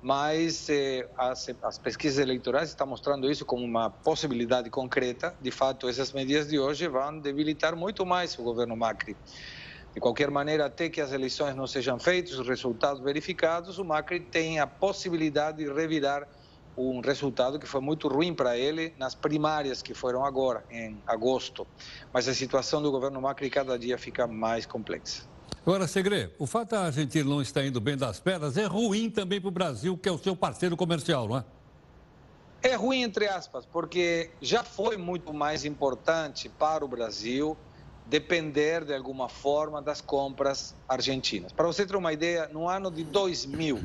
Mas 0.02 0.70
eh, 0.70 1.10
as, 1.18 1.50
as, 1.64 1.80
pesquisas 1.80 2.20
eleitorais 2.20 2.70
estão 2.70 2.86
mostrando 2.86 3.30
isso 3.30 3.44
como 3.44 3.66
uma 3.66 3.90
possibilidade 3.90 4.70
concreta. 4.70 5.36
De 5.42 5.50
fato, 5.50 5.90
essas 5.90 6.12
medidas 6.12 6.48
de 6.48 6.60
hoje 6.60 6.88
vão 6.88 7.20
debilitar 7.20 7.76
muito 7.76 8.06
mais 8.06 8.38
o 8.38 8.44
governo 8.44 8.78
Macri. 8.78 9.18
De 9.96 10.00
qualquer 10.00 10.30
maneira, 10.30 10.66
até 10.66 10.90
que 10.90 11.02
as 11.02 11.12
eleições 11.12 11.56
não 11.56 11.66
sejam 11.66 11.98
feitas, 11.98 12.38
os 12.38 12.48
resultados 12.48 13.02
verificados, 13.02 13.80
o 13.80 13.84
Macri 13.84 14.20
tem 14.20 14.60
a 14.60 14.68
possibilidade 14.68 15.58
de 15.58 15.74
revirar 15.74 16.28
um 16.78 17.00
resultado 17.00 17.60
que 17.60 17.66
foi 17.66 17.82
muito 17.82 18.08
ruim 18.08 18.34
para 18.34 18.58
ele 18.58 18.94
nas 18.98 19.16
primárias 19.16 19.82
que 19.82 19.94
foram 19.94 20.26
agora, 20.26 20.64
em 20.70 20.98
agosto. 21.08 21.66
Mas 22.14 22.28
a 22.28 22.34
situação 22.34 22.82
do 22.82 22.92
governo 22.92 23.22
Macri 23.22 23.50
cada 23.50 23.78
dia 23.78 23.98
fica 23.98 24.28
mais 24.28 24.66
complexa. 24.66 25.24
Agora, 25.66 25.88
Segre, 25.88 26.32
o 26.38 26.46
fato 26.46 26.72
da 26.72 26.86
Argentina 26.86 27.28
não 27.28 27.42
estar 27.42 27.66
indo 27.66 27.82
bem 27.82 27.98
das 27.98 28.20
pernas 28.20 28.56
é 28.56 28.66
ruim 28.66 29.10
também 29.10 29.42
para 29.42 29.48
o 29.48 29.52
Brasil, 29.52 29.98
que 29.98 30.08
é 30.08 30.12
o 30.12 30.18
seu 30.18 30.36
parceiro 30.36 30.78
comercial, 30.78 31.28
não 31.28 31.38
é? 31.38 31.46
É 32.62 32.76
ruim, 32.76 33.04
entre 33.04 33.28
aspas, 33.28 33.66
porque 33.66 34.32
já 34.42 34.64
foi 34.64 34.98
muito 34.98 35.34
mais 35.34 35.66
importante 35.66 36.50
para 36.50 36.84
o 36.84 36.88
Brasil 36.88 37.58
depender 38.06 38.86
de 38.86 38.94
alguma 38.94 39.28
forma 39.28 39.82
das 39.82 40.02
compras 40.02 40.76
argentinas. 40.88 41.52
Para 41.52 41.66
você 41.66 41.86
ter 41.86 41.96
uma 41.96 42.14
ideia, 42.14 42.48
no 42.52 42.68
ano 42.68 42.92
de 42.92 43.04
2000, 43.04 43.82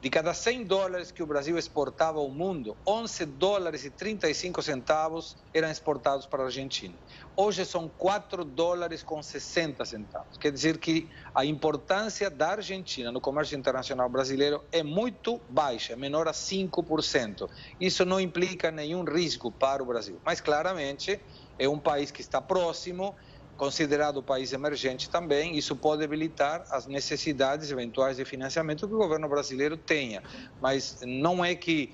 de 0.00 0.08
cada 0.08 0.32
100 0.32 0.64
dólares 0.64 1.10
que 1.10 1.22
o 1.22 1.26
Brasil 1.26 1.58
exportava 1.58 2.20
ao 2.20 2.30
mundo, 2.30 2.76
11 2.86 3.26
dólares 3.26 3.84
e 3.84 3.90
35 3.90 4.62
centavos 4.62 5.36
eram 5.52 5.68
exportados 5.68 6.24
para 6.24 6.42
a 6.42 6.46
Argentina. 6.46 6.94
Hoje 7.36 7.64
são 7.64 7.88
4 7.88 8.44
dólares 8.44 9.02
com 9.02 9.20
60 9.20 9.84
centavos. 9.84 10.36
Quer 10.38 10.52
dizer 10.52 10.78
que 10.78 11.08
a 11.34 11.44
importância 11.44 12.30
da 12.30 12.50
Argentina 12.50 13.10
no 13.10 13.20
comércio 13.20 13.58
internacional 13.58 14.08
brasileiro 14.08 14.62
é 14.70 14.84
muito 14.84 15.40
baixa, 15.48 15.96
menor 15.96 16.28
a 16.28 16.32
5%. 16.32 17.48
Isso 17.80 18.04
não 18.04 18.20
implica 18.20 18.70
nenhum 18.70 19.02
risco 19.02 19.50
para 19.50 19.82
o 19.82 19.86
Brasil. 19.86 20.20
Mas 20.24 20.40
claramente 20.40 21.20
é 21.58 21.68
um 21.68 21.78
país 21.78 22.12
que 22.12 22.20
está 22.20 22.40
próximo 22.40 23.16
considerado 23.58 24.22
país 24.22 24.52
emergente 24.52 25.10
também, 25.10 25.58
isso 25.58 25.74
pode 25.74 26.02
habilitar 26.04 26.64
as 26.70 26.86
necessidades 26.86 27.70
eventuais 27.70 28.16
de 28.16 28.24
financiamento 28.24 28.86
que 28.86 28.94
o 28.94 28.96
governo 28.96 29.28
brasileiro 29.28 29.76
tenha. 29.76 30.22
Mas 30.62 31.00
não 31.04 31.44
é 31.44 31.54
que 31.54 31.92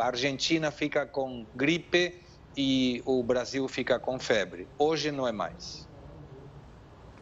a 0.00 0.06
Argentina 0.06 0.70
fica 0.70 1.06
com 1.06 1.46
gripe 1.54 2.20
e 2.56 3.02
o 3.04 3.22
Brasil 3.22 3.68
fica 3.68 3.98
com 3.98 4.18
febre. 4.18 4.66
Hoje 4.78 5.12
não 5.12 5.28
é 5.28 5.32
mais. 5.32 5.86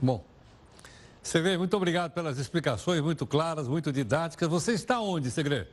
Bom, 0.00 0.24
Segre, 1.20 1.58
muito 1.58 1.76
obrigado 1.76 2.12
pelas 2.12 2.38
explicações 2.38 3.00
muito 3.00 3.26
claras, 3.26 3.66
muito 3.66 3.92
didáticas. 3.92 4.48
Você 4.48 4.72
está 4.72 5.00
onde, 5.00 5.30
Segre? 5.30 5.66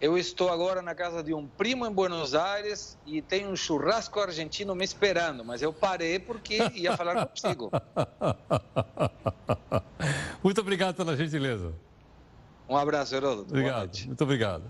Eu 0.00 0.16
estou 0.16 0.48
agora 0.48 0.80
na 0.80 0.94
casa 0.94 1.24
de 1.24 1.34
um 1.34 1.44
primo 1.44 1.84
em 1.84 1.90
Buenos 1.90 2.32
Aires 2.32 2.96
e 3.04 3.20
tem 3.20 3.48
um 3.48 3.56
churrasco 3.56 4.20
argentino 4.20 4.72
me 4.72 4.84
esperando, 4.84 5.44
mas 5.44 5.60
eu 5.60 5.72
parei 5.72 6.20
porque 6.20 6.58
ia 6.74 6.96
falar 6.96 7.26
contigo. 7.26 7.68
Muito 10.42 10.60
obrigado 10.60 10.94
pela 10.94 11.16
gentileza. 11.16 11.72
Um 12.68 12.76
abraço, 12.76 13.12
Heródoto. 13.12 13.48
Obrigado, 13.50 13.98
muito 14.06 14.22
obrigado. 14.22 14.62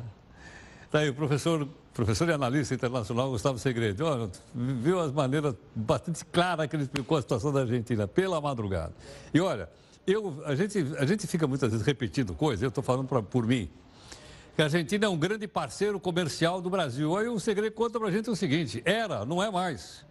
Está 0.87 1.01
aí 1.01 1.11
o 1.11 1.15
professor, 1.15 1.69
professor 1.93 2.27
e 2.31 2.33
analista 2.33 2.75
internacional 2.75 3.29
Gustavo 3.29 3.59
Segredo. 3.59 4.07
Olha, 4.07 4.31
viu 4.55 4.99
as 4.99 5.13
maneiras 5.13 5.55
bastante 5.75 6.25
claras 6.25 6.67
que 6.69 6.77
ele 6.77 6.85
explicou 6.85 7.19
a 7.19 7.21
situação 7.21 7.53
da 7.53 7.61
Argentina 7.61 8.09
pela 8.09 8.41
madrugada. 8.41 8.95
E 9.35 9.41
olha, 9.41 9.69
eu, 10.07 10.43
a, 10.47 10.55
gente, 10.55 10.79
a 10.97 11.05
gente 11.05 11.27
fica 11.27 11.47
muitas 11.47 11.71
vezes 11.71 11.85
repetindo 11.85 12.35
coisas, 12.35 12.63
eu 12.63 12.71
estou 12.71 12.83
falando 12.83 13.07
pra, 13.07 13.23
por 13.23 13.47
mim 13.47 13.69
que 14.59 14.63
a 14.63 14.65
Argentina 14.65 15.07
é 15.07 15.09
um 15.09 15.17
grande 15.17 15.47
parceiro 15.47 16.01
comercial 16.01 16.61
do 16.61 16.69
Brasil. 16.69 17.17
Aí 17.17 17.29
o 17.29 17.39
segredo 17.39 17.73
conta 17.75 17.97
para 17.97 18.09
a 18.09 18.11
gente 18.11 18.29
o 18.29 18.35
seguinte: 18.35 18.83
era, 18.85 19.25
não 19.25 19.41
é 19.41 19.49
mais. 19.49 20.05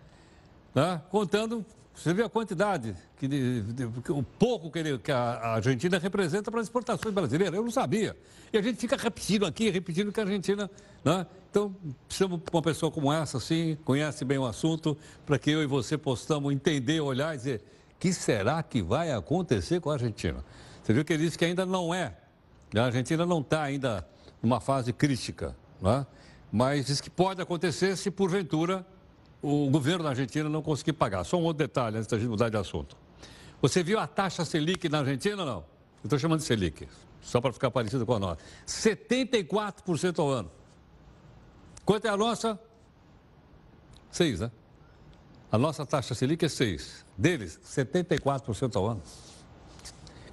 Né? 0.73 1.01
Contando, 1.09 1.65
você 1.93 2.13
vê 2.13 2.23
a 2.23 2.29
quantidade, 2.29 2.95
que, 3.19 3.27
de, 3.27 3.61
de, 3.61 3.83
o 3.83 4.23
pouco 4.23 4.71
que, 4.71 4.79
ele, 4.79 4.97
que 4.99 5.11
a 5.11 5.55
Argentina 5.55 5.99
representa 5.99 6.49
para 6.49 6.61
as 6.61 6.67
exportações 6.67 7.13
brasileiras. 7.13 7.55
Eu 7.55 7.61
não 7.61 7.71
sabia. 7.71 8.15
E 8.53 8.57
a 8.57 8.61
gente 8.61 8.77
fica 8.77 8.95
repetindo 8.95 9.45
aqui, 9.45 9.69
repetindo 9.69 10.13
que 10.13 10.19
a 10.21 10.23
Argentina. 10.23 10.71
Né? 11.03 11.27
Então, 11.51 11.75
precisamos 12.07 12.39
de 12.39 12.45
uma 12.49 12.61
pessoa 12.61 12.89
como 12.89 13.11
essa, 13.11 13.39
assim, 13.39 13.77
conhece 13.83 14.23
bem 14.23 14.37
o 14.37 14.45
assunto, 14.45 14.97
para 15.25 15.37
que 15.37 15.51
eu 15.51 15.61
e 15.61 15.65
você 15.65 15.97
possamos 15.97 16.53
entender, 16.53 17.01
olhar 17.01 17.35
e 17.35 17.37
dizer: 17.37 17.65
o 17.93 17.99
que 17.99 18.13
será 18.13 18.63
que 18.63 18.81
vai 18.81 19.11
acontecer 19.11 19.81
com 19.81 19.89
a 19.89 19.95
Argentina? 19.95 20.41
Você 20.81 20.93
viu 20.93 21.03
que 21.03 21.11
ele 21.11 21.25
disse 21.25 21.37
que 21.37 21.43
ainda 21.43 21.65
não 21.65 21.93
é. 21.93 22.15
A 22.73 22.83
Argentina 22.83 23.25
não 23.25 23.41
está 23.41 23.63
ainda 23.63 24.07
numa 24.41 24.59
fase 24.59 24.93
crítica, 24.93 25.55
é? 25.83 26.05
mas 26.51 26.87
diz 26.87 27.01
que 27.01 27.09
pode 27.09 27.41
acontecer 27.41 27.95
se, 27.95 28.09
porventura, 28.11 28.85
o 29.41 29.69
governo 29.69 30.03
da 30.03 30.09
Argentina 30.09 30.49
não 30.49 30.61
conseguir 30.61 30.93
pagar. 30.93 31.23
Só 31.23 31.37
um 31.37 31.43
outro 31.43 31.59
detalhe 31.59 31.97
antes 31.97 32.07
da 32.07 32.17
gente 32.17 32.29
mudar 32.29 32.49
de 32.49 32.57
assunto. 32.57 32.97
Você 33.61 33.83
viu 33.83 33.99
a 33.99 34.07
taxa 34.07 34.45
Selic 34.45 34.87
na 34.89 34.99
Argentina 34.99 35.37
ou 35.37 35.45
não? 35.45 35.57
Eu 35.57 36.05
estou 36.05 36.19
chamando 36.19 36.39
de 36.39 36.45
Selic, 36.45 36.87
só 37.21 37.41
para 37.41 37.51
ficar 37.51 37.71
parecido 37.71 38.05
com 38.05 38.13
a 38.13 38.19
nossa. 38.19 38.39
74% 38.67 40.19
ao 40.19 40.29
ano. 40.29 40.51
Quanto 41.83 42.05
é 42.05 42.09
a 42.09 42.17
nossa? 42.17 42.59
6, 44.11 44.41
né? 44.41 44.51
A 45.51 45.57
nossa 45.57 45.85
taxa 45.85 46.13
Selic 46.13 46.45
é 46.45 46.49
6. 46.49 47.05
Deles, 47.17 47.59
74% 47.63 48.75
ao 48.75 48.87
ano. 48.87 49.01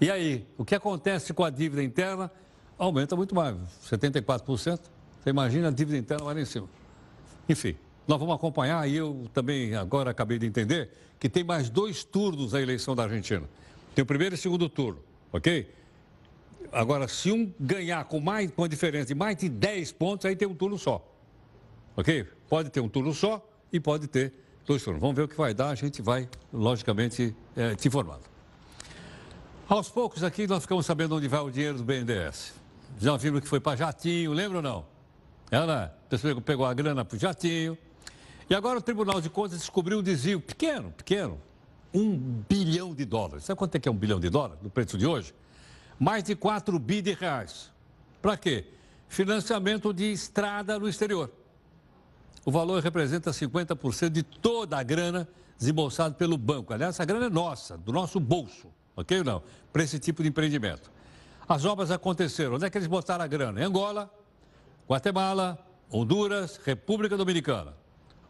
E 0.01 0.11
aí, 0.11 0.47
o 0.59 0.65
que 0.65 0.75
acontece 0.75 1.33
com 1.33 1.45
a 1.45 1.51
dívida 1.51 1.83
interna? 1.83 2.31
Aumenta 2.79 3.15
muito 3.15 3.35
mais, 3.35 3.57
74%. 3.89 4.81
Você 5.23 5.31
imagina 5.31 5.69
a 5.69 5.71
dívida 5.71 5.97
interna 5.97 6.25
lá 6.25 6.39
em 6.39 6.45
cima. 6.45 6.69
Enfim, 7.49 7.77
nós 8.07 8.19
vamos 8.19 8.35
acompanhar 8.35 8.89
e 8.89 8.97
eu 8.97 9.27
também 9.33 9.75
agora 9.75 10.11
acabei 10.11 10.39
de 10.39 10.47
entender 10.47 10.91
que 11.19 11.29
tem 11.29 11.43
mais 11.43 11.71
dois 11.71 12.05
turnos 12.05 12.55
a 12.55 12.61
eleição 12.61 12.95
da 12.95 13.05
Argentina. 13.05 13.49
Tem 13.95 14.03
o 14.03 14.07
primeiro 14.07 14.35
e 14.35 14.37
o 14.37 14.39
segundo 14.39 14.69
turno, 14.69 15.01
ok? 15.33 15.71
Agora, 16.73 17.07
se 17.07 17.31
um 17.31 17.53
ganhar 17.59 18.05
com 18.05 18.21
mais 18.21 18.51
com 18.51 18.65
a 18.65 18.69
diferença 18.69 19.07
de 19.07 19.15
mais 19.15 19.37
de 19.37 19.49
10 19.49 19.93
pontos, 19.93 20.27
aí 20.27 20.35
tem 20.35 20.49
um 20.49 20.55
turno 20.55 20.77
só. 20.77 21.07
Ok? 21.97 22.27
Pode 22.49 22.71
ter 22.71 22.81
um 22.81 22.89
turno 22.89 23.15
só 23.15 23.47
e 23.73 23.79
pode 23.79 24.09
ter 24.09 24.33
dois 24.67 24.83
turnos. 24.83 25.01
Vamos 25.01 25.17
ver 25.17 25.23
o 25.23 25.29
que 25.29 25.37
vai 25.37 25.55
dar, 25.55 25.69
a 25.69 25.75
gente 25.75 26.03
vai, 26.03 26.29
logicamente, 26.53 27.35
é, 27.57 27.75
te 27.75 27.89
informando. 27.89 28.23
Aos 29.69 29.89
poucos 29.89 30.23
aqui 30.23 30.47
nós 30.47 30.63
ficamos 30.63 30.85
sabendo 30.85 31.17
onde 31.17 31.29
vai 31.29 31.41
o 31.41 31.51
dinheiro 31.51 31.79
do 31.79 31.85
BNDES. 31.85 32.64
Já 32.99 33.17
viram 33.17 33.41
que 33.41 33.49
foi 33.49 33.61
para 33.61 33.77
Jatinho, 33.77 34.33
lembra 34.33 34.59
ou 34.59 34.63
não? 34.63 34.87
Ela, 35.51 35.97
pegou 36.45 36.65
a 36.67 36.75
grana 36.75 37.05
para 37.05 37.17
o 37.17 37.19
Jatinho, 37.19 37.77
e 38.49 38.55
agora 38.55 38.79
o 38.79 38.83
Tribunal 38.83 39.21
de 39.21 39.31
Contas 39.31 39.59
descobriu 39.59 39.99
um 39.99 40.03
desvio 40.03 40.41
pequeno, 40.41 40.91
pequeno, 40.91 41.41
um 41.93 42.17
bilhão 42.49 42.95
de 42.95 43.05
dólares. 43.05 43.45
Sabe 43.45 43.59
quanto 43.59 43.75
é 43.77 43.79
que 43.79 43.89
é 43.89 43.93
um 43.93 43.97
bilhão 43.97 44.21
de 44.21 44.29
dólares 44.29 44.59
no 44.63 44.69
preço 44.69 44.99
de 44.99 45.07
hoje? 45.07 45.35
Mais 45.99 46.23
de 46.25 46.35
4 46.35 46.79
bi 46.79 47.01
de 47.01 47.15
reais. 47.15 47.71
Para 48.21 48.37
quê? 48.37 48.67
Financiamento 49.09 49.93
de 49.93 50.13
estrada 50.13 50.79
no 50.79 50.89
exterior. 50.89 51.31
O 52.45 52.51
valor 52.51 52.83
representa 52.83 53.31
50% 53.31 54.11
de 54.11 54.23
toda 54.23 54.77
a 54.77 54.83
grana 54.83 55.27
desembolsada 55.57 56.15
pelo 56.15 56.37
banco. 56.37 56.73
Aliás, 56.73 56.97
essa 56.97 57.05
grana 57.05 57.27
é 57.27 57.31
nossa, 57.31 57.79
do 57.79 57.93
nosso 57.93 58.21
bolso, 58.21 58.69
ok 58.95 59.19
ou 59.19 59.25
não? 59.25 59.43
Para 59.73 59.83
esse 59.83 59.99
tipo 59.99 60.23
de 60.23 60.29
empreendimento. 60.29 60.91
As 61.49 61.65
obras 61.65 61.91
aconteceram. 61.91 62.55
Onde 62.55 62.65
é 62.65 62.71
que 62.71 62.79
eles 62.79 62.89
botaram 62.89 63.25
a 63.25 63.27
grana? 63.27 63.61
Em 63.61 63.65
Angola, 63.65 64.11
Guatemala, 64.89 65.59
Honduras, 65.91 66.59
República 66.65 67.17
Dominicana. 67.17 67.75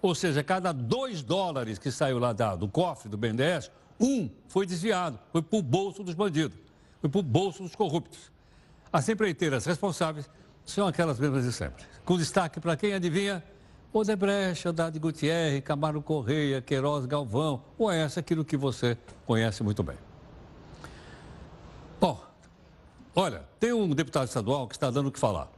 Ou 0.03 0.15
seja, 0.15 0.43
cada 0.43 0.73
dois 0.73 1.23
dólares 1.23 1.79
que 1.79 1.91
saiu 1.91 2.19
lá 2.19 2.33
do 2.33 2.69
cofre 2.69 3.09
do 3.09 3.17
BNDES, 3.17 3.71
um 3.99 4.29
foi 4.49 4.67
desviado, 4.67 5.19
foi 5.33 5.41
para 5.41 5.59
o 5.59 5.63
bolso 5.63 6.03
dos 6.03 6.15
bandidos, 6.15 6.59
foi 7.01 7.09
para 7.09 7.21
o 7.21 7.23
bolso 7.23 7.63
dos 7.63 7.75
corruptos. 7.75 8.31
As 8.93 9.09
empreiteiras 9.09 9.65
responsáveis 9.65 10.29
são 10.65 10.87
aquelas 10.87 11.19
mesmas 11.19 11.45
de 11.45 11.53
sempre. 11.53 11.85
Com 12.05 12.19
destaque 12.19 12.61
para 12.61 12.77
quem 12.77 12.93
adivinha? 12.93 13.43
Odebrecht, 13.93 14.67
Haddad 14.67 14.99
Gutierrez, 14.99 15.63
Camaro 15.63 16.03
Correia, 16.03 16.61
Queiroz 16.61 17.07
Galvão, 17.07 17.63
ou 17.79 17.91
é 17.91 18.01
essa 18.01 18.21
aquilo 18.21 18.45
que 18.45 18.57
você 18.57 18.99
conhece 19.25 19.63
muito 19.63 19.83
bem. 19.85 19.97
Bom, 22.01 22.21
olha, 23.15 23.43
tem 23.59 23.73
um 23.73 23.89
deputado 23.91 24.27
estadual 24.27 24.67
que 24.69 24.75
está 24.75 24.91
dando 24.91 25.09
o 25.09 25.13
que 25.13 25.19
falar. 25.19 25.49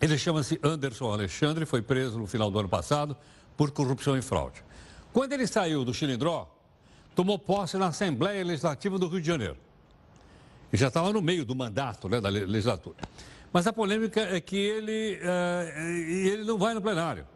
Ele 0.00 0.16
chama-se 0.16 0.58
Anderson 0.62 1.12
Alexandre, 1.12 1.66
foi 1.66 1.82
preso 1.82 2.18
no 2.18 2.26
final 2.26 2.50
do 2.50 2.58
ano 2.58 2.68
passado 2.68 3.16
por 3.56 3.70
corrupção 3.70 4.16
e 4.16 4.22
fraude. 4.22 4.64
Quando 5.12 5.32
ele 5.32 5.46
saiu 5.46 5.84
do 5.84 5.92
Chilindró, 5.92 6.48
tomou 7.14 7.38
posse 7.38 7.76
na 7.76 7.88
Assembleia 7.88 8.44
Legislativa 8.44 8.98
do 8.98 9.08
Rio 9.08 9.20
de 9.20 9.26
Janeiro. 9.26 9.56
E 10.72 10.76
já 10.76 10.88
estava 10.88 11.12
no 11.12 11.20
meio 11.20 11.44
do 11.44 11.54
mandato 11.54 12.08
né, 12.08 12.20
da 12.20 12.28
legislatura. 12.28 12.96
Mas 13.52 13.66
a 13.66 13.72
polêmica 13.72 14.20
é 14.20 14.40
que 14.40 14.56
ele, 14.56 15.18
uh, 15.20 15.80
ele 15.80 16.44
não 16.44 16.56
vai 16.56 16.72
no 16.72 16.80
plenário. 16.80 17.26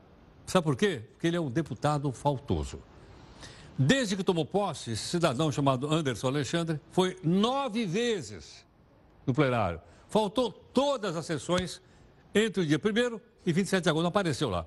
Sabe 0.47 0.65
por 0.65 0.77
quê? 0.77 1.03
Porque 1.13 1.27
ele 1.27 1.37
é 1.37 1.41
um 1.41 1.51
deputado 1.51 2.11
faltoso. 2.13 2.81
Desde 3.77 4.17
que 4.17 4.23
tomou 4.23 4.47
posse, 4.47 4.93
esse 4.93 5.03
cidadão 5.03 5.51
chamado 5.51 5.93
Anderson 5.93 6.29
Alexandre 6.29 6.81
foi 6.93 7.19
nove 7.25 7.85
vezes 7.85 8.64
no 9.27 9.35
plenário. 9.35 9.81
Faltou 10.09 10.53
todas 10.53 11.17
as 11.17 11.27
sessões 11.27 11.81
entre 12.35 12.63
o 12.63 12.67
dia 12.67 12.79
1 12.79 13.21
e 13.47 13.53
27 13.53 13.85
de 13.85 13.91
agosto, 13.91 14.03
não 14.03 14.09
apareceu 14.09 14.51
lá. 14.51 14.67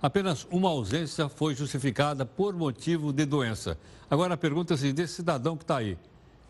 Apenas 0.00 0.46
uma 0.50 0.68
ausência 0.68 1.28
foi 1.28 1.54
justificada 1.54 2.24
por 2.24 2.54
motivo 2.54 3.12
de 3.12 3.24
doença. 3.24 3.76
Agora 4.08 4.34
a 4.34 4.36
pergunta 4.36 4.72
é 4.72 4.76
assim, 4.76 4.94
desse 4.94 5.14
cidadão 5.14 5.56
que 5.56 5.64
está 5.64 5.78
aí. 5.78 5.98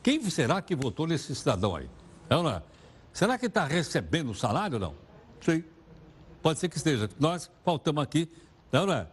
Quem 0.02 0.22
será 0.30 0.60
que 0.60 0.76
votou 0.76 1.06
nesse 1.06 1.34
cidadão 1.34 1.74
aí? 1.74 1.88
É 2.28 2.34
não 2.34 2.48
é? 2.48 2.62
Será 3.12 3.38
que 3.38 3.46
está 3.46 3.64
recebendo 3.64 4.34
salário 4.34 4.74
ou 4.74 4.80
não? 4.80 4.94
Sei. 5.40 5.64
Pode 6.42 6.58
ser 6.58 6.68
que 6.68 6.76
esteja. 6.76 7.08
Nós 7.18 7.50
faltamos 7.64 8.02
aqui, 8.02 8.30
não, 8.70 8.82
é 8.82 8.86
não 8.86 8.92
é? 8.92 9.06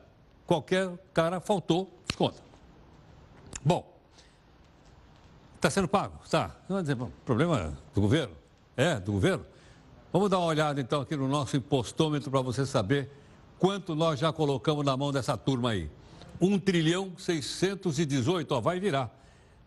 Qualquer 0.46 0.92
cara 1.14 1.40
faltou, 1.40 1.92
desconta. 2.08 2.44
Bom, 3.64 3.95
está 5.68 5.70
sendo 5.70 5.88
pago? 5.88 6.20
Está. 6.24 6.56
Dizer, 6.82 6.98
problema 7.26 7.78
do 7.94 8.02
governo? 8.02 8.36
É, 8.76 9.00
do 9.00 9.12
governo? 9.12 9.46
Vamos 10.12 10.30
dar 10.30 10.40
uma 10.40 10.48
olhada 10.48 10.80
então 10.80 11.02
aqui 11.02 11.16
no 11.16 11.28
nosso 11.28 11.58
impostômetro 11.58 12.32
para 12.32 12.42
você 12.42 12.66
saber 12.66 13.10
Quanto 13.58 13.96
nós 13.96 14.20
já 14.20 14.34
colocamos 14.34 14.86
na 14.86 14.96
mão 14.98 15.12
dessa 15.12 15.38
turma 15.38 15.72
aí? 15.72 15.90
1 16.42 16.60
trilhão 16.60 17.14
618, 17.18 18.52
ó, 18.54 18.60
vai 18.60 18.80
virar. 18.80 19.10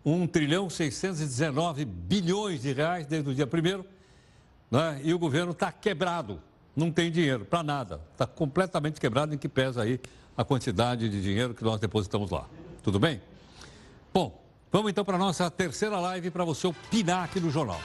1 0.05 0.27
trilhão 0.27 0.69
619 0.69 1.85
bilhões 1.85 2.63
de 2.63 2.73
reais 2.73 3.07
desde 3.07 3.31
o 3.31 3.35
dia 3.35 3.47
primeiro, 3.47 3.85
né? 4.71 5.01
e 5.03 5.13
o 5.13 5.19
governo 5.19 5.53
está 5.53 5.73
quebrado, 5.73 6.41
não 6.77 6.93
tem 6.93 7.11
dinheiro 7.11 7.45
para 7.45 7.63
nada, 7.63 8.01
está 8.13 8.27
completamente 8.27 9.01
quebrado, 9.01 9.35
em 9.35 9.39
que 9.39 9.49
pesa 9.49 9.83
aí 9.83 9.99
a 10.37 10.45
quantidade 10.45 11.09
de 11.09 11.23
dinheiro 11.23 11.55
que 11.55 11.65
nós 11.65 11.81
depositamos 11.81 12.31
lá. 12.31 12.47
Tudo 12.83 13.01
bem? 13.01 13.21
Bom, 14.13 14.41
vamos 14.71 14.91
então 14.91 15.05
para 15.05 15.17
a 15.17 15.19
nossa 15.19 15.51
terceira 15.51 15.99
live 15.99 16.31
para 16.31 16.45
você 16.45 16.67
opinar 16.67 17.25
aqui 17.25 17.41
no 17.41 17.51
jornal. 17.51 17.81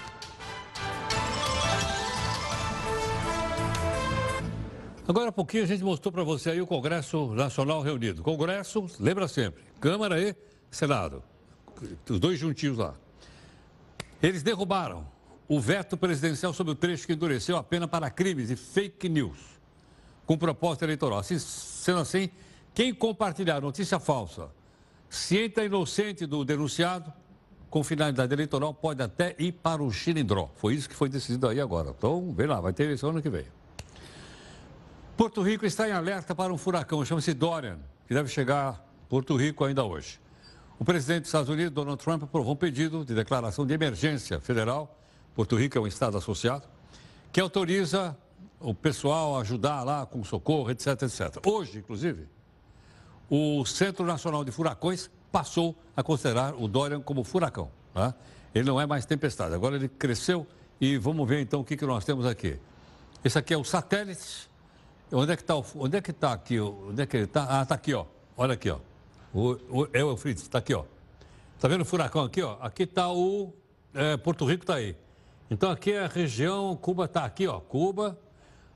Agora 5.06 5.30
há 5.30 5.32
pouquinho 5.34 5.64
a 5.64 5.68
gente 5.68 5.84
mostrou 5.84 6.12
para 6.12 6.24
você 6.24 6.52
aí 6.52 6.62
o 6.62 6.68
Congresso 6.68 7.34
Nacional 7.34 7.82
reunido. 7.82 8.24
Congresso, 8.24 8.86
lembra 9.00 9.28
sempre, 9.28 9.62
Câmara 9.80 10.18
e 10.20 10.34
Senado. 10.72 11.22
Os 12.10 12.20
dois 12.20 12.40
juntinhos 12.40 12.78
lá. 12.78 12.96
Eles 14.22 14.42
derrubaram 14.42 15.06
o 15.48 15.60
veto 15.60 15.98
presidencial 15.98 16.54
sobre 16.54 16.72
o 16.72 16.76
trecho 16.76 17.06
que 17.06 17.12
endureceu 17.12 17.58
a 17.58 17.64
pena 17.64 17.86
para 17.86 18.10
crimes 18.10 18.50
e 18.50 18.56
fake 18.56 19.10
news, 19.10 19.38
com 20.26 20.38
proposta 20.38 20.86
eleitoral. 20.86 21.20
Assim, 21.20 21.38
sendo 21.38 22.00
assim, 22.00 22.30
quem 22.74 22.94
compartilhar 22.94 23.60
notícia 23.60 24.00
falsa, 24.00 24.50
ciente 25.14 25.60
ou 25.60 25.66
inocente 25.66 26.26
do 26.26 26.44
denunciado, 26.44 27.14
com 27.70 27.84
finalidade 27.84 28.34
eleitoral, 28.34 28.74
pode 28.74 29.02
até 29.02 29.36
ir 29.40 29.52
para 29.52 29.82
o 29.82 29.92
xilindró. 29.92 30.50
Foi 30.56 30.74
isso 30.74 30.90
que 30.90 30.96
foi 30.96 31.10
decidido 31.10 31.48
aí 31.48 31.60
agora. 31.60 31.94
Então, 31.98 32.34
vem 32.34 32.48
lá, 32.48 32.60
vai 32.60 32.74
ter 32.74 32.84
eleição 32.84 33.12
ano 33.12 33.22
que 33.22 33.30
vem. 33.30 33.46
Porto 35.16 35.42
Rico 35.42 35.66
está 35.66 35.88
em 35.88 35.92
alerta 35.92 36.34
para 36.34 36.52
um 36.52 36.58
furacão, 36.58 37.06
chama-se 37.06 37.34
Dorian, 37.34 37.80
que 38.08 38.14
deve 38.14 38.30
chegar 38.30 38.70
a 38.70 38.74
Porto 39.08 39.36
Rico 39.36 39.64
ainda 39.64 39.84
hoje. 39.84 40.20
O 40.80 40.84
presidente 40.84 41.22
dos 41.22 41.30
Estados 41.30 41.50
Unidos, 41.50 41.72
Donald 41.72 42.04
Trump, 42.04 42.24
aprovou 42.24 42.54
um 42.54 42.58
pedido 42.58 43.06
de 43.06 43.14
declaração 43.14 43.66
de 43.66 43.74
emergência 43.74 44.40
federal. 44.40 45.00
Porto 45.36 45.56
Rico 45.56 45.78
é 45.78 45.82
um 45.82 45.88
estado 45.88 46.18
associado, 46.18 46.64
que 47.32 47.40
autoriza 47.40 48.18
o 48.60 48.74
pessoal 48.74 49.38
a 49.38 49.42
ajudar 49.42 49.84
lá 49.84 50.06
com 50.06 50.24
socorro, 50.24 50.72
etc, 50.72 51.04
etc. 51.04 51.46
Hoje, 51.46 51.80
inclusive, 51.80 52.28
o 53.30 53.66
Centro 53.66 54.06
Nacional 54.06 54.44
de 54.44 54.52
Furacões 54.52 55.10
passou 55.32 55.76
a 55.96 56.04
considerar 56.04 56.54
o 56.56 56.68
Dorian 56.68 57.02
como 57.02 57.24
furacão. 57.24 57.70
Tá? 57.94 58.14
Ele 58.54 58.66
não 58.66 58.80
é 58.80 58.86
mais 58.86 59.06
tempestade, 59.06 59.54
agora 59.54 59.76
ele 59.76 59.88
cresceu 59.88 60.46
e 60.80 60.98
vamos 60.98 61.28
ver 61.28 61.42
então 61.42 61.62
o 61.62 61.64
que, 61.64 61.76
que 61.76 61.86
nós 61.86 62.06
temos 62.06 62.26
aqui. 62.26 62.60
Esse 63.24 63.38
aqui 63.38 63.54
é 63.54 63.58
o 63.58 63.64
satélite 63.64 64.50
Onde 65.14 65.32
é 65.32 65.36
que 65.36 65.44
está 65.44 65.56
onde 65.76 65.98
é 65.98 66.02
que 66.02 66.10
está 66.10 66.34
aqui? 66.34 66.60
Onde 66.60 67.04
é 67.04 67.06
que 67.06 67.16
ele 67.16 67.26
está? 67.26 67.60
Ah, 67.60 67.62
está 67.62 67.76
aqui, 67.76 67.94
ó. 67.94 68.06
Olha 68.36 68.56
aqui, 68.56 68.70
ó. 68.72 68.80
O, 69.32 69.52
o, 69.82 69.88
é 69.94 70.04
o 70.04 70.18
Fritz, 70.18 70.42
está 70.42 70.58
aqui, 70.58 70.74
ó. 70.74 70.86
Está 71.56 71.68
vendo 71.68 71.82
o 71.82 71.86
furacão 71.86 72.24
aqui, 72.24 72.42
ó? 72.42 72.58
Aqui 72.60 72.84
está 72.84 73.12
o 73.12 73.54
é, 73.94 74.18
Porto 74.18 74.44
Rico, 74.44 74.64
está 74.64 74.76
aí. 74.76 74.96
Então 75.52 75.70
aqui 75.70 75.92
é 75.92 76.06
a 76.06 76.08
região, 76.08 76.76
Cuba 76.76 77.06
está 77.06 77.26
aqui, 77.26 77.48
ó. 77.48 77.60
Cuba, 77.60 78.18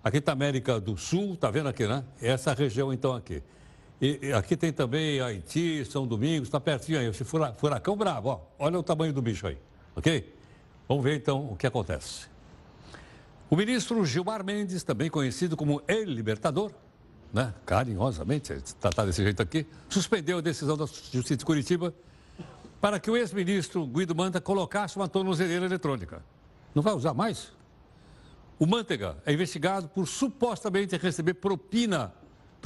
aqui 0.04 0.18
está 0.18 0.32
América 0.32 0.80
do 0.80 0.96
Sul, 0.96 1.34
está 1.34 1.50
vendo 1.50 1.70
aqui, 1.70 1.88
né? 1.88 2.04
Essa 2.22 2.54
região 2.54 2.94
então 2.94 3.16
aqui. 3.16 3.42
E, 4.02 4.28
e 4.28 4.34
aqui 4.34 4.56
tem 4.56 4.72
também 4.72 5.20
Haiti, 5.20 5.84
São 5.86 6.06
Domingos, 6.06 6.48
está 6.48 6.60
pertinho 6.60 7.00
aí. 7.00 7.08
Esse 7.08 7.24
furacão 7.24 7.98
bravo, 7.98 8.30
ó. 8.30 8.40
Olha 8.60 8.80
o 8.80 8.84
tamanho 8.84 9.12
do 9.12 9.22
bicho 9.22 9.48
aí, 9.48 9.58
ok? 9.96 10.36
Vamos 10.88 11.04
ver 11.04 11.18
então 11.18 11.52
o 11.52 11.56
que 11.56 11.66
acontece. 11.66 12.28
O 13.50 13.56
ministro 13.56 14.06
Gilmar 14.06 14.44
Mendes, 14.44 14.84
também 14.84 15.10
conhecido 15.10 15.58
como 15.58 15.82
El 15.88 16.04
Libertador, 16.04 16.72
né, 17.34 17.54
carinhosamente 17.66 18.54
tratado 18.80 19.08
desse 19.08 19.24
jeito 19.24 19.42
aqui, 19.42 19.66
suspendeu 19.90 20.38
a 20.38 20.42
decisão 20.42 20.78
da 20.78 20.86
Justiça 20.86 21.38
de 21.38 21.46
Curitiba 21.46 21.94
para 22.80 23.00
que 23.00 23.10
o 23.10 23.18
ex-ministro 23.18 23.86
Guido 23.88 24.14
Manta 24.16 24.40
colocasse 24.40 24.96
uma 24.96 25.08
tornozeleira 25.08 25.66
eletrônica. 25.66 26.24
Não 26.76 26.84
vai 26.84 26.94
usar 26.94 27.14
mais? 27.14 27.52
O 28.60 28.66
Manteiga 28.66 29.18
é 29.26 29.34
investigado 29.34 29.88
por 29.88 30.08
supostamente 30.08 30.96
receber 30.98 31.36
propina 31.36 32.14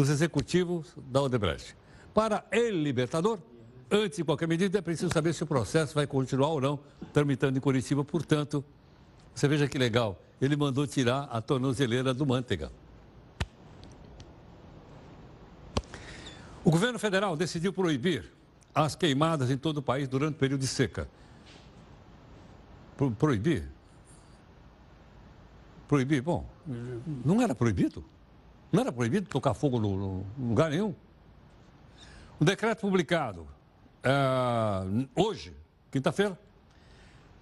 dos 0.02 0.10
executivos 0.10 0.96
da 0.98 1.22
Odebrecht. 1.22 1.76
Para 2.12 2.44
ele, 2.52 2.82
libertador, 2.82 3.38
antes 3.90 4.18
de 4.18 4.24
qualquer 4.24 4.48
medida, 4.48 4.80
é 4.80 4.82
preciso 4.82 5.14
saber 5.14 5.32
se 5.32 5.44
o 5.44 5.46
processo 5.46 5.94
vai 5.94 6.08
continuar 6.08 6.48
ou 6.48 6.60
não, 6.60 6.80
tramitando 7.14 7.56
em 7.56 7.62
Curitiba. 7.62 8.04
Portanto, 8.04 8.66
você 9.34 9.48
veja 9.48 9.68
que 9.68 9.78
legal, 9.78 10.20
ele 10.42 10.56
mandou 10.56 10.88
tirar 10.88 11.26
a 11.26 11.40
tornozeleira 11.40 12.16
do 12.16 12.26
Manteiga. 12.26 12.72
O 16.64 16.72
governo 16.72 16.98
federal 16.98 17.36
decidiu 17.38 17.72
proibir 17.72 18.26
as 18.74 18.96
queimadas 18.96 19.52
em 19.52 19.58
todo 19.58 19.78
o 19.78 19.82
país 19.84 20.08
durante 20.08 20.34
o 20.34 20.38
período 20.40 20.62
de 20.62 20.68
seca. 20.68 21.08
Pro, 22.98 23.12
proibir? 23.12 23.70
Proibir? 25.88 26.24
Bom, 26.24 26.50
não 27.24 27.40
era 27.40 27.54
proibido. 27.54 28.04
Não 28.72 28.82
era 28.82 28.92
proibido 28.92 29.28
tocar 29.28 29.54
fogo 29.54 29.80
no, 29.80 30.24
no 30.38 30.48
lugar 30.50 30.70
nenhum. 30.70 30.96
O 32.40 32.46
decreto 32.46 32.82
publicado 32.82 33.42
uh, 33.42 35.08
hoje, 35.16 35.54
quinta-feira, 35.92 36.40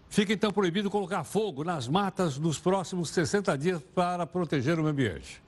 fica 0.09 0.33
então 0.33 0.51
proibido 0.51 0.89
colocar 0.89 1.23
fogo 1.23 1.63
nas 1.63 1.87
matas 1.87 2.37
nos 2.37 2.57
próximos 2.57 3.09
60 3.09 3.57
dias 3.57 3.81
para 3.93 4.25
proteger 4.25 4.73
o 4.75 4.77
meio 4.79 4.89
ambiente. 4.89 5.41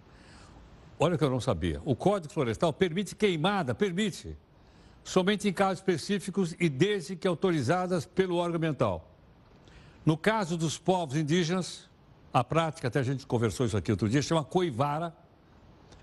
Olha 0.99 1.17
que 1.17 1.23
eu 1.23 1.31
não 1.31 1.41
sabia. 1.41 1.81
O 1.83 1.95
Código 1.95 2.31
Florestal 2.31 2.71
permite 2.71 3.15
queimada, 3.15 3.73
permite, 3.73 4.37
somente 5.03 5.49
em 5.49 5.53
casos 5.53 5.79
específicos 5.79 6.55
e 6.59 6.69
desde 6.69 7.15
que 7.15 7.27
autorizadas 7.27 8.05
pelo 8.05 8.35
órgão 8.35 8.57
ambiental. 8.57 9.11
No 10.05 10.15
caso 10.15 10.55
dos 10.55 10.77
povos 10.77 11.15
indígenas, 11.15 11.89
a 12.31 12.43
prática, 12.43 12.87
até 12.87 12.99
a 12.99 13.03
gente 13.03 13.25
conversou 13.25 13.65
isso 13.65 13.75
aqui 13.75 13.91
outro 13.91 14.07
dia, 14.07 14.21
chama 14.21 14.43
coivara, 14.43 15.13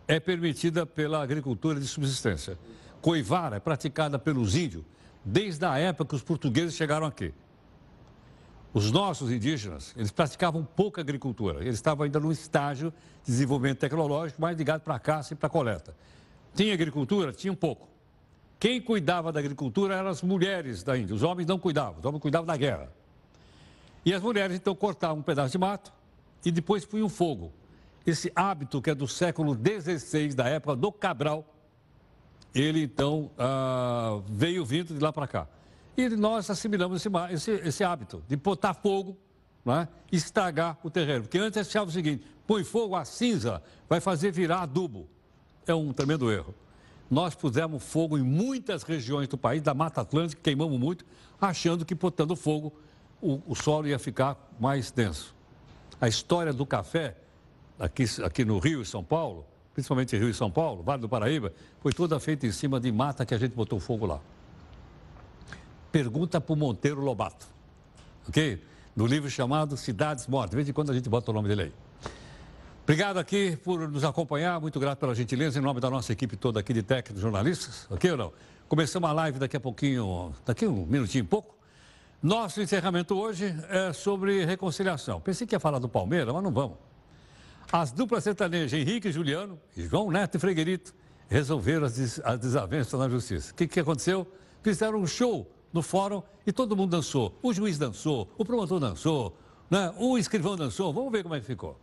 é 0.08 0.18
permitida 0.18 0.86
pela 0.86 1.22
agricultura 1.22 1.78
de 1.78 1.86
subsistência. 1.86 2.58
Coivara 3.02 3.56
é 3.56 3.60
praticada 3.60 4.18
pelos 4.18 4.56
índios 4.56 4.82
desde 5.22 5.66
a 5.66 5.78
época 5.78 6.08
que 6.08 6.14
os 6.14 6.22
portugueses 6.22 6.74
chegaram 6.74 7.06
aqui. 7.06 7.32
Os 8.72 8.90
nossos 8.90 9.30
indígenas, 9.30 9.94
eles 9.96 10.10
praticavam 10.10 10.64
pouca 10.64 11.02
agricultura. 11.02 11.60
Eles 11.60 11.74
estavam 11.74 12.04
ainda 12.04 12.18
num 12.18 12.32
estágio 12.32 12.90
de 13.22 13.30
desenvolvimento 13.32 13.78
tecnológico 13.78 14.40
mais 14.40 14.56
ligado 14.56 14.80
para 14.80 14.94
a 14.94 14.98
caça 14.98 15.34
e 15.34 15.36
para 15.36 15.46
a 15.46 15.50
coleta. 15.50 15.94
Tinha 16.54 16.72
agricultura? 16.72 17.32
Tinha 17.32 17.52
um 17.52 17.56
pouco. 17.56 17.88
Quem 18.58 18.80
cuidava 18.80 19.30
da 19.30 19.40
agricultura 19.40 19.94
eram 19.94 20.08
as 20.08 20.22
mulheres 20.22 20.82
da 20.82 20.98
Índia. 20.98 21.14
Os 21.14 21.22
homens 21.22 21.46
não 21.46 21.58
cuidavam, 21.58 21.98
os 21.98 22.04
homens 22.04 22.20
cuidavam 22.20 22.46
da 22.46 22.56
guerra. 22.56 22.90
E 24.04 24.14
as 24.14 24.22
mulheres, 24.22 24.56
então, 24.56 24.74
cortavam 24.74 25.18
um 25.18 25.22
pedaço 25.22 25.52
de 25.52 25.58
mato 25.58 25.92
e 26.44 26.50
depois 26.50 26.84
punham 26.84 27.08
fogo. 27.08 27.52
Esse 28.08 28.32
hábito 28.34 28.80
que 28.80 28.88
é 28.88 28.94
do 28.94 29.06
século 29.06 29.54
XVI, 29.54 30.34
da 30.34 30.48
época 30.48 30.74
do 30.74 30.90
Cabral, 30.90 31.44
ele, 32.54 32.82
então, 32.82 33.30
ah, 33.36 34.22
veio 34.26 34.64
vindo 34.64 34.94
de 34.94 34.98
lá 34.98 35.12
para 35.12 35.26
cá. 35.26 35.46
E 35.94 36.08
nós 36.08 36.48
assimilamos 36.48 37.04
esse, 37.04 37.10
esse, 37.34 37.50
esse 37.68 37.84
hábito 37.84 38.24
de 38.26 38.34
botar 38.34 38.72
fogo 38.72 39.14
né, 39.62 39.86
estragar 40.10 40.78
o 40.82 40.88
terreno. 40.88 41.24
Porque 41.24 41.36
antes 41.36 41.58
achava 41.58 41.90
o 41.90 41.92
seguinte: 41.92 42.24
põe 42.46 42.64
fogo, 42.64 42.96
a 42.96 43.04
cinza 43.04 43.62
vai 43.86 44.00
fazer 44.00 44.30
virar 44.30 44.62
adubo. 44.62 45.06
É 45.66 45.74
um 45.74 45.92
tremendo 45.92 46.32
erro. 46.32 46.54
Nós 47.10 47.34
pusemos 47.34 47.82
fogo 47.82 48.16
em 48.16 48.22
muitas 48.22 48.84
regiões 48.84 49.28
do 49.28 49.36
país, 49.36 49.60
da 49.60 49.74
Mata 49.74 50.00
Atlântica, 50.00 50.40
queimamos 50.42 50.80
muito, 50.80 51.04
achando 51.38 51.84
que 51.84 51.94
botando 51.94 52.34
fogo 52.34 52.72
o, 53.20 53.42
o 53.46 53.54
solo 53.54 53.86
ia 53.86 53.98
ficar 53.98 54.50
mais 54.58 54.90
denso. 54.90 55.34
A 56.00 56.08
história 56.08 56.54
do 56.54 56.64
café, 56.64 57.14
aqui, 57.78 58.04
aqui 58.24 58.44
no 58.44 58.58
Rio 58.58 58.82
e 58.82 58.86
São 58.86 59.04
Paulo, 59.04 59.46
principalmente 59.72 60.16
Rio 60.16 60.28
e 60.28 60.34
São 60.34 60.50
Paulo, 60.50 60.82
Vale 60.82 61.00
do 61.00 61.08
Paraíba, 61.08 61.52
foi 61.80 61.92
toda 61.92 62.18
feita 62.18 62.46
em 62.46 62.52
cima 62.52 62.80
de 62.80 62.90
mata 62.90 63.24
que 63.24 63.34
a 63.34 63.38
gente 63.38 63.54
botou 63.54 63.78
fogo 63.78 64.06
lá. 64.06 64.20
Pergunta 65.92 66.40
para 66.40 66.52
o 66.52 66.56
Monteiro 66.56 67.00
Lobato, 67.00 67.46
ok? 68.28 68.62
No 68.94 69.06
livro 69.06 69.30
chamado 69.30 69.76
Cidades 69.76 70.26
Mortas. 70.26 70.50
De 70.50 70.56
vez 70.56 70.68
em 70.68 70.72
quando 70.72 70.90
a 70.90 70.94
gente 70.94 71.08
bota 71.08 71.30
o 71.30 71.34
nome 71.34 71.48
dele 71.48 71.62
aí. 71.62 71.72
Obrigado 72.82 73.18
aqui 73.18 73.56
por 73.56 73.88
nos 73.88 74.02
acompanhar, 74.02 74.60
muito 74.60 74.80
grato 74.80 74.98
pela 74.98 75.14
gentileza, 75.14 75.58
em 75.58 75.62
nome 75.62 75.78
da 75.78 75.90
nossa 75.90 76.12
equipe 76.12 76.36
toda 76.36 76.58
aqui 76.58 76.72
de 76.72 76.82
técnicos 76.82 77.20
jornalistas, 77.20 77.86
ok 77.90 78.10
ou 78.12 78.16
não? 78.16 78.32
Começamos 78.66 79.08
a 79.08 79.12
live 79.12 79.38
daqui 79.38 79.56
a 79.56 79.60
pouquinho, 79.60 80.34
daqui 80.44 80.66
um 80.66 80.86
minutinho 80.86 81.22
e 81.22 81.26
pouco. 81.26 81.54
Nosso 82.22 82.60
encerramento 82.60 83.14
hoje 83.14 83.54
é 83.68 83.92
sobre 83.92 84.44
reconciliação. 84.44 85.20
Pensei 85.20 85.46
que 85.46 85.54
ia 85.54 85.60
falar 85.60 85.78
do 85.78 85.88
Palmeiras, 85.88 86.34
mas 86.34 86.42
não 86.42 86.50
vamos. 86.50 86.87
As 87.70 87.92
duplas 87.92 88.24
sertanejas 88.24 88.72
Henrique 88.72 89.08
e 89.08 89.12
Juliano, 89.12 89.60
João 89.76 90.10
Neto 90.10 90.36
e 90.36 90.40
Freguerito, 90.40 90.94
resolveram 91.28 91.84
as, 91.84 91.96
des 91.96 92.20
as 92.24 92.38
desavenças 92.38 92.98
na 92.98 93.08
justiça. 93.08 93.52
O 93.52 93.54
que, 93.54 93.68
que 93.68 93.80
aconteceu? 93.80 94.26
Fizeram 94.62 94.98
um 94.98 95.06
show 95.06 95.46
no 95.70 95.82
fórum 95.82 96.22
e 96.46 96.52
todo 96.52 96.74
mundo 96.74 96.90
dançou. 96.90 97.38
O 97.42 97.52
juiz 97.52 97.76
dançou, 97.76 98.32
o 98.38 98.44
promotor 98.44 98.80
dançou, 98.80 99.36
né? 99.70 99.92
o 99.98 100.16
escrivão 100.16 100.56
dançou. 100.56 100.92
Vamos 100.94 101.12
ver 101.12 101.22
como 101.22 101.34
é 101.34 101.40
que 101.40 101.46
ficou. 101.46 101.78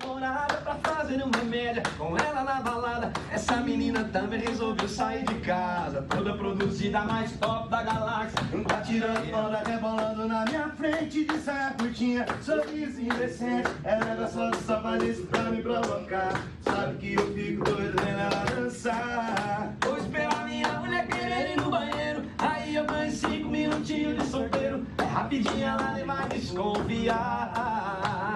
Namorada 0.00 0.54
pra 0.54 0.74
fazer 0.76 1.22
uma 1.22 1.44
média 1.44 1.82
com 1.96 2.16
ela 2.18 2.42
na 2.42 2.60
balada. 2.60 3.12
Essa 3.30 3.56
menina 3.58 4.02
também 4.04 4.40
resolveu 4.40 4.88
sair 4.88 5.24
de 5.24 5.34
casa. 5.36 6.02
Toda 6.02 6.36
produzida, 6.36 7.00
mais 7.02 7.32
top 7.32 7.68
da 7.68 7.82
galáxia. 7.82 8.38
Tá 8.66 8.80
tirando 8.80 9.32
onda, 9.32 9.62
rebolando 9.64 10.26
na 10.26 10.44
minha 10.46 10.68
frente. 10.70 11.24
De 11.24 11.38
saia 11.38 11.74
curtinha, 11.78 12.26
sorriso 12.42 13.00
indecente. 13.00 13.68
Ela 13.84 14.04
era 14.04 14.26
só 14.26 14.50
de 14.50 14.56
safadeza 14.58 15.22
pra 15.26 15.42
me 15.44 15.62
provocar. 15.62 16.40
Sabe 16.62 16.96
que 16.96 17.14
eu 17.14 17.34
fico 17.34 17.64
doido 17.64 18.02
vendo 18.02 18.18
ela 18.18 18.44
dançar. 18.56 19.74
Vou 19.84 19.96
esperar 19.96 20.44
minha 20.44 20.72
mulher 20.80 21.06
querer 21.06 21.52
ir 21.52 21.56
no 21.56 21.70
banheiro. 21.70 22.24
Aí 22.38 22.74
eu 22.74 22.84
ganho 22.84 23.12
cinco 23.12 23.48
minutinhos 23.48 24.18
de 24.22 24.26
solteiro. 24.28 24.84
É 24.98 25.04
rapidinho 25.04 25.66
ela 25.66 25.92
nem 25.92 26.04
vai 26.04 26.28
desconfiar. 26.28 28.24